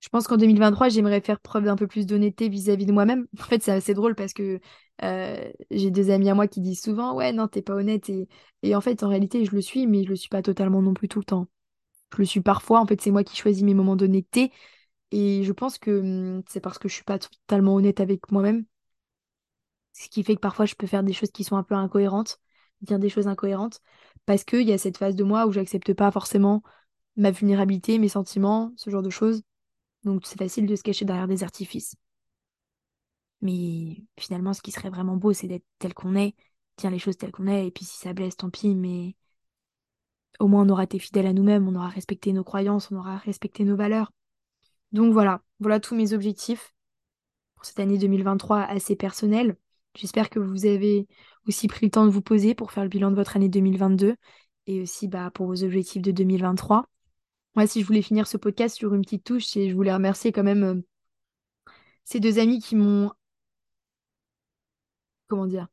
Je 0.00 0.08
pense 0.08 0.26
qu'en 0.26 0.36
2023, 0.38 0.88
j'aimerais 0.88 1.20
faire 1.20 1.40
preuve 1.40 1.64
d'un 1.64 1.76
peu 1.76 1.86
plus 1.86 2.06
d'honnêteté 2.06 2.48
vis-à-vis 2.48 2.86
de 2.86 2.92
moi-même. 2.92 3.26
En 3.40 3.42
fait, 3.44 3.62
c'est 3.62 3.72
assez 3.72 3.94
drôle 3.94 4.14
parce 4.14 4.32
que 4.32 4.60
euh, 5.02 5.52
j'ai 5.70 5.90
des 5.90 6.10
amis 6.10 6.30
à 6.30 6.34
moi 6.34 6.48
qui 6.48 6.60
disent 6.60 6.80
souvent 6.82 7.14
Ouais, 7.14 7.32
non, 7.32 7.48
t'es 7.48 7.62
pas 7.62 7.74
honnête. 7.74 8.08
Et, 8.08 8.28
et 8.62 8.74
en 8.74 8.80
fait, 8.80 9.02
en 9.02 9.08
réalité, 9.08 9.44
je 9.44 9.52
le 9.52 9.60
suis, 9.60 9.86
mais 9.86 10.04
je 10.04 10.08
le 10.08 10.16
suis 10.16 10.28
pas 10.30 10.42
totalement 10.42 10.80
non 10.82 10.94
plus 10.94 11.08
tout 11.08 11.18
le 11.18 11.24
temps. 11.24 11.48
Je 12.14 12.18
le 12.18 12.24
suis 12.26 12.42
parfois. 12.42 12.80
En 12.80 12.86
fait, 12.86 13.00
c'est 13.02 13.10
moi 13.12 13.24
qui 13.24 13.36
choisis 13.36 13.62
mes 13.64 13.74
moments 13.74 13.96
d'honnêteté. 13.96 14.52
Et 15.12 15.44
je 15.44 15.52
pense 15.52 15.78
que 15.78 15.90
hum, 16.38 16.42
c'est 16.48 16.60
parce 16.60 16.78
que 16.78 16.88
je 16.88 16.94
suis 16.94 17.04
pas 17.04 17.18
totalement 17.20 17.74
honnête 17.76 18.00
avec 18.00 18.30
moi-même. 18.32 18.64
Ce 19.92 20.08
qui 20.08 20.22
fait 20.24 20.34
que 20.36 20.40
parfois, 20.40 20.66
je 20.66 20.74
peux 20.74 20.86
faire 20.86 21.02
des 21.02 21.12
choses 21.12 21.30
qui 21.32 21.44
sont 21.44 21.56
un 21.56 21.62
peu 21.62 21.74
incohérentes, 21.74 22.40
dire 22.82 22.98
des 22.98 23.08
choses 23.08 23.28
incohérentes, 23.28 23.80
parce 24.26 24.44
qu'il 24.44 24.62
y 24.68 24.72
a 24.72 24.78
cette 24.78 24.98
phase 24.98 25.14
de 25.16 25.24
moi 25.24 25.46
où 25.46 25.52
j'accepte 25.52 25.92
pas 25.94 26.10
forcément 26.10 26.62
ma 27.16 27.30
vulnérabilité, 27.32 27.98
mes 27.98 28.08
sentiments, 28.08 28.72
ce 28.76 28.90
genre 28.90 29.02
de 29.02 29.10
choses. 29.10 29.42
Donc 30.04 30.26
c'est 30.26 30.38
facile 30.38 30.66
de 30.66 30.76
se 30.76 30.82
cacher 30.82 31.04
derrière 31.04 31.28
des 31.28 31.42
artifices. 31.44 31.94
Mais 33.42 34.02
finalement, 34.18 34.52
ce 34.52 34.62
qui 34.62 34.70
serait 34.70 34.90
vraiment 34.90 35.16
beau, 35.16 35.32
c'est 35.32 35.46
d'être 35.46 35.64
tel 35.78 35.94
qu'on 35.94 36.14
est, 36.14 36.34
dire 36.76 36.90
les 36.90 36.98
choses 36.98 37.16
telles 37.16 37.32
qu'on 37.32 37.46
est, 37.46 37.66
et 37.66 37.70
puis 37.70 37.84
si 37.84 37.96
ça 37.98 38.12
blesse, 38.12 38.36
tant 38.36 38.50
pis, 38.50 38.74
mais 38.74 39.14
au 40.38 40.48
moins 40.48 40.64
on 40.66 40.68
aura 40.70 40.84
été 40.84 40.98
fidèle 40.98 41.26
à 41.26 41.32
nous-mêmes, 41.32 41.68
on 41.68 41.74
aura 41.74 41.88
respecté 41.88 42.32
nos 42.32 42.44
croyances, 42.44 42.90
on 42.90 42.96
aura 42.96 43.18
respecté 43.18 43.64
nos 43.64 43.76
valeurs. 43.76 44.12
Donc 44.92 45.12
voilà, 45.12 45.42
voilà 45.60 45.80
tous 45.80 45.94
mes 45.94 46.12
objectifs 46.12 46.74
pour 47.54 47.64
cette 47.64 47.80
année 47.80 47.98
2023 47.98 48.60
assez 48.62 48.96
personnelle. 48.96 49.56
J'espère 49.94 50.30
que 50.30 50.38
vous 50.38 50.66
avez 50.66 51.06
aussi 51.46 51.68
pris 51.68 51.86
le 51.86 51.90
temps 51.90 52.06
de 52.06 52.10
vous 52.10 52.22
poser 52.22 52.54
pour 52.54 52.72
faire 52.72 52.84
le 52.84 52.88
bilan 52.88 53.10
de 53.10 53.16
votre 53.16 53.36
année 53.36 53.48
2022 53.48 54.16
et 54.66 54.82
aussi 54.82 55.08
bah, 55.08 55.30
pour 55.32 55.46
vos 55.46 55.64
objectifs 55.64 56.02
de 56.02 56.12
2023. 56.12 56.86
Moi, 57.54 57.66
si 57.66 57.80
je 57.80 57.86
voulais 57.86 58.02
finir 58.02 58.26
ce 58.26 58.36
podcast 58.36 58.76
sur 58.76 58.94
une 58.94 59.02
petite 59.02 59.24
touche, 59.24 59.56
et 59.56 59.68
je 59.70 59.74
voulais 59.74 59.92
remercier 59.92 60.32
quand 60.32 60.42
même 60.42 60.62
euh, 60.64 60.82
ces 62.04 62.20
deux 62.20 62.38
amis 62.38 62.60
qui 62.60 62.76
m'ont, 62.76 63.10
comment 65.28 65.46
dire, 65.46 65.68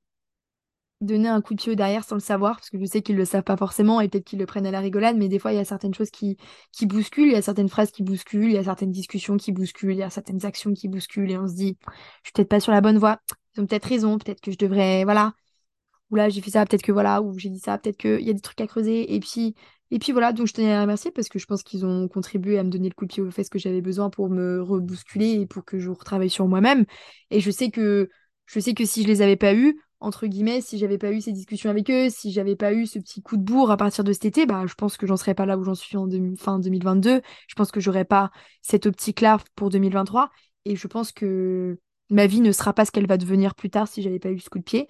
donné 1.02 1.28
un 1.28 1.42
coup 1.42 1.54
de 1.54 1.62
pied 1.62 1.76
derrière 1.76 2.04
sans 2.04 2.16
le 2.16 2.22
savoir, 2.22 2.56
parce 2.58 2.70
que 2.70 2.80
je 2.80 2.86
sais 2.86 3.02
qu'ils 3.02 3.16
le 3.16 3.26
savent 3.26 3.44
pas 3.44 3.58
forcément 3.58 4.02
et 4.02 4.10
peut-être 4.10 4.26
qu'ils 4.26 4.40
le 4.40 4.46
prennent 4.48 4.66
à 4.66 4.72
la 4.72 4.80
rigolade, 4.80 5.16
mais 5.18 5.28
des 5.28 5.38
fois, 5.40 5.54
il 5.54 5.56
y 5.58 5.60
a 5.60 5.66
certaines 5.66 5.94
choses 5.94 6.10
qui, 6.10 6.38
qui 6.72 6.88
bousculent, 6.88 7.28
il 7.28 7.34
y 7.34 7.36
a 7.36 7.42
certaines 7.42 7.70
phrases 7.70 7.92
qui 7.92 8.04
bousculent, 8.04 8.50
il 8.50 8.54
y 8.54 8.58
a 8.58 8.63
certaines 8.63 8.92
discussions 8.92 9.38
qui 9.38 9.52
bousculent, 9.52 9.92
il 9.94 10.00
y 10.00 10.04
a 10.04 10.10
certaines 10.10 10.46
actions 10.46 10.74
qui 10.74 10.88
bousculent, 10.88 11.32
et 11.32 11.38
on 11.38 11.48
se 11.48 11.54
dit, 11.54 11.78
je 11.88 12.30
suis 12.30 12.34
peut-être 12.34 12.50
pas 12.50 12.60
sur 12.60 12.72
la 12.72 12.82
bonne 12.82 12.98
voie, 12.98 13.20
ils 13.56 13.62
ont 13.62 13.68
peut-être 13.68 13.86
raison, 13.86 14.18
peut-être 14.18 14.42
que 14.42 14.52
je 14.52 14.58
devrais, 14.58 15.04
voilà, 15.04 15.34
ou 16.12 16.16
là 16.16 16.30
j'ai 16.30 16.42
fait 16.42 16.52
ça, 16.52 16.66
peut-être 16.66 16.84
que 16.84 16.92
voilà, 16.92 17.22
ou 17.22 17.38
j'ai 17.38 17.50
dit 17.50 17.60
ça, 17.60 17.78
peut-être 17.78 17.98
qu'il 17.98 18.22
y 18.22 18.30
a 18.30 18.34
des 18.34 18.42
trucs 18.42 18.62
à 18.62 18.68
creuser. 18.68 19.13
Et 19.16 19.20
puis, 19.20 19.56
et 19.91 20.00
puis 20.00 20.12
voilà, 20.12 20.34
donc 20.34 20.47
je 20.47 20.54
tenais 20.54 20.71
à 20.71 20.76
les 20.76 20.82
remercier 20.82 21.12
parce 21.12 21.30
que 21.30 21.39
je 21.39 21.45
pense 21.45 21.63
qu'ils 21.63 21.86
ont 21.86 22.08
contribué 22.08 22.58
à 22.60 22.63
me 22.63 22.69
donner 22.69 22.89
le 22.89 22.93
coup 22.93 23.06
de 23.06 23.13
pied 23.13 23.23
aux 23.23 23.32
fesses 23.32 23.50
que 23.50 23.60
j'avais 23.60 23.82
besoin 23.82 24.10
pour 24.10 24.30
me 24.30 24.62
rebousculer 24.62 25.32
et 25.41 25.45
pour 25.45 25.63
que 25.63 25.80
je 25.80 25.89
retravaille 25.89 26.30
sur 26.30 26.47
moi-même. 26.47 26.86
Et 27.32 27.39
je 27.39 27.52
sais 27.52 27.69
que 27.69 28.10
je 28.45 28.60
sais 28.60 28.73
que 28.73 28.86
si 28.86 29.04
je 29.04 29.08
les 29.08 29.21
avais 29.21 29.36
pas 29.36 29.54
eus, 29.54 29.80
entre 30.00 30.28
guillemets, 30.28 30.62
si 30.62 30.78
j'avais 30.78 30.97
pas 30.97 31.12
eu 31.12 31.21
ces 31.21 31.32
discussions 31.32 31.69
avec 31.69 31.89
eux, 31.89 32.10
si 32.10 32.32
j'avais 32.32 32.56
pas 32.56 32.73
eu 32.73 32.86
ce 32.86 33.00
petit 33.00 33.21
coup 33.21 33.38
de 33.38 33.43
bourre 33.43 33.71
à 33.71 33.78
partir 33.78 34.04
de 34.04 34.13
cet 34.13 34.26
été, 34.26 34.45
bah 34.45 34.65
je 34.67 34.73
pense 34.76 34.97
que 34.97 35.08
j'en 35.08 35.17
serais 35.17 35.34
pas 35.34 35.45
là 35.45 35.58
où 35.58 35.63
j'en 35.63 35.76
suis 35.76 35.97
en 35.97 36.08
fin 36.38 36.60
2022. 36.60 37.21
Je 37.47 37.56
pense 37.56 37.71
que 37.71 37.80
j'aurais 37.80 38.06
pas 38.06 38.32
cette 38.62 38.86
optique-là 38.86 39.39
pour 39.56 39.69
2023. 39.69 40.30
Et 40.65 40.76
je 40.76 40.88
pense 40.88 41.12
que 41.12 41.80
ma 42.10 42.28
vie 42.28 42.41
ne 42.41 42.52
sera 42.52 42.73
pas 42.73 42.86
ce 42.86 42.91
qu'elle 42.91 43.08
va 43.08 43.17
devenir 43.17 43.56
plus 43.56 43.69
tard 43.69 43.88
si 43.88 44.02
j'avais 44.02 44.19
pas 44.19 44.32
eu 44.32 44.39
ce 44.39 44.50
coup 44.50 44.60
de 44.60 44.63
pied. 44.63 44.88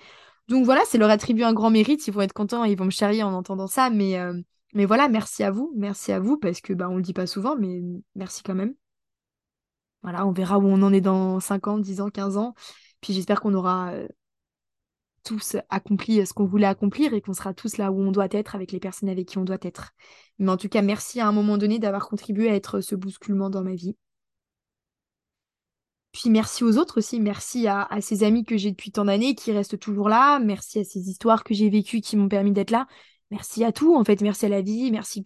Donc 0.48 0.66
voilà, 0.66 0.82
c'est 0.86 0.98
leur 0.98 1.10
attribuer 1.10 1.44
un 1.44 1.54
grand 1.54 1.70
mérite. 1.70 2.08
Ils 2.08 2.14
vont 2.14 2.22
être 2.22 2.34
contents 2.34 2.66
et 2.66 2.72
ils 2.72 2.78
vont 2.78 2.86
me 2.86 2.90
charrier 2.90 3.24
en 3.24 3.34
entendant 3.34 3.68
ça. 3.68 3.90
Mais, 3.90 4.18
euh, 4.18 4.34
mais 4.74 4.86
voilà, 4.86 5.10
merci 5.10 5.44
à 5.44 5.52
vous. 5.52 5.74
Merci 5.76 6.12
à 6.12 6.20
vous 6.20 6.38
parce 6.38 6.62
que 6.62 6.74
bah, 6.74 6.90
on 6.90 6.98
le 6.98 7.02
dit 7.02 7.14
pas 7.14 7.28
souvent, 7.28 7.56
mais 7.58 7.82
merci 8.16 8.44
quand 8.44 8.56
même. 8.56 8.74
Voilà, 10.04 10.26
on 10.26 10.32
verra 10.32 10.60
où 10.60 10.66
on 10.68 10.82
en 10.84 10.94
est 10.94 11.02
dans 11.02 11.40
5 11.40 11.68
ans, 11.68 11.78
10 11.78 12.02
ans, 12.02 12.10
15 12.10 12.38
ans. 12.38 12.54
Puis 13.02 13.14
j'espère 13.14 13.42
qu'on 13.42 13.54
aura 13.54 13.92
euh, 13.92 14.08
tous 15.24 15.58
accompli 15.70 16.26
ce 16.26 16.34
qu'on 16.34 16.46
voulait 16.46 16.68
accomplir 16.68 17.14
et 17.14 17.22
qu'on 17.22 17.34
sera 17.34 17.54
tous 17.54 17.78
là 17.78 17.92
où 17.92 18.00
on 18.00 18.12
doit 18.12 18.28
être 18.32 18.56
avec 18.56 18.72
les 18.72 18.80
personnes 18.80 19.10
avec 19.10 19.28
qui 19.28 19.38
on 19.38 19.44
doit 19.44 19.58
être. 19.62 19.92
Mais 20.40 20.52
en 20.52 20.58
tout 20.58 20.70
cas, 20.70 20.82
merci 20.82 21.20
à 21.20 21.28
un 21.28 21.32
moment 21.32 21.58
donné 21.58 21.80
d'avoir 21.80 22.08
contribué 22.08 22.50
à 22.50 22.56
être 22.56 22.82
ce 22.82 22.96
bousculement 22.96 23.50
dans 23.50 23.64
ma 23.64 23.76
vie. 23.76 23.96
Puis 26.14 26.30
merci 26.30 26.64
aux 26.64 26.78
autres 26.78 26.98
aussi, 26.98 27.20
merci 27.20 27.68
à, 27.68 27.88
ces 28.02 28.24
amis 28.24 28.44
que 28.44 28.58
j'ai 28.58 28.72
depuis 28.72 28.92
tant 28.92 29.06
d'années 29.06 29.36
qui 29.36 29.52
restent 29.52 29.78
toujours 29.78 30.10
là, 30.10 30.40
merci 30.40 30.80
à 30.80 30.84
ces 30.84 31.10
histoires 31.10 31.44
que 31.44 31.54
j'ai 31.54 31.70
vécues 31.70 32.02
qui 32.02 32.18
m'ont 32.18 32.30
permis 32.30 32.52
d'être 32.52 32.72
là, 32.72 32.88
merci 33.32 33.64
à 33.64 33.72
tout 33.72 33.96
en 33.96 34.04
fait, 34.04 34.22
merci 34.22 34.46
à 34.46 34.50
la 34.50 34.62
vie, 34.62 34.92
merci. 34.92 35.24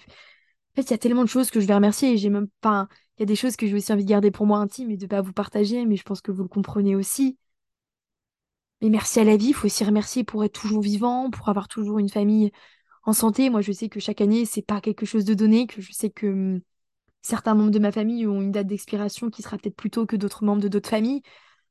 En 0.73 0.75
fait, 0.75 0.83
il 0.83 0.91
y 0.91 0.93
a 0.93 0.97
tellement 0.97 1.23
de 1.23 1.29
choses 1.29 1.51
que 1.51 1.59
je 1.59 1.67
vais 1.67 1.75
remercier 1.75 2.13
et 2.13 2.17
j'ai 2.17 2.29
même 2.29 2.47
pas. 2.61 2.87
Il 3.17 3.21
y 3.21 3.23
a 3.23 3.25
des 3.25 3.35
choses 3.35 3.55
que 3.55 3.67
j'ai 3.67 3.75
aussi 3.75 3.91
envie 3.93 4.05
de 4.05 4.09
garder 4.09 4.31
pour 4.31 4.45
moi 4.45 4.59
intime 4.59 4.91
et 4.91 4.97
de 4.97 5.05
pas 5.05 5.21
vous 5.21 5.33
partager, 5.33 5.85
mais 5.85 5.95
je 5.97 6.03
pense 6.03 6.21
que 6.21 6.31
vous 6.31 6.43
le 6.43 6.49
comprenez 6.49 6.95
aussi. 6.95 7.37
Mais 8.81 8.89
merci 8.89 9.19
à 9.19 9.23
la 9.23 9.37
vie, 9.37 9.49
il 9.49 9.53
faut 9.53 9.67
aussi 9.67 9.83
remercier 9.83 10.23
pour 10.23 10.43
être 10.43 10.59
toujours 10.59 10.81
vivant, 10.81 11.29
pour 11.29 11.49
avoir 11.49 11.67
toujours 11.67 11.99
une 11.99 12.09
famille 12.09 12.51
en 13.03 13.13
santé. 13.13 13.49
Moi, 13.49 13.61
je 13.61 13.71
sais 13.71 13.89
que 13.89 13.99
chaque 13.99 14.21
année, 14.21 14.45
c'est 14.45 14.61
pas 14.63 14.81
quelque 14.81 15.05
chose 15.05 15.25
de 15.25 15.33
donné, 15.33 15.67
que 15.67 15.81
je 15.81 15.91
sais 15.91 16.09
que 16.09 16.27
hum, 16.27 16.61
certains 17.21 17.55
membres 17.55 17.71
de 17.71 17.79
ma 17.79 17.91
famille 17.91 18.27
ont 18.27 18.41
une 18.41 18.51
date 18.51 18.67
d'expiration 18.67 19.29
qui 19.29 19.43
sera 19.43 19.57
peut-être 19.57 19.75
plus 19.75 19.91
tôt 19.91 20.05
que 20.05 20.15
d'autres 20.15 20.43
membres 20.45 20.61
de 20.61 20.67
d'autres 20.67 20.89
familles. 20.89 21.21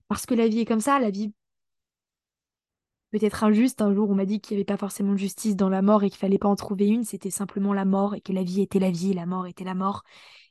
Parce 0.08 0.26
que 0.26 0.34
la 0.34 0.48
vie 0.48 0.60
est 0.60 0.64
comme 0.66 0.80
ça, 0.80 0.98
la 1.00 1.10
vie 1.10 1.32
peut 3.10 3.18
être 3.22 3.44
injuste. 3.44 3.82
Un 3.82 3.94
jour, 3.94 4.10
on 4.10 4.14
m'a 4.14 4.24
dit 4.24 4.40
qu'il 4.40 4.56
n'y 4.56 4.60
avait 4.60 4.64
pas 4.64 4.76
forcément 4.76 5.12
de 5.12 5.18
justice 5.18 5.56
dans 5.56 5.68
la 5.68 5.82
mort 5.82 6.02
et 6.04 6.10
qu'il 6.10 6.18
fallait 6.18 6.38
pas 6.38 6.48
en 6.48 6.56
trouver 6.56 6.86
une, 6.88 7.04
c'était 7.04 7.30
simplement 7.30 7.72
la 7.74 7.84
mort 7.84 8.14
et 8.14 8.20
que 8.20 8.32
la 8.32 8.42
vie 8.42 8.62
était 8.62 8.78
la 8.78 8.90
vie 8.90 9.12
et 9.12 9.14
la 9.14 9.26
mort 9.26 9.46
était 9.46 9.64
la 9.64 9.74
mort. 9.74 10.02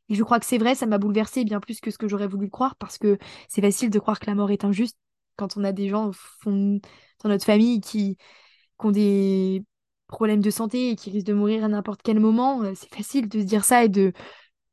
Et 0.10 0.16
je 0.16 0.24
crois 0.24 0.40
que 0.40 0.46
c'est 0.46 0.58
vrai, 0.58 0.76
ça 0.76 0.86
m'a 0.86 0.98
bouleversée 0.98 1.44
bien 1.46 1.60
plus 1.60 1.82
que 1.82 1.92
ce 1.92 1.98
que 1.98 2.08
j'aurais 2.08 2.28
voulu 2.28 2.50
croire 2.50 2.76
parce 2.78 2.98
que 2.98 3.18
c'est 3.48 3.62
facile 3.62 3.90
de 3.90 4.00
croire 4.00 4.20
que 4.20 4.26
la 4.28 4.36
mort 4.36 4.52
est 4.52 4.66
injuste 4.66 4.98
quand 5.36 5.56
on 5.58 5.64
a 5.64 5.72
des 5.72 5.88
gens 5.90 6.12
fond, 6.14 6.80
dans 7.24 7.30
notre 7.30 7.46
famille 7.46 7.80
qui, 7.82 8.18
qui 8.18 8.86
ont 8.86 8.92
des 8.92 9.64
problèmes 10.08 10.42
de 10.42 10.50
santé 10.50 10.92
et 10.92 10.96
qui 10.96 11.12
risquent 11.12 11.28
de 11.28 11.34
mourir 11.34 11.64
à 11.64 11.68
n'importe 11.68 12.02
quel 12.04 12.20
moment. 12.20 12.64
Euh, 12.64 12.74
c'est 12.76 12.94
facile 12.94 13.30
de 13.30 13.40
se 13.40 13.46
dire 13.46 13.66
ça 13.66 13.84
et 13.86 13.90
de 13.90 14.14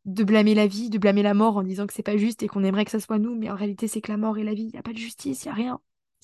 de 0.07 0.25
blâmer 0.25 0.55
la 0.55 0.67
vie, 0.69 0.89
de 0.91 0.99
blâmer 0.99 1.23
la 1.23 1.35
mort 1.35 1.57
en 1.57 1.63
disant 1.65 1.87
que 1.87 1.93
c'est 1.93 2.03
pas 2.03 2.17
juste 2.17 2.43
et 2.43 2.49
qu'on 2.49 2.65
aimerait 2.65 2.85
que 2.85 2.91
ça 2.93 3.01
soit 3.01 3.19
nous, 3.19 3.35
mais 3.37 3.51
en 3.51 3.57
réalité 3.57 3.89
c'est 3.89 4.01
que 4.01 4.11
la 4.11 4.17
mort 4.17 4.39
et 4.39 4.45
la 4.45 4.55
vie, 4.55 4.65
il 4.65 4.73
n'y 4.73 4.79
a 4.79 4.83
pas 4.83 4.93
de 4.93 4.99
justice, 4.99 5.45
il 5.45 5.49
n'y 5.49 5.53
a 5.53 5.55
rien. 5.55 5.81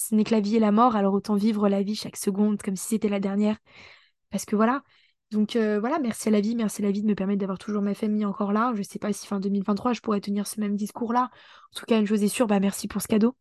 Ce 0.08 0.14
n'est 0.14 0.24
que 0.24 0.34
la 0.34 0.40
vie 0.40 0.56
et 0.56 0.60
la 0.60 0.72
mort, 0.72 0.96
alors 0.96 1.14
autant 1.14 1.34
vivre 1.34 1.68
la 1.68 1.82
vie 1.82 1.94
chaque 1.94 2.16
seconde 2.16 2.60
comme 2.62 2.76
si 2.76 2.88
c'était 2.88 3.08
la 3.08 3.20
dernière. 3.20 3.56
Parce 4.30 4.44
que 4.44 4.56
voilà. 4.56 4.82
Donc 5.30 5.56
euh, 5.56 5.80
voilà, 5.80 5.98
merci 5.98 6.28
à 6.28 6.30
la 6.30 6.40
vie, 6.40 6.54
merci 6.54 6.82
à 6.82 6.84
la 6.84 6.90
vie 6.90 7.02
de 7.02 7.06
me 7.06 7.14
permettre 7.14 7.40
d'avoir 7.40 7.58
toujours 7.58 7.82
ma 7.82 7.94
famille 7.94 8.24
encore 8.24 8.52
là. 8.52 8.72
Je 8.74 8.82
sais 8.82 8.98
pas 8.98 9.12
si 9.12 9.26
fin 9.26 9.40
2023 9.40 9.94
je 9.94 10.00
pourrais 10.00 10.20
tenir 10.20 10.46
ce 10.46 10.60
même 10.60 10.76
discours-là. 10.76 11.30
En 11.74 11.78
tout 11.78 11.86
cas, 11.86 11.98
une 11.98 12.06
chose 12.06 12.22
est 12.22 12.28
sûre, 12.28 12.46
bah 12.46 12.60
merci 12.60 12.88
pour 12.88 13.00
ce 13.00 13.08
cadeau. 13.08 13.36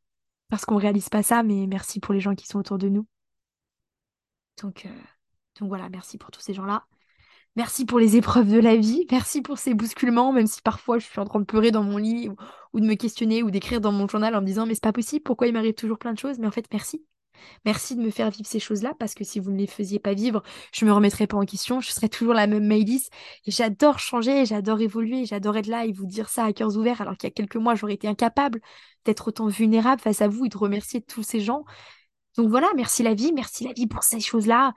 Parce 0.50 0.66
qu'on 0.66 0.78
réalise 0.78 1.10
pas 1.10 1.24
ça, 1.24 1.44
mais 1.44 1.68
merci 1.68 2.00
pour 2.00 2.14
les 2.14 2.20
gens 2.20 2.36
qui 2.36 2.48
sont 2.48 2.60
autour 2.60 2.78
de 2.78 2.90
nous. 2.90 3.08
Donc, 4.62 4.86
euh, 4.86 4.90
donc 5.60 5.70
voilà, 5.70 5.90
merci 5.90 6.18
pour 6.18 6.32
tous 6.32 6.42
ces 6.42 6.54
gens-là. 6.54 6.86
Merci 7.58 7.86
pour 7.86 8.00
les 8.00 8.16
épreuves 8.16 8.50
de 8.50 8.60
la 8.60 8.78
vie, 8.78 9.06
merci 9.12 9.42
pour 9.42 9.58
ces 9.58 9.74
bousculements, 9.74 10.32
même 10.32 10.48
si 10.48 10.62
parfois 10.62 11.00
je 11.00 11.06
suis 11.06 11.20
en 11.20 11.26
train 11.26 11.40
de 11.42 11.46
pleurer 11.46 11.72
dans 11.72 11.84
mon 11.84 11.98
lit 11.98 12.30
ou, 12.72 12.80
de 12.80 12.86
me 12.86 12.96
questionner 12.96 13.44
ou 13.44 13.52
d'écrire 13.52 13.82
dans 13.82 13.92
mon 13.92 14.08
journal 14.08 14.36
en 14.36 14.42
me 14.42 14.46
disant 14.46 14.66
mais 14.66 14.74
c'est 14.74 14.84
pas 14.84 14.94
possible, 14.94 15.22
pourquoi 15.24 15.48
il 15.48 15.54
m'arrive 15.54 15.74
toujours 15.74 15.98
plein 15.98 16.14
de 16.14 16.18
choses? 16.18 16.40
Mais 16.40 16.48
en 16.48 16.52
fait, 16.52 16.66
merci. 16.72 17.06
Merci 17.66 17.96
de 17.96 18.02
me 18.02 18.10
faire 18.10 18.30
vivre 18.30 18.48
ces 18.48 18.60
choses-là 18.60 18.94
parce 19.00 19.16
que 19.16 19.26
si 19.26 19.40
vous 19.40 19.52
ne 19.52 19.58
les 19.58 19.68
faisiez 19.68 20.00
pas 20.00 20.14
vivre, 20.14 20.44
je 20.74 20.86
me 20.86 20.94
remettrais 20.94 21.28
pas 21.28 21.38
en 21.38 21.46
question, 21.46 21.82
je 21.82 21.92
serais 21.92 22.08
toujours 22.08 22.34
la 22.34 22.48
même 22.48 22.66
Maëlys. 22.66 23.10
J'adore 23.46 24.00
changer, 24.00 24.46
j'adore 24.46 24.80
évoluer, 24.80 25.26
j'adore 25.26 25.58
être 25.58 25.68
là 25.68 25.86
et 25.86 25.92
vous 25.92 26.06
dire 26.06 26.30
ça 26.30 26.46
à 26.46 26.54
cœurs 26.54 26.78
ouverts 26.78 27.02
alors 27.02 27.18
qu'il 27.18 27.28
y 27.28 27.32
a 27.32 27.34
quelques 27.34 27.58
mois, 27.58 27.76
j'aurais 27.76 27.96
été 27.96 28.08
incapable 28.08 28.62
d'être 29.06 29.28
autant 29.28 29.48
vulnérable 29.48 30.02
face 30.02 30.22
à 30.22 30.28
vous 30.30 30.46
et 30.46 30.50
de 30.50 30.58
remercier 30.58 31.02
tous 31.02 31.24
ces 31.24 31.42
gens. 31.42 31.66
Donc 32.38 32.50
voilà, 32.50 32.68
merci 32.78 33.04
la 33.04 33.14
vie, 33.14 33.34
merci 33.34 33.66
la 33.66 33.74
vie 33.74 33.88
pour 33.88 34.04
ces 34.04 34.22
choses-là 34.22 34.74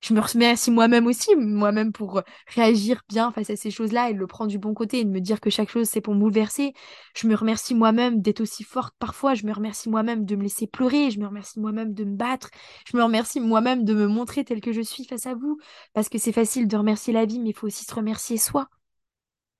je 0.00 0.14
me 0.14 0.20
remercie 0.20 0.70
moi-même 0.70 1.06
aussi, 1.06 1.34
moi-même 1.34 1.92
pour 1.92 2.22
réagir 2.46 3.02
bien 3.08 3.32
face 3.32 3.50
à 3.50 3.56
ces 3.56 3.70
choses-là 3.70 4.10
et 4.10 4.12
le 4.12 4.26
prendre 4.28 4.50
du 4.50 4.58
bon 4.58 4.72
côté 4.72 5.00
et 5.00 5.04
de 5.04 5.10
me 5.10 5.20
dire 5.20 5.40
que 5.40 5.50
chaque 5.50 5.70
chose 5.70 5.88
c'est 5.88 6.00
pour 6.00 6.14
me 6.14 6.20
bouleverser. 6.20 6.72
Je 7.16 7.26
me 7.26 7.34
remercie 7.34 7.74
moi-même 7.74 8.22
d'être 8.22 8.40
aussi 8.40 8.62
forte 8.62 8.94
parfois, 8.98 9.34
je 9.34 9.44
me 9.44 9.52
remercie 9.52 9.88
moi-même 9.88 10.24
de 10.24 10.36
me 10.36 10.42
laisser 10.44 10.66
pleurer, 10.68 11.10
je 11.10 11.18
me 11.18 11.26
remercie 11.26 11.58
moi-même 11.58 11.94
de 11.94 12.04
me 12.04 12.16
battre, 12.16 12.50
je 12.86 12.96
me 12.96 13.02
remercie 13.02 13.40
moi-même 13.40 13.84
de 13.84 13.94
me 13.94 14.06
montrer 14.06 14.44
tel 14.44 14.60
que 14.60 14.72
je 14.72 14.82
suis 14.82 15.04
face 15.04 15.26
à 15.26 15.34
vous 15.34 15.58
parce 15.94 16.08
que 16.08 16.18
c'est 16.18 16.32
facile 16.32 16.68
de 16.68 16.76
remercier 16.76 17.12
la 17.12 17.24
vie 17.26 17.40
mais 17.40 17.50
il 17.50 17.54
faut 17.54 17.66
aussi 17.66 17.84
se 17.84 17.94
remercier 17.94 18.36
soi. 18.36 18.68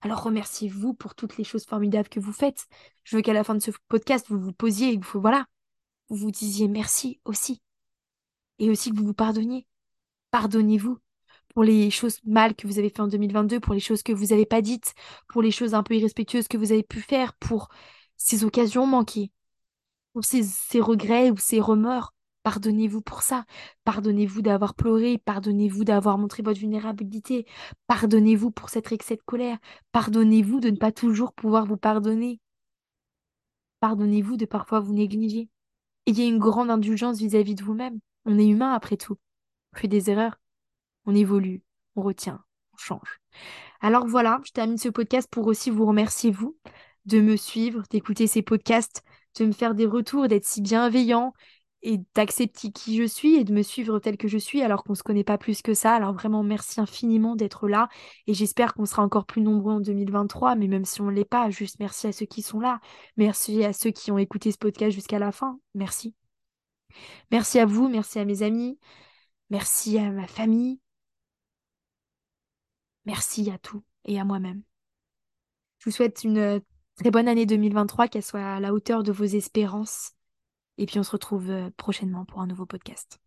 Alors 0.00 0.22
remerciez-vous 0.22 0.94
pour 0.94 1.14
toutes 1.16 1.36
les 1.38 1.44
choses 1.44 1.64
formidables 1.64 2.08
que 2.08 2.20
vous 2.20 2.32
faites. 2.32 2.66
Je 3.02 3.16
veux 3.16 3.22
qu'à 3.22 3.32
la 3.32 3.42
fin 3.42 3.54
de 3.54 3.60
ce 3.60 3.72
podcast, 3.88 4.26
vous 4.28 4.38
vous 4.38 4.52
posiez 4.52 4.90
et 4.90 5.00
que 5.00 5.04
vous, 5.04 5.20
voilà, 5.20 5.46
vous 6.08 6.16
vous 6.16 6.30
disiez 6.30 6.68
merci 6.68 7.20
aussi. 7.24 7.60
Et 8.60 8.70
aussi 8.70 8.90
que 8.90 8.96
vous 8.96 9.06
vous 9.06 9.14
pardonniez 9.14 9.66
pardonnez-vous 10.30 10.98
pour 11.54 11.64
les 11.64 11.90
choses 11.90 12.20
mal 12.24 12.54
que 12.54 12.66
vous 12.66 12.78
avez 12.78 12.90
fait 12.90 13.00
en 13.00 13.08
2022, 13.08 13.60
pour 13.60 13.74
les 13.74 13.80
choses 13.80 14.02
que 14.02 14.12
vous 14.12 14.26
n'avez 14.26 14.46
pas 14.46 14.62
dites, 14.62 14.94
pour 15.28 15.42
les 15.42 15.50
choses 15.50 15.74
un 15.74 15.82
peu 15.82 15.94
irrespectueuses 15.96 16.48
que 16.48 16.56
vous 16.56 16.72
avez 16.72 16.82
pu 16.82 17.00
faire, 17.00 17.34
pour 17.34 17.68
ces 18.16 18.44
occasions 18.44 18.86
manquées, 18.86 19.32
pour 20.12 20.24
ces, 20.24 20.42
regrets 20.80 21.30
ou 21.30 21.36
ces 21.36 21.60
remords. 21.60 22.14
Pardonnez-vous 22.42 23.02
pour 23.02 23.22
ça. 23.22 23.44
Pardonnez-vous 23.84 24.42
d'avoir 24.42 24.74
pleuré. 24.74 25.18
Pardonnez-vous 25.18 25.84
d'avoir 25.84 26.16
montré 26.18 26.42
votre 26.42 26.60
vulnérabilité. 26.60 27.46
Pardonnez-vous 27.88 28.50
pour 28.50 28.70
cette 28.70 28.90
excès 28.92 29.16
de 29.16 29.22
colère. 29.26 29.58
Pardonnez-vous 29.92 30.60
de 30.60 30.70
ne 30.70 30.76
pas 30.76 30.92
toujours 30.92 31.32
pouvoir 31.34 31.66
vous 31.66 31.76
pardonner. 31.76 32.40
Pardonnez-vous 33.80 34.36
de 34.36 34.46
parfois 34.46 34.80
vous 34.80 34.94
négliger. 34.94 35.48
Ayez 36.06 36.26
une 36.26 36.38
grande 36.38 36.70
indulgence 36.70 37.18
vis-à-vis 37.18 37.54
-vis 37.54 37.58
de 37.58 37.64
vous-même. 37.64 37.98
On 38.24 38.38
est 38.38 38.46
humain 38.46 38.72
après 38.72 38.96
tout 38.96 39.18
fait 39.78 39.88
des 39.88 40.10
erreurs, 40.10 40.38
on 41.06 41.14
évolue, 41.14 41.62
on 41.96 42.02
retient, 42.02 42.44
on 42.74 42.76
change. 42.76 43.20
Alors 43.80 44.06
voilà, 44.06 44.40
je 44.44 44.52
termine 44.52 44.78
ce 44.78 44.88
podcast 44.88 45.28
pour 45.30 45.46
aussi 45.46 45.70
vous 45.70 45.86
remercier, 45.86 46.30
vous, 46.30 46.56
de 47.06 47.20
me 47.20 47.36
suivre, 47.36 47.82
d'écouter 47.90 48.26
ces 48.26 48.42
podcasts, 48.42 49.02
de 49.38 49.46
me 49.46 49.52
faire 49.52 49.74
des 49.74 49.86
retours, 49.86 50.28
d'être 50.28 50.44
si 50.44 50.60
bienveillant 50.60 51.32
et 51.82 52.00
d'accepter 52.14 52.72
qui 52.72 52.96
je 52.96 53.04
suis 53.04 53.36
et 53.36 53.44
de 53.44 53.54
me 53.54 53.62
suivre 53.62 54.00
tel 54.00 54.16
que 54.16 54.26
je 54.26 54.38
suis 54.38 54.62
alors 54.62 54.82
qu'on 54.82 54.94
ne 54.94 54.96
se 54.96 55.04
connaît 55.04 55.24
pas 55.24 55.38
plus 55.38 55.62
que 55.62 55.74
ça. 55.74 55.94
Alors 55.94 56.12
vraiment, 56.12 56.42
merci 56.42 56.80
infiniment 56.80 57.36
d'être 57.36 57.68
là 57.68 57.88
et 58.26 58.34
j'espère 58.34 58.74
qu'on 58.74 58.84
sera 58.84 59.02
encore 59.02 59.26
plus 59.26 59.42
nombreux 59.42 59.74
en 59.74 59.80
2023, 59.80 60.56
mais 60.56 60.66
même 60.66 60.84
si 60.84 61.00
on 61.00 61.06
ne 61.06 61.12
l'est 61.12 61.24
pas, 61.24 61.50
juste 61.50 61.76
merci 61.78 62.08
à 62.08 62.12
ceux 62.12 62.26
qui 62.26 62.42
sont 62.42 62.60
là. 62.60 62.80
Merci 63.16 63.64
à 63.64 63.72
ceux 63.72 63.90
qui 63.90 64.10
ont 64.10 64.18
écouté 64.18 64.50
ce 64.50 64.58
podcast 64.58 64.92
jusqu'à 64.92 65.18
la 65.18 65.30
fin. 65.30 65.60
Merci. 65.74 66.14
Merci 67.30 67.58
à 67.60 67.66
vous, 67.66 67.88
merci 67.88 68.18
à 68.18 68.24
mes 68.24 68.42
amis, 68.42 68.78
Merci 69.50 69.98
à 69.98 70.10
ma 70.10 70.26
famille. 70.26 70.80
Merci 73.04 73.50
à 73.50 73.58
tout 73.58 73.82
et 74.04 74.20
à 74.20 74.24
moi-même. 74.24 74.62
Je 75.78 75.86
vous 75.86 75.96
souhaite 75.96 76.24
une 76.24 76.38
euh, 76.38 76.60
très 76.96 77.10
bonne 77.10 77.28
année 77.28 77.46
2023, 77.46 78.08
qu'elle 78.08 78.22
soit 78.22 78.56
à 78.56 78.60
la 78.60 78.74
hauteur 78.74 79.02
de 79.02 79.12
vos 79.12 79.24
espérances. 79.24 80.12
Et 80.76 80.86
puis 80.86 80.98
on 80.98 81.02
se 81.02 81.12
retrouve 81.12 81.50
euh, 81.50 81.70
prochainement 81.76 82.24
pour 82.24 82.40
un 82.40 82.46
nouveau 82.46 82.66
podcast. 82.66 83.20